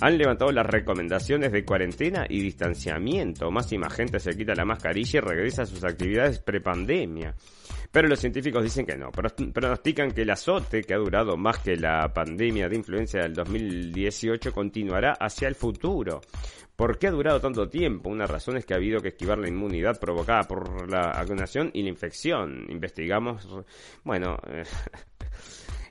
han 0.00 0.18
levantado 0.18 0.52
las 0.52 0.66
recomendaciones 0.66 1.52
de 1.52 1.64
cuarentena 1.64 2.26
y 2.28 2.40
distanciamiento. 2.40 3.50
Más 3.50 3.68
gente 3.92 4.20
se 4.20 4.36
quita 4.36 4.54
la 4.54 4.64
mascarilla 4.64 5.18
y 5.18 5.20
regresa 5.20 5.62
a 5.62 5.66
sus 5.66 5.84
actividades 5.84 6.38
prepandemia. 6.38 7.34
Pero 7.90 8.08
los 8.08 8.20
científicos 8.20 8.62
dicen 8.62 8.84
que 8.84 8.96
no. 8.96 9.10
Pronostican 9.10 10.10
que 10.10 10.22
el 10.22 10.30
azote, 10.30 10.82
que 10.82 10.94
ha 10.94 10.98
durado 10.98 11.36
más 11.36 11.58
que 11.58 11.76
la 11.76 12.12
pandemia 12.12 12.68
de 12.68 12.76
influencia 12.76 13.22
del 13.22 13.34
2018, 13.34 14.52
continuará 14.52 15.12
hacia 15.12 15.48
el 15.48 15.54
futuro. 15.54 16.20
¿Por 16.76 16.98
qué 16.98 17.08
ha 17.08 17.10
durado 17.10 17.40
tanto 17.40 17.68
tiempo? 17.68 18.08
Una 18.08 18.26
razón 18.26 18.56
es 18.56 18.64
que 18.64 18.74
ha 18.74 18.76
habido 18.76 19.00
que 19.00 19.08
esquivar 19.08 19.38
la 19.38 19.48
inmunidad 19.48 19.98
provocada 19.98 20.44
por 20.44 20.88
la 20.88 21.08
vacunación 21.08 21.70
y 21.74 21.82
la 21.82 21.88
infección. 21.88 22.66
Investigamos, 22.68 23.48
bueno, 24.04 24.38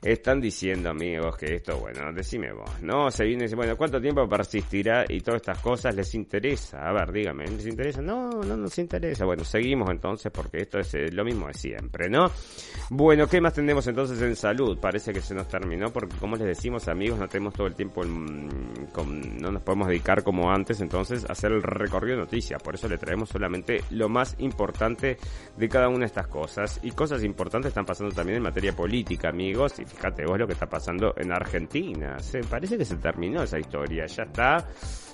Están 0.02 0.40
diciendo, 0.40 0.90
amigos, 0.90 1.36
que 1.36 1.56
esto, 1.56 1.76
bueno, 1.78 2.12
decime 2.12 2.52
vos, 2.52 2.70
¿no? 2.82 3.10
Se 3.10 3.24
viene, 3.24 3.46
bueno, 3.54 3.76
¿cuánto 3.76 4.00
tiempo 4.00 4.28
persistirá? 4.28 5.04
Y 5.08 5.20
todas 5.20 5.40
estas 5.40 5.58
cosas 5.58 5.94
les 5.94 6.14
interesa. 6.14 6.88
A 6.88 6.92
ver, 6.92 7.10
dígame, 7.10 7.46
¿les 7.46 7.66
interesa? 7.66 8.00
No, 8.00 8.30
no 8.30 8.56
nos 8.56 8.78
interesa. 8.78 9.24
Bueno, 9.24 9.42
seguimos 9.42 9.90
entonces 9.90 10.30
porque 10.32 10.58
esto 10.58 10.78
es 10.78 10.94
eh, 10.94 11.10
lo 11.10 11.24
mismo 11.24 11.48
de 11.48 11.54
siempre, 11.54 12.08
¿no? 12.08 12.30
Bueno, 12.90 13.26
¿qué 13.26 13.40
más 13.40 13.54
tenemos 13.54 13.86
entonces 13.88 14.22
en 14.22 14.36
salud? 14.36 14.78
Parece 14.78 15.12
que 15.12 15.20
se 15.20 15.34
nos 15.34 15.48
terminó 15.48 15.92
porque, 15.92 16.16
como 16.16 16.36
les 16.36 16.46
decimos, 16.46 16.86
amigos, 16.86 17.18
no 17.18 17.26
tenemos 17.26 17.54
todo 17.54 17.66
el 17.66 17.74
tiempo, 17.74 18.04
no 18.04 19.50
nos 19.50 19.62
podemos 19.62 19.88
dedicar 19.88 20.22
como 20.22 20.50
antes, 20.50 20.80
entonces, 20.80 21.24
a 21.28 21.32
hacer 21.32 21.50
el 21.50 21.62
recorrido 21.62 22.18
de 22.18 22.22
noticias. 22.22 22.62
Por 22.62 22.76
eso 22.76 22.88
le 22.88 22.98
traemos 22.98 23.30
solamente 23.30 23.82
lo 23.90 24.08
más 24.08 24.36
importante 24.38 25.16
de 25.56 25.68
cada 25.68 25.88
una 25.88 26.00
de 26.00 26.06
estas 26.06 26.28
cosas. 26.28 26.78
Y 26.84 26.92
cosas 26.92 27.24
importantes 27.24 27.70
están 27.70 27.84
pasando 27.84 28.14
también 28.14 28.36
en 28.36 28.44
materia 28.44 28.74
política, 28.74 29.30
amigos 29.30 29.80
fíjate 29.88 30.24
vos 30.24 30.38
lo 30.38 30.46
que 30.46 30.52
está 30.52 30.66
pasando 30.66 31.14
en 31.16 31.32
Argentina. 31.32 32.18
Se 32.18 32.40
parece 32.40 32.78
que 32.78 32.84
se 32.84 32.96
terminó 32.96 33.42
esa 33.42 33.58
historia, 33.58 34.06
ya 34.06 34.24
está. 34.24 34.58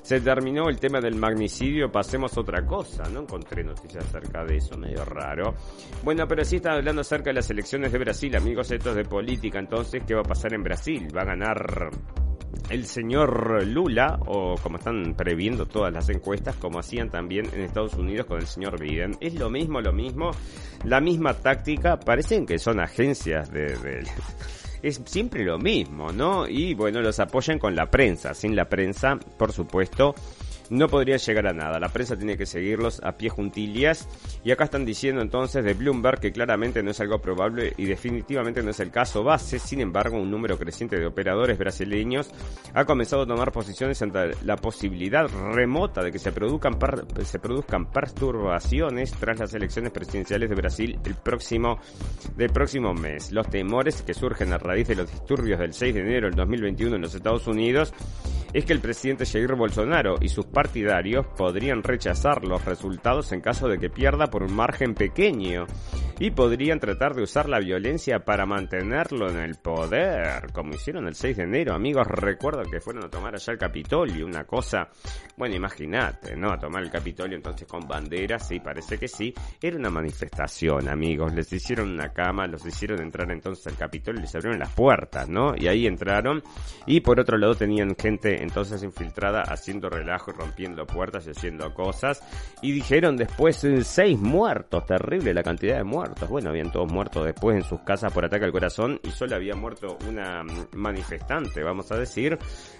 Se 0.03 0.21
terminó 0.21 0.69
el 0.69 0.79
tema 0.79 1.01
del 1.01 1.15
magnicidio, 1.15 1.91
pasemos 1.91 2.37
otra 2.37 2.67
cosa. 2.67 3.05
No 3.09 3.21
encontré 3.21 3.65
noticias 3.65 4.05
acerca 4.05 4.45
de 4.45 4.59
eso, 4.59 4.77
medio 4.77 5.05
raro. 5.05 5.55
Bueno, 6.03 6.29
pero 6.29 6.45
sí 6.45 6.57
está 6.57 6.73
hablando 6.73 7.01
acerca 7.01 7.31
de 7.31 7.35
las 7.35 7.49
elecciones 7.49 7.91
de 7.91 7.99
Brasil, 7.99 8.37
amigos, 8.37 8.71
estos 8.71 8.95
de 8.95 9.05
política. 9.05 9.59
Entonces, 9.59 10.03
¿qué 10.07 10.15
va 10.15 10.21
a 10.21 10.25
pasar 10.25 10.53
en 10.53 10.63
Brasil? 10.63 11.09
¿Va 11.17 11.23
a 11.23 11.25
ganar 11.25 11.91
el 12.71 12.87
señor 12.87 13.67
Lula, 13.67 14.19
o 14.27 14.57
como 14.63 14.79
están 14.79 15.15
previendo 15.15 15.67
todas 15.67 15.93
las 15.93 16.09
encuestas, 16.09 16.57
como 16.57 16.79
hacían 16.79 17.11
también 17.11 17.47
en 17.53 17.61
Estados 17.61 17.95
Unidos 17.95 18.27
con 18.27 18.39
el 18.39 18.47
señor 18.47 18.81
Biden. 18.81 19.17
Es 19.21 19.35
lo 19.35 19.51
mismo, 19.51 19.81
lo 19.81 19.93
mismo, 19.93 20.31
la 20.85 21.01
misma 21.01 21.35
táctica. 21.35 21.99
Parecen 21.99 22.47
que 22.47 22.59
son 22.59 22.81
agencias 22.81 23.51
de 23.51 24.05
es 24.85 25.01
siempre 25.07 25.45
lo 25.45 25.59
mismo, 25.59 26.13
¿no? 26.13 26.47
Y 26.47 26.75
bueno, 26.75 27.01
los 27.01 27.19
apoyan 27.19 27.59
con 27.59 27.75
la 27.75 27.91
prensa. 27.91 28.35
Sin 28.35 28.55
la 28.55 28.69
prensa, 28.69 29.19
por 29.39 29.51
supuesto, 29.51 30.15
no 30.71 30.89
podría 30.89 31.17
llegar 31.17 31.47
a 31.47 31.53
nada. 31.53 31.79
La 31.79 31.89
prensa 31.89 32.17
tiene 32.17 32.37
que 32.37 32.47
seguirlos 32.47 33.01
a 33.03 33.17
pie 33.17 33.29
juntillas. 33.29 34.09
Y 34.45 34.51
acá 34.51 34.65
están 34.65 34.85
diciendo 34.85 35.23
entonces 35.23 35.65
de 35.65 35.75
Bloomberg 35.75 36.21
que 36.21 36.33
claramente 36.33 36.83
no 36.83 36.91
es 36.91 37.01
algo 37.01 37.21
probable 37.21 37.73
y 37.77 37.87
definitivamente 37.87 38.63
no 38.63 38.71
es 38.71 38.81
el 38.81 38.91
caso 38.91 39.25
base. 39.25 39.59
Sin 39.59 39.81
embargo, 39.81 40.17
un 40.17 40.31
número 40.31 40.59
creciente 40.59 40.99
de 40.99 41.07
operadores 41.07 41.59
brasileños 41.59 42.31
ha 42.73 42.85
comenzado 42.85 43.23
a 43.23 43.27
tomar 43.27 43.53
posiciones 43.53 44.01
ante 44.03 44.33
la 44.45 44.57
posibilidad 44.57 45.27
remota 45.53 46.03
de 46.03 46.13
que 46.13 46.19
se 46.19 46.33
produzcan, 46.33 46.79
se 47.25 47.39
produzcan 47.39 47.87
perturbaciones 47.91 49.13
tras 49.13 49.39
las 49.39 49.55
elecciones 49.55 49.93
presidenciales 49.93 50.49
de 50.49 50.55
Brasil 50.55 50.99
el 51.05 51.15
próximo, 51.15 51.79
del 52.37 52.51
próximo 52.51 52.95
mes. 52.95 53.33
Los 53.33 53.49
temores 53.49 54.03
que 54.03 54.15
surgen 54.15 54.53
a 54.53 54.59
raíz 54.59 54.89
de 54.89 54.97
los 54.97 55.11
disturbios 55.11 55.59
del 55.59 55.73
6 55.73 55.95
de 55.95 56.01
enero 56.01 56.27
del 56.27 56.37
2021 56.37 56.97
en 56.97 57.03
los 57.03 57.15
Estados 57.15 57.47
Unidos 57.47 57.93
es 58.53 58.65
que 58.65 58.73
el 58.73 58.81
presidente 58.81 59.27
Jair 59.27 59.55
Bolsonaro 59.57 60.17
y 60.21 60.29
sus 60.29 60.47
partidarios 60.65 61.27
podrían 61.27 61.83
rechazar 61.83 62.43
los 62.43 62.65
resultados 62.65 63.33
en 63.33 63.43
caso 63.43 63.69
de 63.69 63.79
que 63.79 63.91
pierda 63.91 64.29
por 64.29 64.43
un 64.43 64.55
margen 64.55 64.95
pequeño 64.95 65.67
y 66.19 66.31
podrían 66.31 66.79
tratar 66.79 67.15
de 67.15 67.23
usar 67.23 67.49
la 67.49 67.59
violencia 67.59 68.21
para 68.21 68.47
mantenerlo 68.47 69.29
en 69.29 69.39
el 69.39 69.57
poder, 69.57 70.53
como 70.53 70.75
hicieron 70.75 71.09
el 71.09 71.15
6 71.15 71.37
de 71.37 71.43
enero. 71.43 71.75
Amigos, 71.75 72.07
recuerdo 72.07 72.63
que 72.71 72.81
fueron 72.81 73.05
a 73.05 73.11
tomar 73.11 73.35
allá 73.35 73.53
el 73.53 73.59
Capitolio, 73.59 74.27
una 74.27 74.45
cosa, 74.45 74.89
bueno, 75.37 75.57
imagínate, 75.57 76.37
¿no? 76.37 76.53
A 76.53 76.59
tomar 76.59 76.83
el 76.83 76.91
Capitolio 76.91 77.37
entonces 77.37 77.67
con 77.67 77.87
banderas, 77.87 78.47
sí, 78.47 78.61
parece 78.61 78.99
que 78.99 79.09
sí. 79.09 79.35
Era 79.61 79.77
una 79.77 79.91
manifestación, 79.91 80.89
amigos. 80.89 81.35
Les 81.35 81.53
hicieron 81.53 81.91
una 81.91 82.13
cama, 82.13 82.47
los 82.47 82.65
hicieron 82.65 83.01
entrar 83.03 83.31
entonces 83.33 83.67
al 83.67 83.77
Capitolio, 83.77 84.21
les 84.21 84.35
abrieron 84.35 84.61
las 84.61 84.73
puertas, 84.73 85.29
¿no? 85.29 85.55
Y 85.57 85.67
ahí 85.67 85.87
entraron 85.87 86.43
y 86.87 87.01
por 87.01 87.19
otro 87.19 87.39
lado 87.39 87.55
tenían 87.55 87.97
gente 87.97 88.43
entonces 88.43 88.83
infiltrada 88.83 89.43
haciendo 89.43 89.89
relajo 89.89 90.31
y 90.31 90.35
rompiendo 90.35 90.87
puertas 90.87 91.27
y 91.27 91.31
haciendo 91.31 91.75
cosas. 91.75 92.23
Y 92.63 92.73
dijeron 92.73 93.17
después 93.17 93.67
seis 93.83 94.19
muertos, 94.19 94.87
terrible 94.87 95.35
la 95.35 95.43
cantidad 95.43 95.79
de 95.79 95.85
muertos. 95.85 96.04
Bueno, 96.29 96.51
habían 96.51 96.71
todos 96.71 96.91
muertos 96.91 97.25
después 97.25 97.57
en 97.57 97.63
sus 97.63 97.81
casas 97.81 98.13
por 98.13 98.25
ataque 98.25 98.45
al 98.45 98.53
corazón 98.53 99.01
y 99.03 99.11
solo 99.11 99.37
había 99.37 99.55
muerto 99.55 99.99
una 100.09 100.43
manifestante, 100.75 101.63
vamos 101.63 101.91
a 101.93 101.97
decir. 101.97 102.39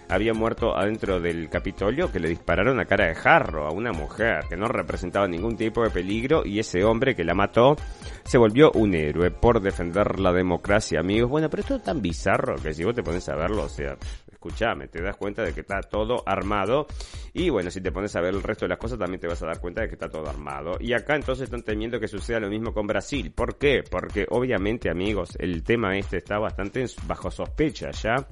Había 0.09 0.33
muerto 0.33 0.75
adentro 0.77 1.19
del 1.19 1.49
Capitolio 1.49 2.11
que 2.11 2.19
le 2.19 2.29
dispararon 2.29 2.79
a 2.79 2.85
cara 2.85 3.07
de 3.07 3.15
jarro 3.15 3.65
a 3.67 3.71
una 3.71 3.91
mujer 3.91 4.45
que 4.47 4.55
no 4.55 4.67
representaba 4.67 5.27
ningún 5.27 5.55
tipo 5.55 5.83
de 5.83 5.89
peligro 5.89 6.43
y 6.45 6.59
ese 6.59 6.83
hombre 6.83 7.15
que 7.15 7.23
la 7.23 7.33
mató 7.33 7.75
se 8.23 8.37
volvió 8.37 8.71
un 8.73 8.93
héroe 8.93 9.31
por 9.31 9.61
defender 9.61 10.19
la 10.19 10.31
democracia, 10.31 10.99
amigos. 10.99 11.29
Bueno, 11.29 11.49
pero 11.49 11.61
esto 11.61 11.75
es 11.75 11.83
tan 11.83 12.01
bizarro 12.01 12.55
que 12.55 12.73
si 12.73 12.83
vos 12.83 12.93
te 12.93 13.03
pones 13.03 13.27
a 13.29 13.35
verlo, 13.35 13.63
o 13.63 13.69
sea, 13.69 13.97
escúchame, 14.45 14.87
te 14.87 15.01
das 15.01 15.17
cuenta 15.17 15.43
de 15.43 15.53
que 15.53 15.61
está 15.61 15.81
todo 15.81 16.23
armado. 16.25 16.85
Y 17.33 17.49
bueno, 17.49 17.71
si 17.71 17.81
te 17.81 17.91
pones 17.91 18.15
a 18.15 18.21
ver 18.21 18.33
el 18.33 18.43
resto 18.43 18.65
de 18.65 18.69
las 18.69 18.77
cosas, 18.77 18.99
también 18.99 19.19
te 19.19 19.27
vas 19.27 19.41
a 19.41 19.47
dar 19.47 19.59
cuenta 19.59 19.81
de 19.81 19.87
que 19.87 19.95
está 19.95 20.07
todo 20.09 20.29
armado. 20.29 20.77
Y 20.79 20.93
acá 20.93 21.15
entonces 21.15 21.45
están 21.45 21.63
temiendo 21.63 21.99
que 21.99 22.07
suceda 22.07 22.39
lo 22.39 22.49
mismo 22.49 22.73
con 22.73 22.85
Brasil. 22.85 23.31
¿Por 23.31 23.57
qué? 23.57 23.83
Porque 23.89 24.25
obviamente, 24.29 24.89
amigos, 24.89 25.29
el 25.39 25.63
tema 25.63 25.97
este 25.97 26.17
está 26.17 26.37
bastante 26.37 26.85
bajo 27.07 27.31
sospecha 27.31 27.91
ya 27.91 28.27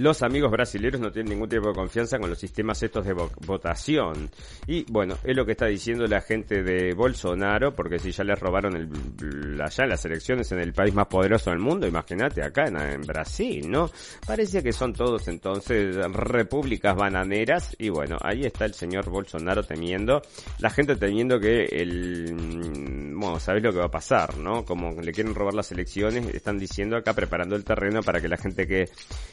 los 0.00 0.22
amigos 0.22 0.50
brasileños 0.50 0.98
no 0.98 1.12
tienen 1.12 1.32
ningún 1.32 1.48
tipo 1.48 1.68
de 1.68 1.74
confianza 1.74 2.18
con 2.18 2.30
los 2.30 2.38
sistemas 2.38 2.82
estos 2.82 3.04
de 3.04 3.12
votación. 3.12 4.30
Y 4.66 4.90
bueno, 4.90 5.18
es 5.22 5.36
lo 5.36 5.44
que 5.44 5.52
está 5.52 5.66
diciendo 5.66 6.06
la 6.06 6.22
gente 6.22 6.62
de 6.62 6.94
Bolsonaro, 6.94 7.74
porque 7.74 7.98
si 7.98 8.10
ya 8.10 8.24
les 8.24 8.38
robaron 8.38 8.76
el, 8.76 9.60
allá 9.60 9.84
las 9.84 10.02
elecciones 10.06 10.50
en 10.52 10.60
el 10.60 10.72
país 10.72 10.94
más 10.94 11.06
poderoso 11.06 11.50
del 11.50 11.58
mundo, 11.58 11.86
imagínate 11.86 12.42
acá 12.42 12.64
en, 12.66 13.02
Brasil, 13.02 13.70
¿no? 13.70 13.90
Parece 14.26 14.62
que 14.62 14.72
son 14.72 14.94
todos 14.94 15.28
entonces 15.28 15.94
repúblicas 16.12 16.96
bananeras 16.96 17.76
y 17.78 17.90
bueno, 17.90 18.16
ahí 18.22 18.46
está 18.46 18.64
el 18.64 18.72
señor 18.72 19.10
Bolsonaro 19.10 19.64
temiendo, 19.64 20.22
la 20.60 20.70
gente 20.70 20.96
temiendo 20.96 21.38
que 21.38 21.64
el, 21.64 23.12
bueno, 23.14 23.38
sabéis 23.38 23.64
lo 23.64 23.72
que 23.72 23.80
va 23.80 23.86
a 23.86 23.90
pasar, 23.90 24.38
¿no? 24.38 24.64
Como 24.64 24.92
le 24.92 25.12
quieren 25.12 25.34
robar 25.34 25.52
las 25.52 25.70
elecciones, 25.72 26.26
están 26.34 26.56
diciendo 26.58 26.96
acá 26.96 27.12
preparando 27.12 27.54
el 27.54 27.64
terreno 27.64 28.00
para 28.00 28.18
que 28.18 28.28
la 28.28 28.38
gente 28.38 28.66
que 28.66 28.88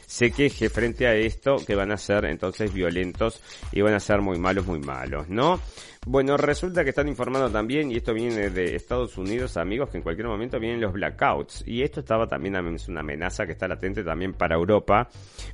se 0.06 0.30
queje 0.30 0.57
frente 0.68 1.06
a 1.06 1.14
esto 1.14 1.56
que 1.64 1.76
van 1.76 1.92
a 1.92 1.96
ser 1.96 2.24
entonces 2.24 2.72
violentos 2.72 3.40
y 3.70 3.80
van 3.80 3.94
a 3.94 4.00
ser 4.00 4.20
muy 4.20 4.38
malos, 4.38 4.66
muy 4.66 4.80
malos, 4.80 5.28
¿no? 5.28 5.60
Bueno, 6.06 6.36
resulta 6.36 6.84
que 6.84 6.90
están 6.90 7.08
informando 7.08 7.50
también, 7.50 7.90
y 7.90 7.96
esto 7.96 8.14
viene 8.14 8.50
de 8.50 8.76
Estados 8.76 9.18
Unidos, 9.18 9.56
amigos, 9.56 9.90
que 9.90 9.98
en 9.98 10.02
cualquier 10.02 10.26
momento 10.26 10.58
vienen 10.58 10.80
los 10.80 10.92
blackouts. 10.92 11.64
Y 11.66 11.82
esto 11.82 12.00
estaba 12.00 12.26
también, 12.26 12.56
es 12.74 12.88
una 12.88 13.00
amenaza 13.00 13.46
que 13.46 13.52
está 13.52 13.68
latente 13.68 14.02
también 14.02 14.32
para 14.32 14.56
Europa, 14.56 15.08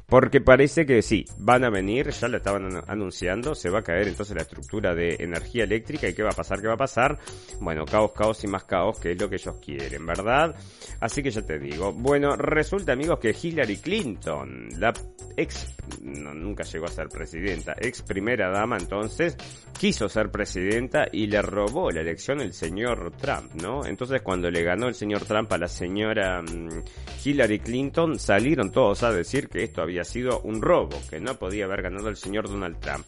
porque 0.07 0.40
parece 0.40 0.86
que 0.86 1.03
sí, 1.03 1.24
van 1.38 1.64
a 1.64 1.70
venir, 1.70 2.11
ya 2.11 2.28
lo 2.28 2.36
estaban 2.36 2.82
anunciando, 2.86 3.55
se 3.55 3.70
va 3.70 3.80
a 3.80 3.82
caer 3.82 4.09
entonces 4.09 4.36
la 4.36 4.42
estructura 4.42 4.95
de 4.95 5.16
energía 5.18 5.64
eléctrica 5.64 6.09
y 6.09 6.14
qué 6.14 6.22
va 6.22 6.30
a 6.30 6.36
pasar, 6.36 6.61
qué 6.61 6.68
va 6.68 6.74
a 6.74 6.78
pasar. 6.78 7.18
Bueno, 7.61 7.84
caos, 7.84 8.12
caos 8.12 8.45
y 8.45 8.47
más 8.47 8.64
caos, 8.64 8.99
que 9.01 9.12
es 9.12 9.20
lo 9.20 9.28
que 9.28 9.36
ellos 9.36 9.57
quieren, 9.64 10.07
¿verdad? 10.07 10.55
Así 11.01 11.22
que 11.22 11.30
ya 11.30 11.42
te 11.42 11.59
digo. 11.59 11.92
Bueno, 11.92 12.36
resulta, 12.36 12.92
amigos, 12.92 13.18
que 13.18 13.34
Hillary 13.40 13.78
Clinton, 13.78 14.68
la 14.78 14.92
ex, 15.36 15.74
nunca 16.01 16.64
llegó 16.64 16.86
a 16.86 16.88
ser 16.88 17.09
presidenta, 17.09 17.74
ex 17.78 18.03
primera 18.03 18.51
dama 18.51 18.76
entonces, 18.78 19.36
quiso 19.78 20.09
ser 20.09 20.30
presidenta 20.35 21.07
y 21.12 21.28
le 21.28 21.41
robó 21.43 21.93
la 21.93 22.01
elección 22.01 22.41
el 22.41 22.53
señor 22.53 23.12
Trump, 23.20 23.55
¿no? 23.62 23.87
Entonces 23.87 24.20
cuando 24.20 24.51
le 24.51 24.64
ganó 24.64 24.89
el 24.89 24.95
señor 24.95 25.24
Trump 25.24 25.53
a 25.53 25.59
la 25.59 25.68
señora 25.68 26.43
mm, 26.43 26.82
Hillary 27.24 27.61
Clinton, 27.61 28.18
salieron 28.18 28.72
todos 28.72 29.05
a 29.05 29.12
decir 29.12 29.49
que 29.49 29.62
esto 29.62 29.80
había 29.80 30.03
sido 30.03 30.41
un 30.41 30.61
robo, 30.61 31.01
que 31.09 31.20
no 31.20 31.37
podía 31.37 31.66
haber 31.66 31.82
ganado 31.82 32.09
el 32.09 32.16
señor 32.16 32.49
Donald 32.49 32.80
Trump. 32.80 33.07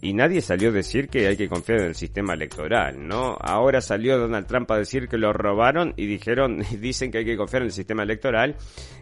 Y 0.00 0.12
nadie 0.12 0.40
salió 0.40 0.68
a 0.68 0.72
decir 0.72 1.08
que 1.08 1.26
hay 1.26 1.36
que 1.36 1.48
confiar 1.48 1.80
en 1.80 1.86
el 1.86 1.94
sistema 1.96 2.34
electoral, 2.34 3.08
¿no? 3.08 3.36
Ahora 3.40 3.80
salió 3.80 4.16
Donald 4.16 4.46
Trump 4.46 4.70
a 4.70 4.78
decir 4.78 5.08
que 5.08 5.18
lo 5.18 5.32
robaron 5.32 5.94
y 5.96 6.06
dijeron, 6.06 6.62
dicen 6.80 7.10
que 7.10 7.18
hay 7.18 7.24
que 7.24 7.36
confiar 7.36 7.62
en 7.62 7.66
el 7.66 7.72
sistema 7.72 8.04
electoral, 8.04 8.54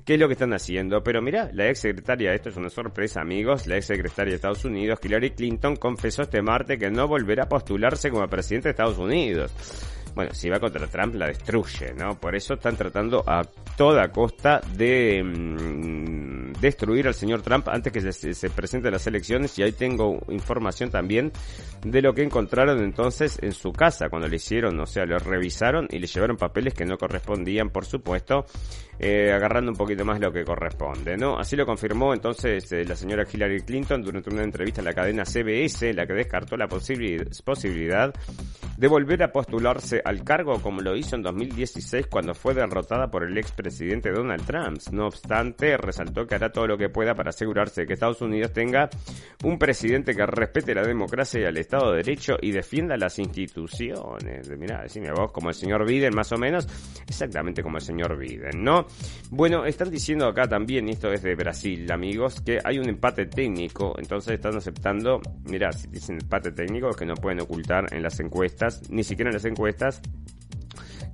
que 0.07 0.15
es 0.15 0.21
lo 0.21 0.29
que 0.29 0.33
están 0.33 0.55
haciendo. 0.55 1.03
Pero 1.03 1.21
mira, 1.21 1.51
la 1.53 1.69
ex 1.69 1.81
secretaria 1.81 2.33
esto 2.33 2.49
es 2.49 2.57
una 2.57 2.71
sorpresa 2.71 3.21
amigos, 3.21 3.67
la 3.67 3.77
ex 3.77 3.87
secretaria 3.87 4.31
de 4.31 4.37
Estados 4.37 4.65
Unidos, 4.65 4.99
Hillary 5.03 5.33
Clinton, 5.33 5.77
confesó 5.77 6.23
este 6.23 6.41
martes 6.41 6.79
que 6.79 6.91
no 6.91 7.07
volverá 7.07 7.45
a 7.45 7.49
postularse 7.67 8.11
como 8.11 8.29
presidente 8.29 8.69
de 8.69 8.71
Estados 8.71 8.97
Unidos 8.99 9.51
bueno, 10.15 10.33
si 10.33 10.49
va 10.49 10.59
contra 10.59 10.87
Trump 10.87 11.15
la 11.17 11.27
destruye, 11.27 11.93
¿no? 11.93 12.19
Por 12.19 12.35
eso 12.35 12.55
están 12.55 12.75
tratando 12.75 13.23
a 13.27 13.43
toda 13.77 14.11
costa 14.11 14.63
de 14.75 15.23
mm, 15.23 16.46
destruir 16.61 17.07
al 17.07 17.15
señor 17.15 17.43
Trump 17.43 17.69
antes 17.69 17.93
que 17.93 18.01
se, 18.13 18.35
se 18.35 18.51
presenten 18.51 18.93
las 18.93 19.07
elecciones 19.07 19.59
y 19.59 19.63
ahí 19.63 19.73
tengo 19.73 20.19
información 20.29 20.91
también 20.91 21.33
de 21.85 22.03
lo 22.03 22.15
que 22.15 22.23
encontraron 22.23 22.83
entonces 22.83 23.39
en 23.43 23.53
su 23.53 23.73
casa 23.73 24.09
cuando 24.09 24.29
le 24.29 24.37
hicieron, 24.37 24.79
o 24.81 24.87
sea, 24.87 25.05
lo 25.05 25.19
revisaron 25.19 25.87
y 25.91 25.99
le 25.99 26.07
llevaron 26.07 26.37
papeles 26.37 26.75
que 26.75 26.85
no 26.85 26.99
correspondían, 26.99 27.71
por 27.71 27.85
supuesto, 27.85 28.47
eh, 28.99 29.31
agarrando 29.33 29.71
un 29.71 29.77
poquito 29.77 30.05
más 30.05 30.19
lo 30.21 30.33
que 30.33 30.45
corresponde, 30.45 31.17
¿no? 31.17 31.39
Así 31.39 31.55
lo 31.55 31.67
confirmó 31.67 32.15
entonces 32.15 32.71
eh, 32.73 32.85
la 32.85 32.97
señora 32.97 33.25
Hillary 33.31 33.61
Clinton 33.61 34.03
durante 34.03 34.31
una 34.31 34.43
entrevista 34.43 34.81
a 34.81 34.85
la 34.85 34.95
cadena 34.95 35.25
CBS, 35.25 35.93
la 35.93 36.07
que 36.07 36.15
descartó 36.15 36.57
la 36.57 36.67
posibilidad 36.67 38.15
de 38.77 38.89
volver 38.89 39.23
a 39.23 39.33
postularse 39.33 40.01
al 40.05 40.25
cargo 40.25 40.61
como 40.61 40.81
lo 40.81 40.97
hizo 40.97 41.17
en 41.17 41.23
2016 41.23 42.07
cuando 42.07 42.35
fue 42.35 42.55
derrotada 42.55 43.11
por 43.11 43.25
el 43.25 43.37
expresidente 43.39 44.11
Donald 44.11 44.45
Trump. 44.47 44.81
No 44.93 45.07
obstante, 45.07 45.77
resaltó 45.77 46.27
que 46.27 46.35
hará 46.35 46.46
todo 46.51 46.67
lo 46.67 46.79
que 46.79 46.89
pueda 46.89 47.15
para 47.15 47.31
asegurarse 47.31 47.83
de 47.83 47.87
que 47.87 47.95
Estados 47.95 48.21
Unidos 48.23 48.53
tenga 48.53 48.89
un 49.45 49.59
presidente 49.59 50.15
que 50.15 50.27
respete 50.27 50.75
la 50.75 50.83
democracia 50.83 51.41
y 51.41 51.45
al 51.45 51.57
Estado 51.57 51.91
de 51.93 51.99
Derecho 51.99 52.37
y 52.41 52.53
defienda 52.53 52.97
las 52.97 53.19
instituciones. 53.19 54.49
Mira, 54.59 54.83
decime 54.83 55.11
vos, 55.13 55.33
como 55.33 55.49
el 55.49 55.55
señor 55.55 55.87
Biden, 55.87 56.15
más 56.15 56.33
o 56.33 56.39
menos, 56.39 56.67
exactamente 57.07 57.63
como 57.63 57.77
el 57.79 57.83
señor 57.83 58.19
Biden, 58.19 58.63
¿no? 58.63 58.87
Bueno, 59.31 59.65
están 59.65 59.91
diciendo 59.91 60.27
acá 60.27 60.49
también, 60.49 60.89
y 60.89 60.93
esto 60.93 61.13
es 61.13 61.23
de 61.23 61.35
Brasil, 61.35 61.91
amigos, 61.91 62.41
que 62.41 62.59
hay 62.63 62.79
un 62.79 62.89
empate 62.89 63.27
técnico, 63.27 63.95
entonces 63.99 64.35
están 64.35 64.57
aceptando, 64.57 65.21
mira, 65.45 65.73
si 65.73 65.89
dicen 65.89 66.19
empate 66.21 66.53
técnico 66.53 66.91
es 66.91 66.97
que 66.97 67.07
no 67.07 67.15
pueden 67.15 67.41
ocultar 67.41 67.93
en 67.93 68.03
las 68.03 68.19
encuestas, 68.21 68.83
ni 68.91 69.03
siquiera 69.03 69.31
en 69.31 69.35
las 69.35 69.45
encuestas, 69.45 70.01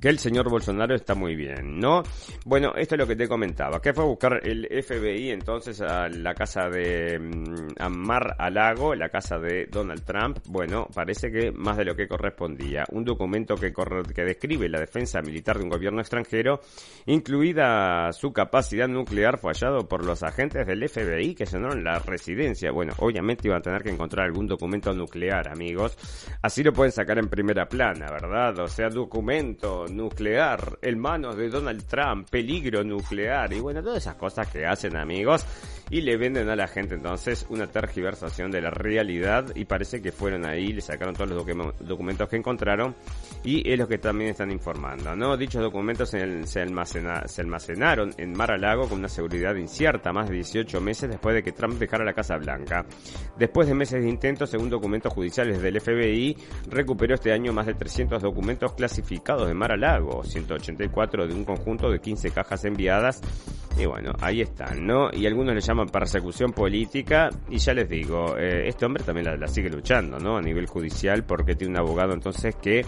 que 0.03 0.09
el 0.09 0.18
señor 0.18 0.50
Bolsonaro 0.50 0.96
está 0.96 1.14
muy 1.14 1.36
bien, 1.36 1.78
¿no? 1.78 2.03
Bueno, 2.44 2.72
esto 2.74 2.96
es 2.96 2.98
lo 2.98 3.07
que 3.07 3.14
te 3.14 3.28
comentaba, 3.28 3.80
que 3.80 3.94
fue 3.94 4.03
a 4.03 4.09
buscar 4.09 4.40
el 4.42 4.66
FBI 4.82 5.30
entonces 5.30 5.80
a 5.80 6.09
la 6.09 6.34
casa 6.34 6.68
de 6.68 7.20
mm, 7.20 7.88
Mar 7.88 8.34
a 8.36 8.50
la 8.50 9.09
casa 9.09 9.38
de 9.38 9.66
Donald 9.66 10.05
Trump. 10.05 10.38
Bueno, 10.48 10.88
parece 10.92 11.30
que 11.30 11.53
más 11.53 11.76
de 11.76 11.84
lo 11.84 11.94
que 11.94 12.09
correspondía. 12.09 12.84
Un 12.90 13.05
documento 13.05 13.55
que, 13.55 13.72
que 14.12 14.24
describe 14.24 14.68
la 14.68 14.80
defensa 14.80 15.22
militar 15.22 15.59
de 15.59 15.64
un 15.64 15.70
gobierno 15.70 16.00
extranjero, 16.00 16.61
incluida 17.07 18.12
su 18.12 18.32
capacidad 18.32 18.88
nuclear, 18.88 19.38
fue 19.38 19.53
hallado 19.53 19.86
por 19.86 20.05
los 20.05 20.24
agentes 20.24 20.66
del 20.66 20.88
FBI 20.88 21.36
que 21.36 21.46
llenaron 21.46 21.84
la 21.84 22.00
residencia. 22.00 22.72
Bueno, 22.72 22.92
obviamente 22.98 23.46
iban 23.46 23.61
a 23.61 23.62
tener 23.62 23.82
que 23.84 23.90
encontrar 23.90 24.26
algún 24.26 24.48
documento 24.48 24.92
nuclear, 24.92 25.48
amigos. 25.48 25.96
Así 26.42 26.64
lo 26.64 26.72
pueden 26.72 26.90
sacar 26.90 27.18
en 27.18 27.28
primera 27.28 27.68
plana, 27.68 28.11
¿verdad? 28.11 28.59
O 28.59 28.66
sea, 28.66 28.88
documento 28.88 29.86
nuclear 29.97 30.78
en 30.82 30.99
manos 30.99 31.36
de 31.36 31.49
Donald 31.49 31.84
Trump, 31.84 32.28
peligro 32.28 32.82
nuclear 32.84 33.53
y 33.53 33.61
bueno, 33.61 33.82
todas 33.82 33.99
esas 33.99 34.16
cosas 34.16 34.49
que 34.49 34.66
hacen 34.66 34.97
amigos 34.97 35.45
y 35.90 36.01
le 36.01 36.16
venden 36.16 36.49
a 36.49 36.57
la 36.57 36.68
gente 36.68 36.95
entonces 36.95 37.47
una 37.51 37.66
tergiversación 37.66 38.51
de 38.51 38.61
la 38.61 38.70
realidad 38.70 39.55
y 39.55 39.64
parece 39.64 40.01
que 40.01 40.12
fueron 40.12 40.47
ahí, 40.47 40.72
le 40.72 40.80
sacaron 40.80 41.14
todos 41.14 41.30
los 41.30 41.47
documentos 41.80 42.28
que 42.28 42.36
encontraron 42.36 42.95
y 43.45 43.68
es 43.70 43.78
lo 43.78 43.88
que 43.88 43.99
también 43.99 44.30
están 44.30 44.51
informando, 44.51 45.16
¿no? 45.16 45.36
Dichos 45.36 45.62
documentos 45.62 46.11
se, 46.11 46.61
almacenaron 46.61 48.14
en 48.16 48.32
Mar 48.32 48.53
a 48.53 48.59
Lago 48.59 48.88
con 48.88 48.99
una 48.99 49.09
seguridad 49.09 49.55
incierta 49.57 50.12
más 50.12 50.28
de 50.28 50.36
18 50.36 50.80
meses 50.80 51.11
después 51.11 51.34
de 51.34 51.43
que 51.43 51.53
Trump 51.53 51.78
dejara 51.78 52.05
la 52.05 52.12
Casa 52.12 52.36
Blanca. 52.36 52.86
Después 53.38 53.68
de 53.68 53.74
meses 53.74 54.03
de 54.03 54.09
intentos, 54.09 54.51
según 54.51 54.70
documentos 54.70 55.12
judiciales 55.12 55.61
del 55.61 55.80
FBI, 55.80 56.36
recuperó 56.70 57.14
este 57.14 57.32
año 57.32 57.53
más 57.53 57.66
de 57.66 57.74
300 57.74 58.22
documentos 58.22 58.72
clasificados 58.74 59.49
de 59.49 59.55
Mar 59.55 59.72
a 59.72 59.76
Lago, 59.76 60.22
184 60.22 61.26
de 61.26 61.34
un 61.34 61.45
conjunto 61.45 61.90
de 61.90 62.01
15 62.01 62.30
cajas 62.30 62.64
enviadas 62.64 63.20
y 63.78 63.86
bueno, 63.86 64.12
ahí 64.20 64.43
están, 64.43 64.86
¿no? 64.86 65.11
Y 65.12 65.26
algunos 65.26 65.55
le 65.55 65.61
llaman 65.61 65.88
persecución 65.88 66.53
política 66.53 67.30
y 67.49 67.59
ya 67.59 67.72
les 67.72 67.88
digo, 67.88 68.36
eh, 68.36 68.68
este 68.68 68.84
hombre 68.84 69.03
también 69.03 69.40
la, 69.40 69.49
sigue 69.49 69.70
luchando, 69.70 70.18
¿no? 70.18 70.36
A 70.36 70.43
nivel 70.43 70.66
judicial 70.66 71.24
porque 71.24 71.55
tiene 71.55 71.72
un 71.72 71.78
abogado 71.78 72.12
entonces 72.12 72.55
que... 72.57 72.84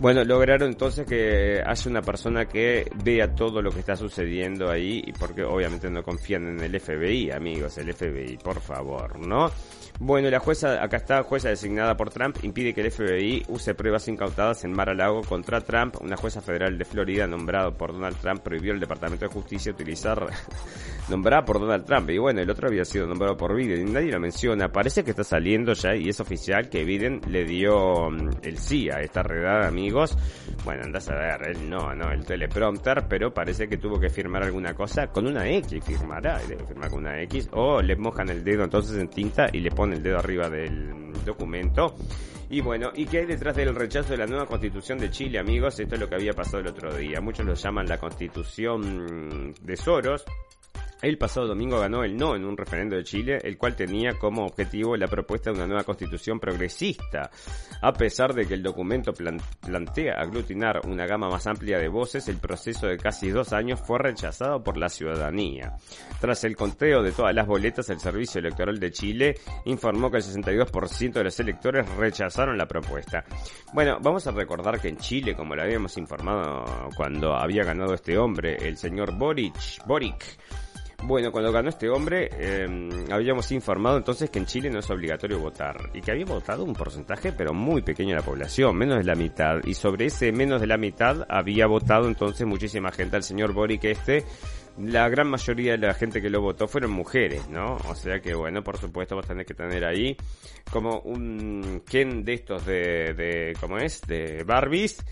Bueno, 0.00 0.24
lograron 0.24 0.70
entonces 0.70 1.06
que 1.06 1.60
haya 1.62 1.90
una 1.90 2.00
persona 2.00 2.46
que 2.46 2.90
vea 3.04 3.34
todo 3.34 3.60
lo 3.60 3.70
que 3.70 3.80
está 3.80 3.96
sucediendo 3.96 4.70
ahí 4.70 5.02
y 5.06 5.12
porque 5.12 5.44
obviamente 5.44 5.90
no 5.90 6.02
confían 6.02 6.46
en 6.48 6.60
el 6.60 6.80
FBI, 6.80 7.30
amigos, 7.30 7.76
el 7.76 7.92
FBI, 7.92 8.38
por 8.38 8.60
favor, 8.60 9.18
¿no? 9.18 9.50
Bueno, 10.02 10.30
la 10.30 10.38
jueza, 10.38 10.82
acá 10.82 10.96
está, 10.96 11.22
jueza 11.24 11.50
designada 11.50 11.94
por 11.94 12.08
Trump, 12.08 12.38
impide 12.42 12.72
que 12.72 12.80
el 12.80 12.90
FBI 12.90 13.44
use 13.48 13.74
pruebas 13.74 14.08
incautadas 14.08 14.64
en 14.64 14.72
Mar-a-Lago 14.72 15.20
contra 15.20 15.60
Trump. 15.60 15.96
Una 16.00 16.16
jueza 16.16 16.40
federal 16.40 16.78
de 16.78 16.86
Florida, 16.86 17.26
nombrado 17.26 17.76
por 17.76 17.92
Donald 17.92 18.16
Trump, 18.16 18.40
prohibió 18.40 18.72
al 18.72 18.80
Departamento 18.80 19.26
de 19.26 19.30
Justicia 19.30 19.72
utilizar, 19.72 20.26
nombrada 21.10 21.44
por 21.44 21.60
Donald 21.60 21.84
Trump. 21.84 22.08
Y 22.08 22.16
bueno, 22.16 22.40
el 22.40 22.48
otro 22.48 22.68
había 22.68 22.86
sido 22.86 23.06
nombrado 23.06 23.36
por 23.36 23.54
Biden 23.54 23.92
nadie 23.92 24.10
lo 24.10 24.18
menciona. 24.18 24.72
Parece 24.72 25.04
que 25.04 25.10
está 25.10 25.22
saliendo 25.22 25.74
ya 25.74 25.94
y 25.94 26.08
es 26.08 26.18
oficial 26.18 26.70
que 26.70 26.82
Biden 26.82 27.20
le 27.28 27.44
dio 27.44 28.08
mm, 28.10 28.30
el 28.42 28.56
sí 28.56 28.88
a 28.88 29.00
esta 29.00 29.22
redada, 29.22 29.68
amigos. 29.68 30.16
Bueno, 30.64 30.80
andás 30.82 31.10
a 31.10 31.14
ver, 31.14 31.48
él 31.50 31.68
no, 31.68 31.94
no, 31.94 32.10
el 32.10 32.24
teleprompter, 32.24 33.04
pero 33.06 33.34
parece 33.34 33.68
que 33.68 33.76
tuvo 33.76 34.00
que 34.00 34.08
firmar 34.08 34.44
alguna 34.44 34.72
cosa 34.72 35.08
con 35.08 35.26
una 35.26 35.46
X, 35.46 35.84
firmará, 35.84 36.38
debe 36.48 36.64
firmar 36.64 36.88
con 36.88 37.00
una 37.00 37.20
X, 37.24 37.50
o 37.52 37.82
le 37.82 37.96
mojan 37.96 38.30
el 38.30 38.42
dedo 38.42 38.64
entonces 38.64 38.96
en 38.98 39.08
tinta 39.08 39.48
y 39.52 39.60
le 39.60 39.70
ponen 39.70 39.89
el 39.92 40.02
dedo 40.02 40.18
arriba 40.18 40.48
del 40.48 41.12
documento. 41.24 41.94
Y 42.48 42.60
bueno, 42.62 42.90
¿y 42.94 43.06
qué 43.06 43.18
hay 43.18 43.26
detrás 43.26 43.54
del 43.54 43.74
rechazo 43.74 44.10
de 44.10 44.16
la 44.16 44.26
nueva 44.26 44.46
constitución 44.46 44.98
de 44.98 45.10
Chile, 45.10 45.38
amigos? 45.38 45.78
Esto 45.78 45.94
es 45.94 46.00
lo 46.00 46.08
que 46.08 46.16
había 46.16 46.32
pasado 46.32 46.58
el 46.58 46.66
otro 46.66 46.92
día. 46.94 47.20
Muchos 47.20 47.46
lo 47.46 47.54
llaman 47.54 47.86
la 47.86 47.98
constitución 47.98 49.54
de 49.60 49.76
Soros. 49.76 50.24
El 51.02 51.16
pasado 51.16 51.46
domingo 51.46 51.80
ganó 51.80 52.04
el 52.04 52.14
no 52.14 52.36
en 52.36 52.44
un 52.44 52.56
referendo 52.56 52.94
de 52.94 53.04
Chile, 53.04 53.38
el 53.42 53.56
cual 53.56 53.74
tenía 53.74 54.18
como 54.18 54.44
objetivo 54.44 54.96
la 54.96 55.06
propuesta 55.06 55.50
de 55.50 55.56
una 55.56 55.66
nueva 55.66 55.84
constitución 55.84 56.38
progresista. 56.38 57.30
A 57.80 57.92
pesar 57.94 58.34
de 58.34 58.46
que 58.46 58.52
el 58.52 58.62
documento 58.62 59.12
plantea 59.14 60.14
aglutinar 60.18 60.82
una 60.86 61.06
gama 61.06 61.30
más 61.30 61.46
amplia 61.46 61.78
de 61.78 61.88
voces, 61.88 62.28
el 62.28 62.36
proceso 62.36 62.86
de 62.86 62.98
casi 62.98 63.30
dos 63.30 63.54
años 63.54 63.80
fue 63.80 63.98
rechazado 63.98 64.62
por 64.62 64.76
la 64.76 64.90
ciudadanía. 64.90 65.76
Tras 66.20 66.44
el 66.44 66.54
conteo 66.54 67.02
de 67.02 67.12
todas 67.12 67.34
las 67.34 67.46
boletas, 67.46 67.88
el 67.88 67.98
Servicio 67.98 68.40
Electoral 68.40 68.78
de 68.78 68.90
Chile 68.90 69.34
informó 69.64 70.10
que 70.10 70.18
el 70.18 70.22
62% 70.22 71.12
de 71.12 71.24
los 71.24 71.40
electores 71.40 71.88
rechazaron 71.96 72.58
la 72.58 72.66
propuesta. 72.66 73.24
Bueno, 73.72 73.98
vamos 74.02 74.26
a 74.26 74.32
recordar 74.32 74.78
que 74.78 74.88
en 74.88 74.98
Chile, 74.98 75.34
como 75.34 75.54
lo 75.54 75.62
habíamos 75.62 75.96
informado 75.96 76.90
cuando 76.94 77.34
había 77.34 77.64
ganado 77.64 77.94
este 77.94 78.18
hombre, 78.18 78.56
el 78.60 78.76
señor 78.76 79.16
Boric, 79.16 79.54
Boric, 79.86 80.38
bueno, 81.02 81.32
cuando 81.32 81.50
ganó 81.52 81.68
este 81.68 81.88
hombre, 81.88 82.28
em, 82.38 82.90
habíamos 83.10 83.50
informado 83.52 83.96
entonces 83.96 84.30
que 84.30 84.38
en 84.38 84.46
Chile 84.46 84.70
no 84.70 84.80
es 84.80 84.90
obligatorio 84.90 85.38
votar 85.38 85.90
y 85.94 86.00
que 86.00 86.10
había 86.10 86.24
votado 86.24 86.64
un 86.64 86.74
porcentaje, 86.74 87.32
pero 87.32 87.52
muy 87.52 87.82
pequeño 87.82 88.10
de 88.10 88.16
la 88.16 88.22
población, 88.22 88.76
menos 88.76 88.98
de 88.98 89.04
la 89.04 89.14
mitad. 89.14 89.60
Y 89.64 89.74
sobre 89.74 90.06
ese 90.06 90.32
menos 90.32 90.60
de 90.60 90.66
la 90.66 90.76
mitad 90.76 91.26
había 91.28 91.66
votado 91.66 92.08
entonces 92.08 92.46
muchísima 92.46 92.92
gente 92.92 93.16
al 93.16 93.22
señor 93.22 93.52
Boric 93.52 93.84
este. 93.84 94.24
La 94.78 95.08
gran 95.08 95.28
mayoría 95.28 95.72
de 95.72 95.86
la 95.86 95.94
gente 95.94 96.22
que 96.22 96.30
lo 96.30 96.40
votó 96.40 96.68
fueron 96.68 96.92
mujeres, 96.92 97.48
¿no? 97.48 97.76
O 97.88 97.94
sea 97.94 98.20
que, 98.20 98.34
bueno, 98.34 98.62
por 98.62 98.78
supuesto 98.78 99.16
vos 99.16 99.26
tenés 99.26 99.46
que 99.46 99.54
tener 99.54 99.84
ahí 99.84 100.16
como 100.70 101.00
un 101.00 101.82
Ken 101.88 102.24
de 102.24 102.34
estos 102.34 102.64
de, 102.64 103.14
de 103.14 103.56
¿cómo 103.60 103.78
es? 103.78 104.00
De 104.02 104.44
Barbies 104.44 105.04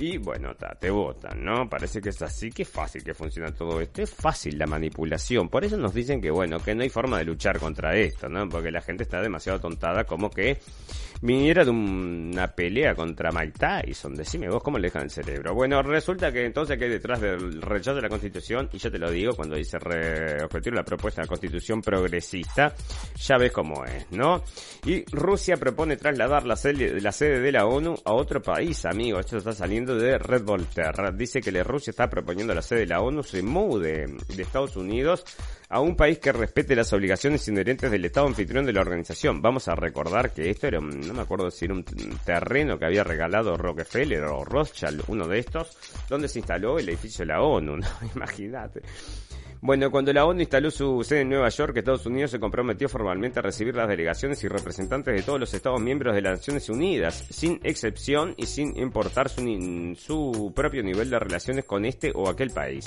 y 0.00 0.16
bueno, 0.16 0.54
te 0.78 0.90
votan, 0.90 1.44
¿no? 1.44 1.68
Parece 1.68 2.00
que 2.00 2.08
es 2.08 2.22
así, 2.22 2.50
que 2.50 2.64
fácil 2.64 3.04
que 3.04 3.12
funciona 3.12 3.52
todo 3.52 3.80
esto. 3.82 4.00
Es 4.00 4.14
fácil 4.14 4.58
la 4.58 4.66
manipulación. 4.66 5.50
Por 5.50 5.62
eso 5.62 5.76
nos 5.76 5.92
dicen 5.92 6.22
que, 6.22 6.30
bueno, 6.30 6.58
que 6.58 6.74
no 6.74 6.82
hay 6.82 6.88
forma 6.88 7.18
de 7.18 7.24
luchar 7.24 7.58
contra 7.58 7.94
esto, 7.94 8.28
¿no? 8.28 8.48
Porque 8.48 8.70
la 8.70 8.80
gente 8.80 9.02
está 9.02 9.20
demasiado 9.20 9.60
tontada 9.60 10.04
como 10.04 10.30
que 10.30 10.58
viniera 11.22 11.64
de 11.64 11.70
una 11.70 12.48
pelea 12.48 12.94
contra 12.94 13.30
Mike 13.30 13.58
Tyson. 13.58 14.14
Decime 14.14 14.48
vos 14.48 14.62
cómo 14.62 14.78
le 14.78 14.88
dejan 14.88 15.04
el 15.04 15.10
cerebro. 15.10 15.54
Bueno, 15.54 15.82
resulta 15.82 16.32
que 16.32 16.44
entonces 16.44 16.78
que 16.78 16.84
hay 16.84 16.90
detrás 16.90 17.20
del 17.20 17.60
rechazo 17.60 17.96
de 17.96 18.02
la 18.02 18.08
constitución, 18.08 18.68
y 18.72 18.78
yo 18.78 18.90
te 18.90 18.98
lo 18.98 19.10
digo 19.10 19.34
cuando 19.34 19.56
dice 19.56 19.78
re 19.78 20.38
la 20.72 20.84
propuesta 20.84 21.20
de 21.20 21.26
la 21.26 21.28
constitución 21.28 21.82
progresista, 21.82 22.74
ya 23.16 23.36
ves 23.36 23.52
cómo 23.52 23.84
es, 23.84 24.10
¿no? 24.12 24.42
Y 24.84 25.04
Rusia 25.10 25.56
propone 25.56 25.96
trasladar 25.96 26.46
la 26.46 26.56
sede, 26.56 27.00
la 27.00 27.12
sede 27.12 27.40
de 27.40 27.52
la 27.52 27.66
ONU 27.66 27.94
a 28.04 28.12
otro 28.12 28.40
país, 28.40 28.84
amigo. 28.84 29.18
Esto 29.20 29.38
está 29.38 29.52
saliendo 29.52 29.96
de 29.96 30.18
Red 30.18 30.44
Voltaire. 30.44 31.12
Dice 31.14 31.40
que 31.40 31.52
la 31.52 31.62
Rusia 31.62 31.90
está 31.90 32.08
proponiendo 32.08 32.54
la 32.54 32.62
sede 32.62 32.80
de 32.80 32.86
la 32.86 33.00
ONU 33.00 33.22
se 33.22 33.42
mude 33.42 34.06
de 34.06 34.42
Estados 34.42 34.76
Unidos 34.76 35.24
a 35.70 35.80
un 35.80 35.94
país 35.94 36.18
que 36.18 36.32
respete 36.32 36.74
las 36.74 36.92
obligaciones 36.92 37.46
inherentes 37.46 37.90
del 37.90 38.04
Estado 38.04 38.26
anfitrión 38.26 38.66
de 38.66 38.72
la 38.72 38.80
organización. 38.80 39.40
Vamos 39.40 39.68
a 39.68 39.76
recordar 39.76 40.32
que 40.32 40.50
esto 40.50 40.66
era, 40.66 40.80
no 41.10 41.16
me 41.16 41.22
acuerdo 41.22 41.50
si 41.50 41.64
era 41.64 41.74
un 41.74 41.84
terreno 42.24 42.78
que 42.78 42.84
había 42.84 43.02
regalado 43.02 43.56
Rockefeller 43.56 44.22
o 44.24 44.44
Rothschild, 44.44 45.02
uno 45.08 45.26
de 45.26 45.40
estos, 45.40 45.76
donde 46.08 46.28
se 46.28 46.38
instaló 46.38 46.78
el 46.78 46.88
edificio 46.88 47.24
de 47.24 47.32
la 47.32 47.42
ONU, 47.42 47.80
Imagínate. 48.14 48.82
Bueno, 49.62 49.90
cuando 49.90 50.12
la 50.12 50.24
ONU 50.24 50.40
instaló 50.40 50.70
su 50.70 51.02
sede 51.04 51.22
en 51.22 51.28
Nueva 51.28 51.48
York, 51.48 51.76
Estados 51.76 52.06
Unidos 52.06 52.30
se 52.30 52.40
comprometió 52.40 52.88
formalmente 52.88 53.40
a 53.40 53.42
recibir 53.42 53.74
las 53.74 53.88
delegaciones 53.88 54.42
y 54.42 54.48
representantes 54.48 55.14
de 55.14 55.22
todos 55.22 55.38
los 55.38 55.52
Estados 55.52 55.80
miembros 55.80 56.14
de 56.14 56.22
las 56.22 56.38
Naciones 56.38 56.68
Unidas, 56.70 57.26
sin 57.28 57.60
excepción 57.62 58.34
y 58.38 58.46
sin 58.46 58.74
importar 58.78 59.28
su, 59.28 59.96
su 59.98 60.52
propio 60.54 60.82
nivel 60.82 61.10
de 61.10 61.18
relaciones 61.18 61.64
con 61.66 61.84
este 61.84 62.10
o 62.14 62.28
aquel 62.28 62.50
país. 62.50 62.86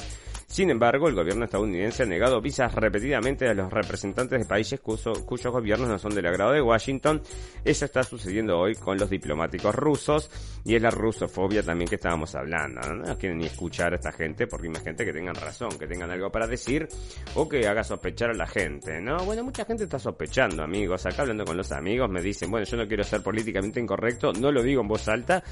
Sin 0.53 0.69
embargo, 0.69 1.07
el 1.07 1.15
gobierno 1.15 1.45
estadounidense 1.45 2.03
ha 2.03 2.05
negado 2.05 2.39
visas 2.39 2.75
repetidamente 2.75 3.49
a 3.49 3.55
los 3.55 3.73
representantes 3.73 4.37
de 4.37 4.45
países 4.45 4.79
cuyos 4.79 5.51
gobiernos 5.51 5.89
no 5.89 5.97
son 5.97 6.13
del 6.13 6.27
agrado 6.27 6.51
de 6.51 6.61
Washington. 6.61 7.23
Eso 7.65 7.85
está 7.85 8.03
sucediendo 8.03 8.59
hoy 8.59 8.75
con 8.75 8.95
los 8.99 9.09
diplomáticos 9.09 9.73
rusos 9.73 10.29
y 10.63 10.75
es 10.75 10.81
la 10.83 10.91
rusofobia 10.91 11.63
también 11.63 11.89
que 11.89 11.95
estábamos 11.95 12.35
hablando. 12.35 12.81
No, 12.81 13.17
quieren 13.17 13.39
ni 13.39 13.47
escuchar 13.47 13.93
a 13.93 13.95
esta 13.95 14.11
gente 14.11 14.45
porque 14.45 14.69
gente 14.79 15.03
que 15.03 15.11
tengan 15.11 15.33
razón, 15.33 15.69
que 15.79 15.87
tengan 15.87 16.11
algo 16.11 16.29
para 16.29 16.45
decir 16.45 16.87
o 17.33 17.49
que 17.49 17.67
haga 17.67 17.83
sospechar 17.83 18.29
a 18.29 18.35
la 18.35 18.45
gente. 18.45 19.01
No, 19.01 19.17
bueno, 19.25 19.43
mucha 19.43 19.65
gente 19.65 19.85
está 19.85 19.97
sospechando, 19.97 20.61
amigos. 20.61 21.03
Acá 21.07 21.23
hablando 21.23 21.45
con 21.45 21.57
los 21.57 21.71
amigos 21.71 22.11
me 22.11 22.21
dicen, 22.21 22.51
bueno, 22.51 22.67
yo 22.67 22.77
no 22.77 22.87
quiero 22.87 23.03
ser 23.03 23.23
políticamente 23.23 23.79
incorrecto, 23.79 24.31
no 24.33 24.51
lo 24.51 24.61
digo 24.61 24.81
en 24.81 24.87
voz 24.87 25.07
alta, 25.07 25.43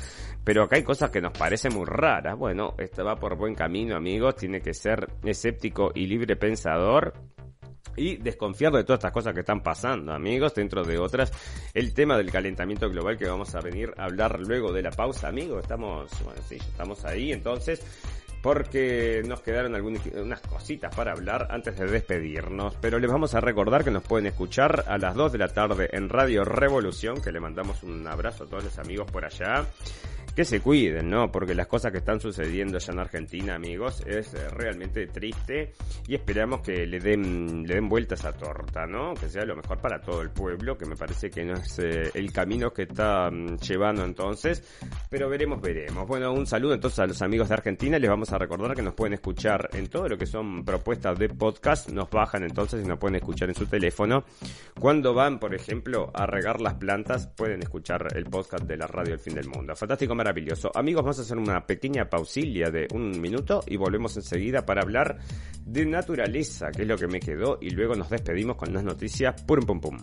pero 0.43 0.65
acá 0.65 0.75
hay 0.75 0.83
cosas 0.83 1.09
que 1.09 1.21
nos 1.21 1.35
parecen 1.35 1.73
muy 1.73 1.85
raras. 1.85 2.37
Bueno, 2.37 2.75
esto 2.77 3.03
va 3.03 3.15
por 3.15 3.35
buen 3.35 3.55
camino, 3.55 3.95
amigos. 3.95 4.35
Tiene 4.35 4.61
que 4.61 4.75
ser 4.75 4.90
escéptico 5.23 5.91
y 5.93 6.07
libre 6.07 6.35
pensador 6.35 7.13
y 7.95 8.17
desconfiar 8.17 8.71
de 8.73 8.83
todas 8.83 8.99
estas 8.99 9.11
cosas 9.11 9.33
que 9.33 9.41
están 9.41 9.61
pasando, 9.61 10.13
amigos, 10.13 10.55
dentro 10.55 10.83
de 10.83 10.97
otras, 10.97 11.31
el 11.73 11.93
tema 11.93 12.17
del 12.17 12.31
calentamiento 12.31 12.89
global 12.89 13.17
que 13.17 13.27
vamos 13.27 13.53
a 13.55 13.61
venir 13.61 13.93
a 13.97 14.05
hablar 14.05 14.39
luego 14.39 14.71
de 14.71 14.81
la 14.81 14.91
pausa, 14.91 15.27
amigos, 15.27 15.63
estamos, 15.63 16.09
bueno, 16.23 16.41
estamos 16.49 17.05
ahí, 17.05 17.31
entonces, 17.31 17.81
porque 18.41 19.21
nos 19.27 19.41
quedaron 19.41 19.75
algunas 19.75 20.05
unas 20.07 20.41
cositas 20.41 20.93
para 20.95 21.11
hablar 21.11 21.47
antes 21.51 21.77
de 21.77 21.85
despedirnos, 21.85 22.75
pero 22.81 22.97
les 22.97 23.11
vamos 23.11 23.35
a 23.35 23.41
recordar 23.41 23.83
que 23.83 23.91
nos 23.91 24.03
pueden 24.03 24.27
escuchar 24.27 24.85
a 24.87 24.97
las 24.97 25.13
2 25.15 25.31
de 25.33 25.37
la 25.37 25.49
tarde 25.49 25.89
en 25.91 26.09
Radio 26.09 26.43
Revolución, 26.43 27.21
que 27.21 27.31
le 27.31 27.39
mandamos 27.39 27.83
un 27.83 28.07
abrazo 28.07 28.45
a 28.45 28.47
todos 28.47 28.63
los 28.63 28.79
amigos 28.79 29.11
por 29.11 29.25
allá 29.25 29.65
que 30.35 30.45
se 30.45 30.61
cuiden, 30.61 31.09
¿no? 31.09 31.31
Porque 31.31 31.53
las 31.53 31.67
cosas 31.67 31.91
que 31.91 31.97
están 31.97 32.19
sucediendo 32.19 32.77
allá 32.77 32.93
en 32.93 32.99
Argentina, 32.99 33.55
amigos, 33.55 34.01
es 34.05 34.33
eh, 34.33 34.47
realmente 34.49 35.07
triste 35.07 35.73
y 36.07 36.15
esperamos 36.15 36.61
que 36.61 36.85
le 36.85 36.99
den, 36.99 37.67
le 37.67 37.75
den 37.75 37.89
vuelta 37.89 38.15
esa 38.15 38.31
torta, 38.31 38.85
¿no? 38.85 39.13
Que 39.13 39.29
sea 39.29 39.43
lo 39.45 39.55
mejor 39.55 39.79
para 39.79 40.01
todo 40.01 40.21
el 40.21 40.29
pueblo, 40.29 40.77
que 40.77 40.85
me 40.85 40.95
parece 40.95 41.29
que 41.29 41.43
no 41.43 41.55
es 41.55 41.79
eh, 41.79 42.11
el 42.13 42.31
camino 42.31 42.71
que 42.71 42.83
está 42.83 43.29
mm, 43.29 43.57
llevando 43.57 44.05
entonces, 44.05 44.63
pero 45.09 45.29
veremos, 45.29 45.61
veremos. 45.61 46.07
Bueno, 46.07 46.31
un 46.31 46.47
saludo 46.47 46.73
entonces 46.73 46.99
a 46.99 47.07
los 47.07 47.21
amigos 47.21 47.49
de 47.49 47.55
Argentina, 47.55 47.99
les 47.99 48.09
vamos 48.09 48.31
a 48.31 48.37
recordar 48.37 48.73
que 48.75 48.81
nos 48.81 48.93
pueden 48.93 49.13
escuchar 49.13 49.69
en 49.73 49.87
todo 49.87 50.07
lo 50.07 50.17
que 50.17 50.25
son 50.25 50.63
propuestas 50.63 51.19
de 51.19 51.27
podcast, 51.27 51.89
nos 51.89 52.09
bajan 52.09 52.43
entonces 52.43 52.83
y 52.83 52.87
nos 52.87 52.99
pueden 52.99 53.15
escuchar 53.15 53.49
en 53.49 53.55
su 53.55 53.65
teléfono. 53.65 54.23
Cuando 54.79 55.13
van, 55.13 55.39
por 55.39 55.53
ejemplo, 55.53 56.09
a 56.13 56.25
regar 56.25 56.61
las 56.61 56.75
plantas, 56.75 57.27
pueden 57.27 57.61
escuchar 57.61 58.07
el 58.15 58.25
podcast 58.25 58.63
de 58.63 58.77
la 58.77 58.87
radio 58.87 59.13
El 59.13 59.19
Fin 59.19 59.35
del 59.35 59.47
Mundo. 59.49 59.75
Fantástico 59.75 60.15
maravilloso. 60.21 60.69
Amigos, 60.75 61.03
vamos 61.03 61.17
a 61.17 61.23
hacer 61.23 61.37
una 61.37 61.65
pequeña 61.65 62.07
pausilia 62.07 62.69
de 62.69 62.87
un 62.93 63.19
minuto 63.19 63.63
y 63.65 63.75
volvemos 63.75 64.15
enseguida 64.17 64.63
para 64.63 64.83
hablar 64.83 65.17
de 65.65 65.83
naturaleza, 65.87 66.69
que 66.71 66.83
es 66.83 66.87
lo 66.87 66.95
que 66.95 67.07
me 67.07 67.19
quedó, 67.19 67.57
y 67.59 67.71
luego 67.71 67.95
nos 67.95 68.11
despedimos 68.11 68.55
con 68.55 68.71
las 68.71 68.83
noticias 68.83 69.41
pum 69.41 69.61
pum 69.65 69.81
pum. 69.81 69.97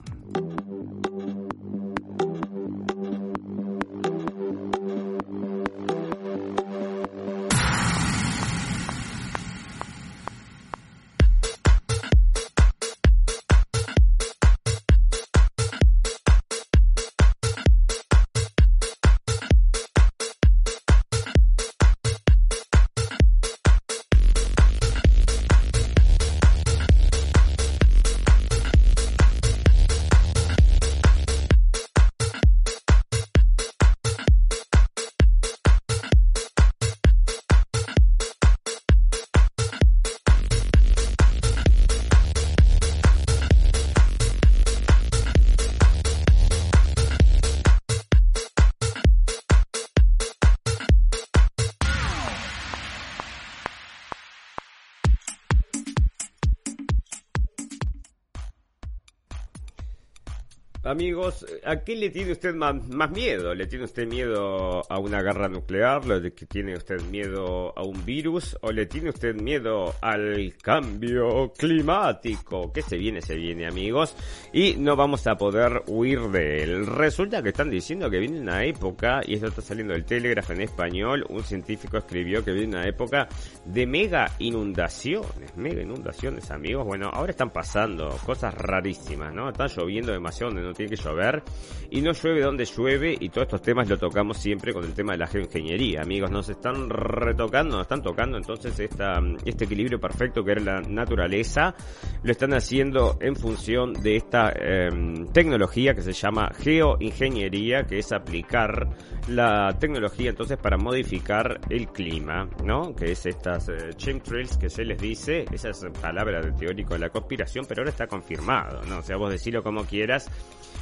Amigos, 60.98 61.46
¿a 61.64 61.84
qué 61.84 61.94
le 61.94 62.10
tiene 62.10 62.32
usted 62.32 62.56
más, 62.56 62.74
miedo? 63.12 63.54
¿Le 63.54 63.68
tiene 63.68 63.84
usted 63.84 64.04
miedo 64.08 64.82
a 64.90 64.98
una 64.98 65.22
guerra 65.22 65.48
nuclear? 65.48 66.04
¿Le 66.04 66.32
tiene 66.32 66.74
usted 66.74 67.00
miedo 67.02 67.72
a 67.78 67.84
un 67.84 68.04
virus? 68.04 68.58
¿O 68.62 68.72
le 68.72 68.86
tiene 68.86 69.10
usted 69.10 69.36
miedo 69.36 69.94
al 70.00 70.56
cambio 70.60 71.52
climático? 71.56 72.72
¿Qué 72.72 72.82
se 72.82 72.96
viene? 72.96 73.22
Se 73.22 73.36
viene, 73.36 73.68
amigos. 73.68 74.16
Y 74.52 74.74
no 74.74 74.96
vamos 74.96 75.24
a 75.28 75.36
poder 75.36 75.84
huir 75.86 76.18
de 76.32 76.64
él. 76.64 76.86
Resulta 76.88 77.44
que 77.44 77.50
están 77.50 77.70
diciendo 77.70 78.10
que 78.10 78.18
viene 78.18 78.40
una 78.40 78.64
época, 78.64 79.20
y 79.24 79.34
esto 79.34 79.46
está 79.46 79.62
saliendo 79.62 79.94
del 79.94 80.04
Telegraph 80.04 80.50
en 80.50 80.62
español, 80.62 81.24
un 81.28 81.44
científico 81.44 81.98
escribió 81.98 82.44
que 82.44 82.50
viene 82.50 82.76
una 82.76 82.88
época 82.88 83.28
de 83.64 83.86
mega 83.86 84.34
inundaciones. 84.40 85.56
Mega 85.56 85.80
inundaciones, 85.80 86.50
amigos. 86.50 86.84
Bueno, 86.84 87.08
ahora 87.12 87.30
están 87.30 87.50
pasando 87.50 88.08
cosas 88.26 88.52
rarísimas, 88.52 89.32
¿no? 89.32 89.50
Está 89.50 89.68
lloviendo 89.68 90.10
demasiado 90.10 90.52
donde 90.52 90.66
no 90.66 90.74
tiene 90.74 90.87
que 90.88 90.96
llover 90.96 91.42
y 91.90 92.00
no 92.00 92.12
llueve 92.12 92.42
donde 92.42 92.64
llueve 92.64 93.16
y 93.18 93.28
todos 93.30 93.46
estos 93.46 93.62
temas 93.62 93.88
lo 93.88 93.98
tocamos 93.98 94.38
siempre 94.38 94.72
con 94.72 94.84
el 94.84 94.92
tema 94.92 95.12
de 95.12 95.18
la 95.18 95.26
geoingeniería. 95.26 96.02
Amigos, 96.02 96.30
nos 96.30 96.48
están 96.48 96.90
retocando, 96.90 97.76
nos 97.76 97.82
están 97.82 98.02
tocando 98.02 98.36
entonces 98.36 98.78
esta, 98.78 99.20
este 99.44 99.64
equilibrio 99.64 99.98
perfecto 99.98 100.44
que 100.44 100.52
era 100.52 100.60
la 100.60 100.80
naturaleza, 100.80 101.74
lo 102.22 102.30
están 102.30 102.54
haciendo 102.54 103.18
en 103.20 103.36
función 103.36 103.92
de 103.94 104.16
esta 104.16 104.52
em, 104.54 105.26
tecnología 105.32 105.94
que 105.94 106.02
se 106.02 106.12
llama 106.12 106.50
geoingeniería, 106.58 107.84
que 107.84 107.98
es 107.98 108.12
aplicar 108.12 108.88
la 109.28 109.76
tecnología 109.78 110.30
entonces 110.30 110.58
para 110.58 110.76
modificar 110.76 111.60
el 111.68 111.88
clima, 111.88 112.48
¿no? 112.64 112.94
Que 112.94 113.12
es 113.12 113.26
estas 113.26 113.68
eh, 113.68 113.90
chemtrails 113.96 114.56
que 114.56 114.70
se 114.70 114.84
les 114.84 115.00
dice, 115.00 115.44
esa 115.52 115.70
es 115.70 115.84
palabra 116.00 116.40
de 116.40 116.52
teórico 116.52 116.94
de 116.94 117.00
la 117.00 117.10
conspiración, 117.10 117.66
pero 117.68 117.82
ahora 117.82 117.90
está 117.90 118.06
confirmado, 118.06 118.82
¿no? 118.84 118.98
O 118.98 119.02
sea, 119.02 119.16
vos 119.16 119.30
decirlo 119.30 119.62
como 119.62 119.84
quieras, 119.84 120.30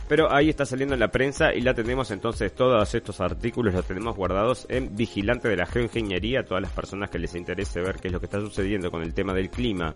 pero 0.08 0.32
ahí 0.32 0.48
está 0.48 0.64
saliendo 0.64 0.94
en 0.94 1.00
la 1.00 1.08
prensa 1.08 1.54
y 1.54 1.60
la 1.60 1.74
tenemos 1.74 2.10
entonces, 2.10 2.54
todos 2.54 2.94
estos 2.94 3.20
artículos 3.20 3.74
los 3.74 3.86
tenemos 3.86 4.16
guardados 4.16 4.66
en 4.68 4.94
Vigilante 4.96 5.48
de 5.48 5.56
la 5.56 5.66
Geoingeniería, 5.66 6.44
todas 6.44 6.62
las 6.62 6.72
personas 6.72 7.10
que 7.10 7.18
les 7.18 7.34
interese 7.34 7.80
ver 7.80 7.96
qué 7.96 8.08
es 8.08 8.12
lo 8.12 8.20
que 8.20 8.26
está 8.26 8.40
sucediendo 8.40 8.90
con 8.90 9.02
el 9.02 9.14
tema 9.14 9.34
del 9.34 9.50
clima, 9.50 9.94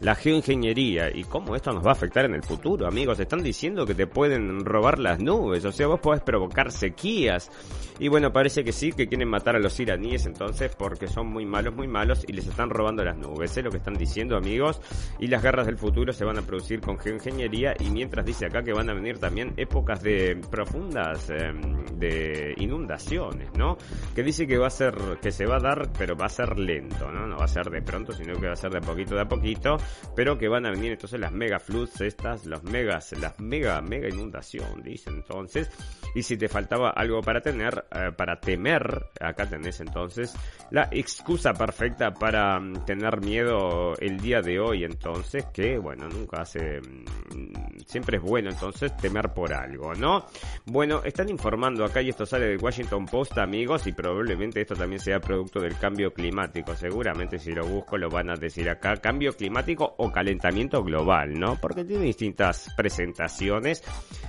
la 0.00 0.14
geoingeniería 0.14 1.10
y 1.14 1.24
cómo 1.24 1.54
esto 1.54 1.72
nos 1.72 1.84
va 1.84 1.90
a 1.90 1.92
afectar 1.92 2.24
en 2.24 2.34
el 2.34 2.42
futuro, 2.42 2.86
amigos. 2.86 3.20
Están 3.20 3.42
diciendo 3.42 3.84
que 3.84 3.94
te 3.94 4.06
pueden 4.06 4.64
robar 4.64 4.98
las 4.98 5.20
nubes, 5.20 5.64
o 5.64 5.72
sea, 5.72 5.86
vos 5.86 6.00
podés 6.00 6.22
provocar 6.22 6.72
sequías. 6.72 7.50
Y 7.98 8.08
bueno, 8.08 8.32
parece 8.32 8.64
que 8.64 8.72
sí, 8.72 8.92
que 8.92 9.08
quieren 9.08 9.28
matar 9.28 9.56
a 9.56 9.58
los 9.58 9.78
iraníes 9.78 10.24
entonces 10.24 10.74
porque 10.74 11.06
son 11.06 11.26
muy 11.26 11.44
malos, 11.44 11.74
muy 11.74 11.86
malos 11.86 12.24
y 12.26 12.32
les 12.32 12.46
están 12.46 12.70
robando 12.70 13.04
las 13.04 13.16
nubes. 13.16 13.54
Es 13.54 13.62
lo 13.62 13.70
que 13.70 13.76
están 13.76 13.94
diciendo, 13.94 14.36
amigos. 14.36 14.80
Y 15.18 15.26
las 15.26 15.42
guerras 15.42 15.66
del 15.66 15.76
futuro 15.76 16.14
se 16.14 16.24
van 16.24 16.38
a 16.38 16.42
producir 16.42 16.80
con 16.80 16.98
geoingeniería 16.98 17.74
y 17.78 17.90
mientras 17.90 18.24
dice 18.24 18.46
acá 18.46 18.62
que 18.62 18.72
van 18.72 18.88
a 18.88 18.94
venir 18.94 19.18
también 19.18 19.49
épocas 19.56 20.02
de 20.02 20.40
profundas 20.50 21.30
em, 21.30 21.84
de 21.96 22.54
inundaciones, 22.58 23.50
¿no? 23.56 23.76
Que 24.14 24.22
dice 24.22 24.46
que 24.46 24.58
va 24.58 24.68
a 24.68 24.70
ser, 24.70 24.94
que 25.20 25.30
se 25.30 25.46
va 25.46 25.56
a 25.56 25.60
dar, 25.60 25.90
pero 25.98 26.16
va 26.16 26.26
a 26.26 26.30
ser 26.30 26.58
lento, 26.58 27.10
¿no? 27.10 27.26
No 27.26 27.36
va 27.36 27.44
a 27.44 27.48
ser 27.48 27.70
de 27.70 27.82
pronto, 27.82 28.12
sino 28.12 28.34
que 28.40 28.46
va 28.46 28.52
a 28.52 28.56
ser 28.56 28.70
de 28.70 28.80
poquito 28.80 29.14
de 29.14 29.22
a 29.22 29.28
poquito, 29.28 29.76
pero 30.14 30.38
que 30.38 30.48
van 30.48 30.66
a 30.66 30.70
venir 30.70 30.92
entonces 30.92 31.20
las 31.20 31.32
mega 31.32 31.58
floods 31.58 32.00
estas, 32.00 32.46
los 32.46 32.62
megas, 32.64 33.12
las 33.20 33.38
mega, 33.40 33.80
mega 33.80 34.08
inundación, 34.08 34.82
dicen 34.82 35.14
entonces. 35.16 35.70
Y 36.14 36.22
si 36.22 36.36
te 36.36 36.48
faltaba 36.48 36.90
algo 36.90 37.20
para 37.20 37.40
tener, 37.40 37.84
eh, 37.92 38.10
para 38.16 38.40
temer, 38.40 39.10
acá 39.20 39.48
tenés 39.48 39.80
entonces 39.80 40.34
la 40.70 40.88
excusa 40.90 41.52
perfecta 41.52 42.12
para 42.12 42.58
mm, 42.58 42.84
tener 42.84 43.20
miedo 43.20 43.94
el 43.98 44.18
día 44.18 44.40
de 44.40 44.58
hoy 44.58 44.84
entonces, 44.84 45.46
que 45.52 45.78
bueno, 45.78 46.08
nunca 46.08 46.42
hace, 46.42 46.80
mm, 46.80 47.80
siempre 47.86 48.18
es 48.18 48.22
bueno 48.22 48.50
entonces 48.50 48.96
temer 48.96 49.32
por 49.32 49.39
por 49.40 49.54
algo, 49.54 49.94
¿no? 49.94 50.26
Bueno, 50.66 51.00
están 51.02 51.30
informando 51.30 51.82
acá 51.82 52.02
y 52.02 52.10
esto 52.10 52.26
sale 52.26 52.46
del 52.46 52.62
Washington 52.62 53.06
Post, 53.06 53.38
amigos, 53.38 53.86
y 53.86 53.92
probablemente 53.92 54.60
esto 54.60 54.74
también 54.74 55.00
sea 55.00 55.18
producto 55.18 55.60
del 55.60 55.78
cambio 55.78 56.12
climático. 56.12 56.76
Seguramente 56.76 57.38
si 57.38 57.52
lo 57.52 57.66
busco 57.66 57.96
lo 57.96 58.10
van 58.10 58.28
a 58.28 58.34
decir 58.34 58.68
acá, 58.68 58.96
cambio 58.96 59.32
climático 59.32 59.94
o 59.96 60.12
calentamiento 60.12 60.84
global, 60.84 61.40
¿no? 61.40 61.56
Porque 61.58 61.84
tiene 61.84 62.04
distintas 62.04 62.68
presentaciones 62.76 63.82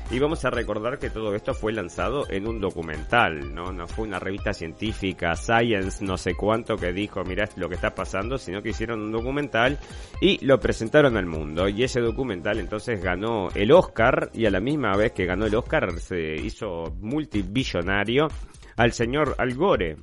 y 0.09 0.20
vamos 0.20 0.45
a 0.45 0.49
recordar 0.49 0.97
que 0.97 1.09
todo 1.09 1.36
esto 1.36 1.53
fue 1.53 1.74
lanzado 1.74 2.24
en 2.30 2.47
un 2.47 2.62
documental, 2.62 3.53
¿no? 3.53 3.74
No 3.74 3.88
fue 3.88 4.07
una 4.07 4.20
revista 4.20 4.53
científica, 4.53 5.36
Science, 5.36 6.05
no 6.05 6.16
sé 6.16 6.36
cuánto, 6.36 6.78
que 6.78 6.93
dijo, 6.93 7.22
mira 7.26 7.49
lo 7.57 7.68
que 7.68 7.76
está 7.76 7.93
pasando, 7.93 8.38
sino 8.38 8.62
que 8.62 8.70
hicieron 8.70 9.01
un 9.01 9.12
documental 9.12 9.78
y 10.22 10.45
lo 10.45 10.57
presentaron 10.57 11.18
al 11.18 11.26
mundo. 11.26 11.68
Y 11.68 11.84
ese 11.84 11.99
documental 11.99 12.59
entonces 12.59 13.03
ganó 13.03 13.49
el 13.55 13.74
Oscar 13.74 14.30
y 14.34 14.45
a 14.45 14.51
la 14.51 14.62
misma 14.62 14.95
vez 14.95 15.00
que 15.09 15.25
ganó 15.25 15.45
el 15.47 15.55
Oscar 15.55 15.99
se 15.99 16.35
hizo 16.35 16.95
multibillonario 16.99 18.27
al 18.77 18.93
señor 18.93 19.35
Al 19.37 19.55
Gore, 19.55 19.97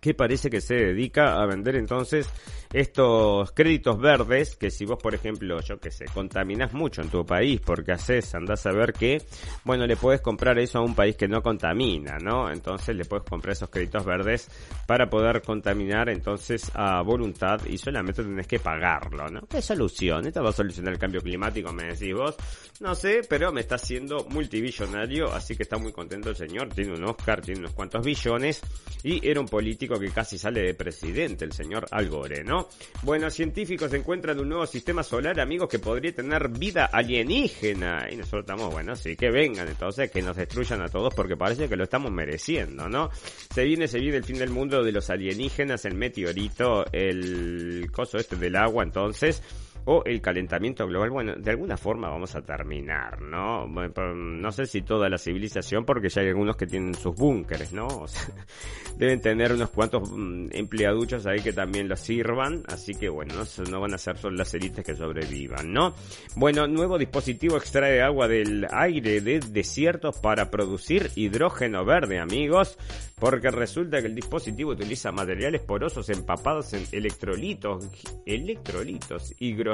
que 0.00 0.14
parece 0.14 0.48
que 0.48 0.60
se 0.60 0.74
dedica 0.74 1.42
a 1.42 1.46
vender 1.46 1.76
entonces 1.76 2.28
estos 2.74 3.52
créditos 3.52 4.00
verdes 4.00 4.56
que 4.56 4.68
si 4.68 4.84
vos, 4.84 4.98
por 5.00 5.14
ejemplo, 5.14 5.60
yo 5.60 5.78
que 5.78 5.92
sé, 5.92 6.06
contaminas 6.12 6.72
mucho 6.72 7.02
en 7.02 7.08
tu 7.08 7.24
país 7.24 7.60
porque 7.60 7.92
haces, 7.92 8.34
andás 8.34 8.66
a 8.66 8.72
ver 8.72 8.92
que, 8.92 9.22
bueno, 9.62 9.86
le 9.86 9.94
puedes 9.94 10.20
comprar 10.20 10.58
eso 10.58 10.78
a 10.78 10.82
un 10.82 10.96
país 10.96 11.14
que 11.14 11.28
no 11.28 11.40
contamina, 11.40 12.18
¿no? 12.18 12.50
Entonces 12.50 12.96
le 12.96 13.04
puedes 13.04 13.24
comprar 13.24 13.52
esos 13.52 13.70
créditos 13.70 14.04
verdes 14.04 14.50
para 14.88 15.08
poder 15.08 15.40
contaminar 15.42 16.08
entonces 16.08 16.72
a 16.74 17.00
voluntad 17.02 17.64
y 17.64 17.78
solamente 17.78 18.24
tenés 18.24 18.48
que 18.48 18.58
pagarlo, 18.58 19.28
¿no? 19.28 19.42
¿Qué 19.46 19.62
solución? 19.62 20.26
¿Esta 20.26 20.42
va 20.42 20.50
a 20.50 20.52
solucionar 20.52 20.94
el 20.94 20.98
cambio 20.98 21.20
climático? 21.20 21.72
Me 21.72 21.84
decís 21.84 22.12
vos. 22.12 22.34
No 22.80 22.96
sé, 22.96 23.20
pero 23.28 23.52
me 23.52 23.60
está 23.60 23.76
haciendo 23.76 24.26
multibillonario, 24.30 25.32
así 25.32 25.54
que 25.54 25.62
está 25.62 25.78
muy 25.78 25.92
contento 25.92 26.30
el 26.30 26.36
señor. 26.36 26.74
Tiene 26.74 26.94
un 26.94 27.04
Oscar, 27.04 27.40
tiene 27.40 27.60
unos 27.60 27.72
cuantos 27.72 28.04
billones 28.04 28.60
y 29.04 29.24
era 29.24 29.38
un 29.38 29.46
político 29.46 29.96
que 29.96 30.10
casi 30.10 30.38
sale 30.38 30.60
de 30.60 30.74
presidente, 30.74 31.44
el 31.44 31.52
señor 31.52 31.86
Al 31.92 32.08
Gore, 32.08 32.42
¿no? 32.42 32.63
Bueno, 33.02 33.30
científicos 33.30 33.92
encuentran 33.92 34.38
un 34.40 34.48
nuevo 34.48 34.66
sistema 34.66 35.02
solar, 35.02 35.38
amigos, 35.40 35.68
que 35.68 35.78
podría 35.78 36.14
tener 36.14 36.48
vida 36.48 36.86
alienígena. 36.86 38.08
Y 38.10 38.16
nosotros 38.16 38.42
estamos, 38.42 38.72
bueno, 38.72 38.96
sí, 38.96 39.16
que 39.16 39.30
vengan 39.30 39.68
entonces, 39.68 40.10
que 40.10 40.22
nos 40.22 40.36
destruyan 40.36 40.82
a 40.82 40.88
todos 40.88 41.14
porque 41.14 41.36
parece 41.36 41.68
que 41.68 41.76
lo 41.76 41.84
estamos 41.84 42.10
mereciendo, 42.10 42.88
¿no? 42.88 43.10
Se 43.54 43.64
viene, 43.64 43.88
se 43.88 43.98
viene 43.98 44.16
el 44.16 44.24
fin 44.24 44.38
del 44.38 44.50
mundo 44.50 44.82
de 44.82 44.92
los 44.92 45.10
alienígenas, 45.10 45.84
el 45.84 45.94
meteorito, 45.94 46.84
el 46.92 47.90
coso 47.92 48.18
este 48.18 48.36
del 48.36 48.56
agua, 48.56 48.84
entonces 48.84 49.42
o 49.86 50.02
el 50.04 50.20
calentamiento 50.20 50.86
global. 50.86 51.10
Bueno, 51.10 51.34
de 51.36 51.50
alguna 51.50 51.76
forma 51.76 52.08
vamos 52.08 52.34
a 52.34 52.42
terminar, 52.42 53.20
¿no? 53.20 53.66
no 53.66 54.52
sé 54.52 54.66
si 54.66 54.82
toda 54.82 55.08
la 55.08 55.18
civilización, 55.18 55.84
porque 55.84 56.08
ya 56.08 56.22
hay 56.22 56.28
algunos 56.28 56.56
que 56.56 56.66
tienen 56.66 56.94
sus 56.94 57.14
búnkeres, 57.14 57.72
¿no? 57.72 57.88
Deben 58.96 59.20
tener 59.20 59.52
unos 59.52 59.70
cuantos 59.70 60.10
mm, 60.10 60.48
empleaduchos 60.52 61.26
ahí 61.26 61.40
que 61.40 61.52
también 61.52 61.88
los 61.88 62.00
sirvan, 62.00 62.62
así 62.68 62.94
que 62.94 63.08
bueno, 63.08 63.34
no, 63.34 63.64
no 63.70 63.80
van 63.80 63.94
a 63.94 63.98
ser 63.98 64.16
solo 64.16 64.36
las 64.36 64.54
élites 64.54 64.84
que 64.84 64.94
sobrevivan, 64.94 65.72
¿no? 65.72 65.94
Bueno, 66.36 66.66
nuevo 66.66 66.98
dispositivo 66.98 67.56
extrae 67.56 68.02
agua 68.02 68.28
del 68.28 68.66
aire 68.70 69.20
de 69.20 69.40
desiertos 69.40 70.18
para 70.18 70.50
producir 70.50 71.10
hidrógeno 71.16 71.84
verde, 71.84 72.18
amigos, 72.18 72.78
porque 73.18 73.50
resulta 73.50 74.00
que 74.00 74.06
el 74.06 74.14
dispositivo 74.14 74.72
utiliza 74.72 75.12
materiales 75.12 75.60
porosos 75.62 76.08
empapados 76.08 76.72
en 76.72 76.84
electrolitos, 76.92 77.88
electrolitos 78.26 79.34
hidro 79.38 79.73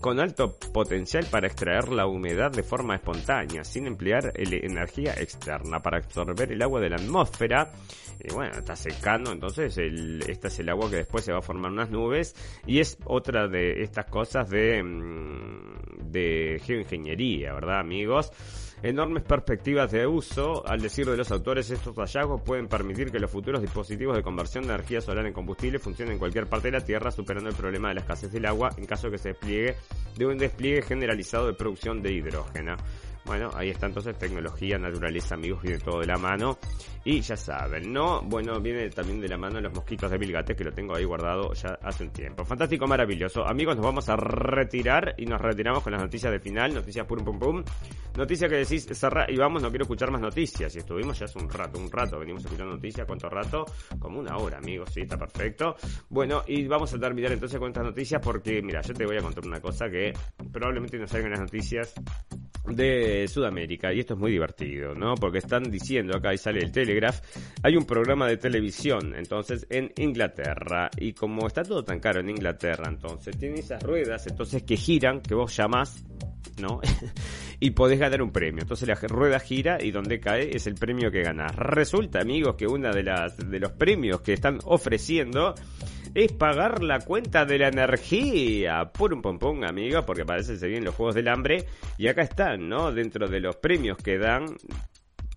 con 0.00 0.20
alto 0.20 0.56
potencial 0.72 1.26
para 1.30 1.46
extraer 1.46 1.88
la 1.88 2.06
humedad 2.06 2.50
de 2.50 2.62
forma 2.62 2.94
espontánea, 2.94 3.64
sin 3.64 3.86
emplear 3.86 4.32
energía 4.36 5.14
externa 5.14 5.80
para 5.80 5.98
absorber 5.98 6.52
el 6.52 6.62
agua 6.62 6.80
de 6.80 6.90
la 6.90 6.96
atmósfera. 6.96 7.72
Y 8.22 8.32
bueno, 8.32 8.52
está 8.56 8.76
secando, 8.76 9.32
entonces 9.32 9.76
esta 9.76 10.48
es 10.48 10.58
el 10.58 10.68
agua 10.68 10.90
que 10.90 10.96
después 10.96 11.24
se 11.24 11.32
va 11.32 11.38
a 11.38 11.42
formar 11.42 11.72
unas 11.72 11.90
nubes 11.90 12.34
y 12.66 12.80
es 12.80 12.98
otra 13.04 13.48
de 13.48 13.82
estas 13.82 14.06
cosas 14.06 14.48
de, 14.48 14.82
mm, 14.82 16.10
de 16.10 16.60
geoingeniería, 16.64 17.52
¿verdad 17.54 17.80
amigos? 17.80 18.30
Enormes 18.82 19.22
perspectivas 19.22 19.90
de 19.90 20.06
uso. 20.06 20.66
Al 20.66 20.80
decir 20.80 21.06
de 21.06 21.16
los 21.16 21.30
autores, 21.30 21.70
estos 21.70 21.94
hallazgos 21.96 22.42
pueden 22.42 22.68
permitir 22.68 23.10
que 23.10 23.18
los 23.18 23.30
futuros 23.30 23.60
dispositivos 23.60 24.16
de 24.16 24.22
conversión 24.22 24.66
de 24.66 24.74
energía 24.74 25.00
solar 25.00 25.26
en 25.26 25.32
combustible 25.32 25.78
funcionen 25.78 26.14
en 26.14 26.18
cualquier 26.18 26.46
parte 26.46 26.68
de 26.68 26.78
la 26.78 26.84
Tierra, 26.84 27.10
superando 27.10 27.50
el 27.50 27.56
problema 27.56 27.88
de 27.88 27.94
la 27.94 28.00
escasez 28.00 28.32
del 28.32 28.46
agua 28.46 28.70
en 28.76 28.86
caso 28.86 29.10
que 29.10 29.18
se 29.18 29.30
despliegue 29.30 29.76
de 30.16 30.26
un 30.26 30.38
despliegue 30.38 30.82
generalizado 30.82 31.46
de 31.46 31.54
producción 31.54 32.02
de 32.02 32.12
hidrógeno. 32.12 32.76
Bueno, 33.26 33.50
ahí 33.54 33.70
está 33.70 33.86
entonces 33.86 34.16
tecnología, 34.16 34.78
naturaleza, 34.78 35.34
amigos, 35.34 35.60
viene 35.60 35.80
todo 35.80 35.98
de 35.98 36.06
la 36.06 36.16
mano. 36.16 36.58
Y 37.04 37.20
ya 37.20 37.36
saben, 37.36 37.92
¿no? 37.92 38.22
Bueno, 38.22 38.60
viene 38.60 38.88
también 38.90 39.20
de 39.20 39.28
la 39.28 39.36
mano 39.36 39.60
los 39.60 39.72
mosquitos 39.72 40.10
de 40.10 40.16
Bilgate, 40.16 40.54
que 40.54 40.64
lo 40.64 40.72
tengo 40.72 40.94
ahí 40.94 41.04
guardado 41.04 41.52
ya 41.54 41.78
hace 41.82 42.04
un 42.04 42.10
tiempo. 42.10 42.44
Fantástico, 42.44 42.86
maravilloso. 42.86 43.46
Amigos, 43.46 43.76
nos 43.76 43.84
vamos 43.84 44.08
a 44.08 44.16
retirar 44.16 45.14
y 45.18 45.26
nos 45.26 45.40
retiramos 45.40 45.82
con 45.82 45.92
las 45.92 46.02
noticias 46.02 46.32
de 46.32 46.38
final, 46.38 46.72
noticias 46.72 47.04
pum 47.06 47.24
pum 47.24 47.38
pum. 47.38 47.64
Noticia 48.16 48.48
que 48.48 48.56
decís, 48.56 48.86
cerra 48.92 49.26
y 49.28 49.36
vamos, 49.36 49.62
no 49.62 49.70
quiero 49.70 49.84
escuchar 49.84 50.10
más 50.10 50.20
noticias. 50.20 50.74
Y 50.76 50.78
estuvimos 50.78 51.18
ya 51.18 51.24
hace 51.24 51.38
un 51.38 51.50
rato, 51.50 51.78
un 51.78 51.90
rato, 51.90 52.18
venimos 52.18 52.44
escuchando 52.44 52.74
noticias, 52.74 53.06
¿cuánto 53.06 53.28
rato? 53.28 53.64
Como 53.98 54.20
una 54.20 54.36
hora, 54.36 54.58
amigos, 54.58 54.90
sí, 54.92 55.02
está 55.02 55.16
perfecto. 55.16 55.76
Bueno, 56.08 56.42
y 56.46 56.66
vamos 56.66 56.94
a 56.94 56.98
terminar 56.98 57.32
entonces 57.32 57.58
con 57.58 57.68
estas 57.68 57.84
noticias 57.84 58.20
porque, 58.22 58.62
mira, 58.62 58.82
yo 58.82 58.94
te 58.94 59.04
voy 59.04 59.16
a 59.16 59.22
contar 59.22 59.44
una 59.46 59.60
cosa 59.60 59.88
que 59.88 60.12
probablemente 60.52 60.98
no 60.98 61.06
salgan 61.06 61.30
las 61.30 61.40
noticias 61.40 61.94
de 62.68 63.26
Sudamérica 63.28 63.92
y 63.92 64.00
esto 64.00 64.14
es 64.14 64.20
muy 64.20 64.32
divertido, 64.32 64.94
¿no? 64.94 65.14
Porque 65.14 65.38
están 65.38 65.64
diciendo 65.64 66.16
acá 66.16 66.34
y 66.34 66.38
sale 66.38 66.60
el 66.60 66.72
Telegraph, 66.72 67.20
hay 67.62 67.76
un 67.76 67.84
programa 67.84 68.26
de 68.28 68.36
televisión 68.36 69.14
entonces 69.16 69.66
en 69.70 69.92
Inglaterra 69.96 70.90
y 70.96 71.12
como 71.12 71.46
está 71.46 71.62
todo 71.62 71.84
tan 71.84 72.00
caro 72.00 72.20
en 72.20 72.30
Inglaterra, 72.30 72.88
entonces 72.88 73.36
tiene 73.38 73.60
esas 73.60 73.82
ruedas 73.82 74.26
entonces 74.26 74.62
que 74.62 74.76
giran, 74.76 75.20
que 75.20 75.34
vos 75.34 75.56
llamás, 75.56 76.04
¿no? 76.58 76.80
y 77.60 77.70
podés 77.70 77.98
ganar 77.98 78.22
un 78.22 78.30
premio. 78.30 78.62
Entonces 78.62 78.88
la 78.88 78.94
rueda 78.94 79.40
gira 79.40 79.82
y 79.82 79.90
donde 79.90 80.20
cae 80.20 80.56
es 80.56 80.66
el 80.66 80.74
premio 80.74 81.10
que 81.10 81.22
ganás. 81.22 81.54
Resulta, 81.56 82.20
amigos, 82.20 82.56
que 82.56 82.66
una 82.66 82.90
de 82.92 83.02
las 83.02 83.36
de 83.36 83.60
los 83.60 83.72
premios 83.72 84.20
que 84.20 84.32
están 84.32 84.58
ofreciendo 84.64 85.54
es 86.14 86.32
pagar 86.32 86.82
la 86.82 87.00
cuenta 87.00 87.44
de 87.44 87.58
la 87.58 87.68
energía. 87.68 88.90
Por 88.92 89.12
un 89.12 89.20
pompón, 89.20 89.64
amigo, 89.64 90.04
porque 90.06 90.24
parece 90.24 90.52
que 90.52 90.58
se 90.58 90.66
vienen 90.66 90.84
los 90.84 90.94
Juegos 90.94 91.14
del 91.14 91.28
Hambre. 91.28 91.66
Y 91.98 92.08
acá 92.08 92.22
están, 92.22 92.68
¿no? 92.68 92.90
Dentro 92.90 93.28
de 93.28 93.40
los 93.40 93.56
premios 93.56 93.98
que 93.98 94.16
dan, 94.16 94.46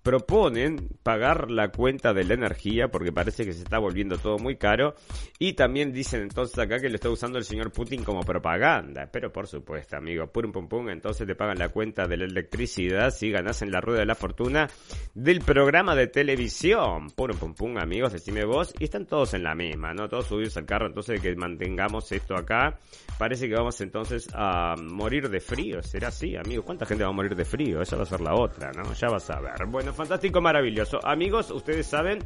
proponen 0.01 0.89
pagar 1.03 1.51
la 1.51 1.69
cuenta 1.69 2.13
de 2.13 2.23
la 2.23 2.33
energía 2.33 2.87
porque 2.89 3.11
parece 3.11 3.45
que 3.45 3.53
se 3.53 3.63
está 3.63 3.79
volviendo 3.79 4.17
todo 4.17 4.37
muy 4.37 4.55
caro. 4.55 4.95
Y 5.37 5.53
también 5.53 5.91
dicen 5.91 6.21
entonces 6.21 6.57
acá 6.57 6.79
que 6.79 6.89
lo 6.89 6.95
está 6.95 7.09
usando 7.09 7.37
el 7.37 7.43
señor 7.43 7.71
Putin 7.71 8.03
como 8.03 8.21
propaganda. 8.21 9.09
Pero 9.11 9.31
por 9.31 9.47
supuesto 9.47 9.97
amigo 9.97 10.27
pum 10.27 10.51
pum 10.51 10.67
pum 10.67 10.89
entonces 10.89 11.27
te 11.27 11.35
pagan 11.35 11.59
la 11.59 11.69
cuenta 11.69 12.07
de 12.07 12.17
la 12.17 12.25
electricidad 12.25 13.11
si 13.11 13.31
ganas 13.31 13.61
en 13.61 13.71
la 13.71 13.81
rueda 13.81 13.99
de 13.99 14.05
la 14.05 14.15
fortuna 14.15 14.67
del 15.13 15.41
programa 15.41 15.95
de 15.95 16.07
televisión. 16.07 17.09
Pum 17.15 17.31
pum 17.39 17.53
pum 17.53 17.77
amigos 17.77 18.13
decime 18.13 18.45
vos. 18.45 18.73
Y 18.79 18.85
están 18.85 19.05
todos 19.05 19.33
en 19.33 19.43
la 19.43 19.55
misma 19.55 19.93
no 19.93 20.07
todos 20.07 20.27
subidos 20.27 20.55
al 20.57 20.65
carro 20.65 20.87
entonces 20.87 21.21
que 21.21 21.35
mantengamos 21.35 22.11
esto 22.11 22.35
acá. 22.35 22.79
Parece 23.17 23.49
que 23.49 23.55
vamos 23.55 23.79
entonces 23.81 24.29
a 24.33 24.75
morir 24.81 25.29
de 25.29 25.39
frío. 25.39 25.81
Será 25.83 26.07
así 26.07 26.35
amigos 26.35 26.65
cuánta 26.65 26.85
gente 26.85 27.03
va 27.03 27.09
a 27.09 27.13
morir 27.13 27.35
de 27.35 27.45
frío 27.45 27.81
esa 27.81 27.97
va 27.97 28.03
a 28.03 28.05
ser 28.05 28.21
la 28.21 28.33
otra 28.33 28.71
no 28.71 28.93
ya 28.93 29.09
vas 29.09 29.29
a 29.29 29.39
ver. 29.39 29.65
Bueno 29.67 29.88
fantástico, 29.93 30.41
maravilloso. 30.41 30.99
Amigos, 31.05 31.51
ustedes 31.51 31.87
saben 31.87 32.19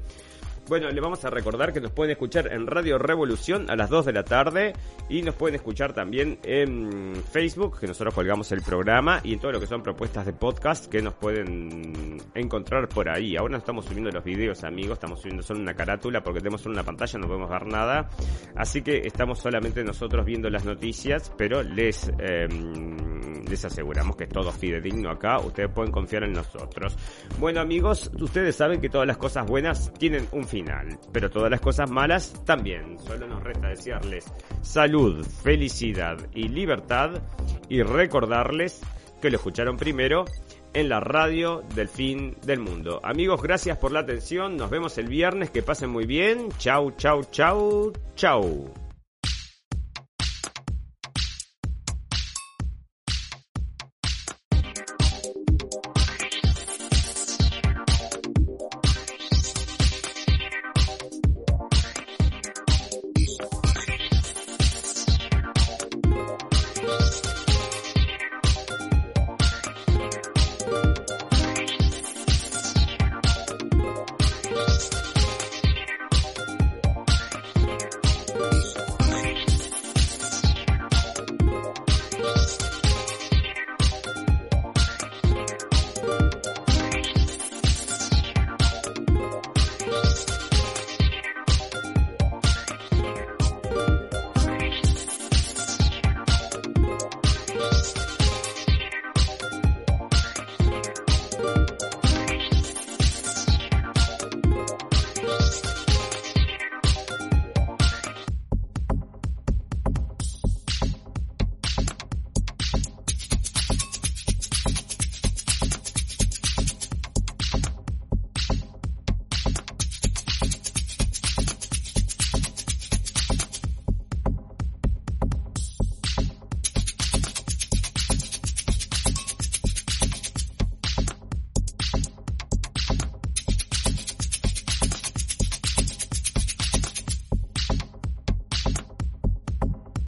bueno, 0.68 0.90
le 0.90 1.02
vamos 1.02 1.24
a 1.26 1.30
recordar 1.30 1.74
que 1.74 1.82
nos 1.82 1.92
pueden 1.92 2.12
escuchar 2.12 2.52
en 2.52 2.68
Radio 2.68 2.98
Revolución 2.98 3.70
a 3.70 3.76
las 3.76 3.90
2 3.90 4.06
de 4.06 4.14
la 4.14 4.24
tarde 4.24 4.74
y 5.10 5.22
nos 5.22 5.36
pueden 5.36 5.56
escuchar 5.56 5.94
también 5.94 6.40
en 6.44 7.14
Facebook, 7.32 7.80
que 7.80 7.88
nosotros 7.88 8.14
colgamos 8.14 8.52
el 8.54 8.62
programa, 8.62 9.20
y 9.24 9.34
en 9.34 9.40
todo 9.40 9.52
lo 9.52 9.60
que 9.60 9.68
son 9.68 9.84
propuestas 9.84 10.26
de 10.26 10.34
podcast 10.34 10.86
que 10.86 11.02
nos 11.02 11.16
pueden 11.16 12.18
encontrar 12.34 12.88
por 12.88 13.10
ahí. 13.10 13.36
Ahora 13.36 13.54
no 13.54 13.58
estamos 13.58 13.86
subiendo 13.86 14.10
los 14.10 14.24
videos, 14.24 14.64
amigos, 14.64 14.94
estamos 14.94 15.20
subiendo 15.20 15.44
solo 15.44 15.60
una 15.60 15.74
carátula 15.74 16.24
porque 16.24 16.40
tenemos 16.40 16.62
solo 16.62 16.74
una 16.74 16.84
pantalla, 16.84 17.20
no 17.20 17.28
podemos 17.28 17.50
ver 17.50 17.68
nada. 17.68 18.10
Así 18.56 18.82
que 18.82 19.00
estamos 19.00 19.40
solamente 19.40 19.84
nosotros 19.84 20.26
viendo 20.26 20.50
las 20.50 20.64
noticias, 20.64 21.32
pero 21.38 21.62
les, 21.62 22.10
em, 22.20 23.44
les 23.50 23.66
aseguramos 23.66 24.16
que 24.16 24.24
es 24.24 24.30
todo 24.30 24.52
fidedigno 24.52 25.10
acá. 25.10 25.40
Ustedes 25.40 25.70
pueden 25.72 25.92
confiar 25.92 26.24
en 26.24 26.34
nosotros. 26.34 26.96
Bueno, 27.40 27.60
amigos, 27.60 28.10
ustedes 28.20 28.56
saben 28.56 28.80
que 28.80 28.90
todas 28.90 29.08
las 29.08 29.18
cosas 29.18 29.46
buenas 29.46 29.92
tienen 29.94 30.28
un 30.32 30.46
final. 30.54 31.00
Pero 31.12 31.32
todas 31.32 31.50
las 31.50 31.60
cosas 31.60 31.90
malas 31.90 32.34
también. 32.46 33.00
Solo 33.00 33.28
nos 33.28 33.44
resta 33.44 33.70
desearles 33.70 34.26
salud, 34.62 35.26
felicidad 35.26 36.18
y 36.34 36.48
libertad 36.48 37.22
y 37.70 37.82
recordarles 37.82 38.82
que 39.20 39.32
lo 39.32 39.38
escucharon 39.38 39.78
primero 39.78 40.26
en 40.74 40.90
la 40.90 41.00
radio 41.00 41.64
del 41.76 41.88
fin 41.88 42.38
del 42.46 42.60
mundo. 42.60 43.00
Amigos, 43.04 43.42
gracias 43.42 43.78
por 43.78 43.92
la 43.92 44.02
atención. 44.02 44.56
Nos 44.56 44.70
vemos 44.70 44.98
el 44.98 45.08
viernes. 45.08 45.50
Que 45.50 45.64
pasen 45.64 45.90
muy 45.90 46.06
bien. 46.06 46.50
Chau, 46.58 46.92
chau, 46.92 47.24
chau, 47.32 47.92
chau. 48.16 48.83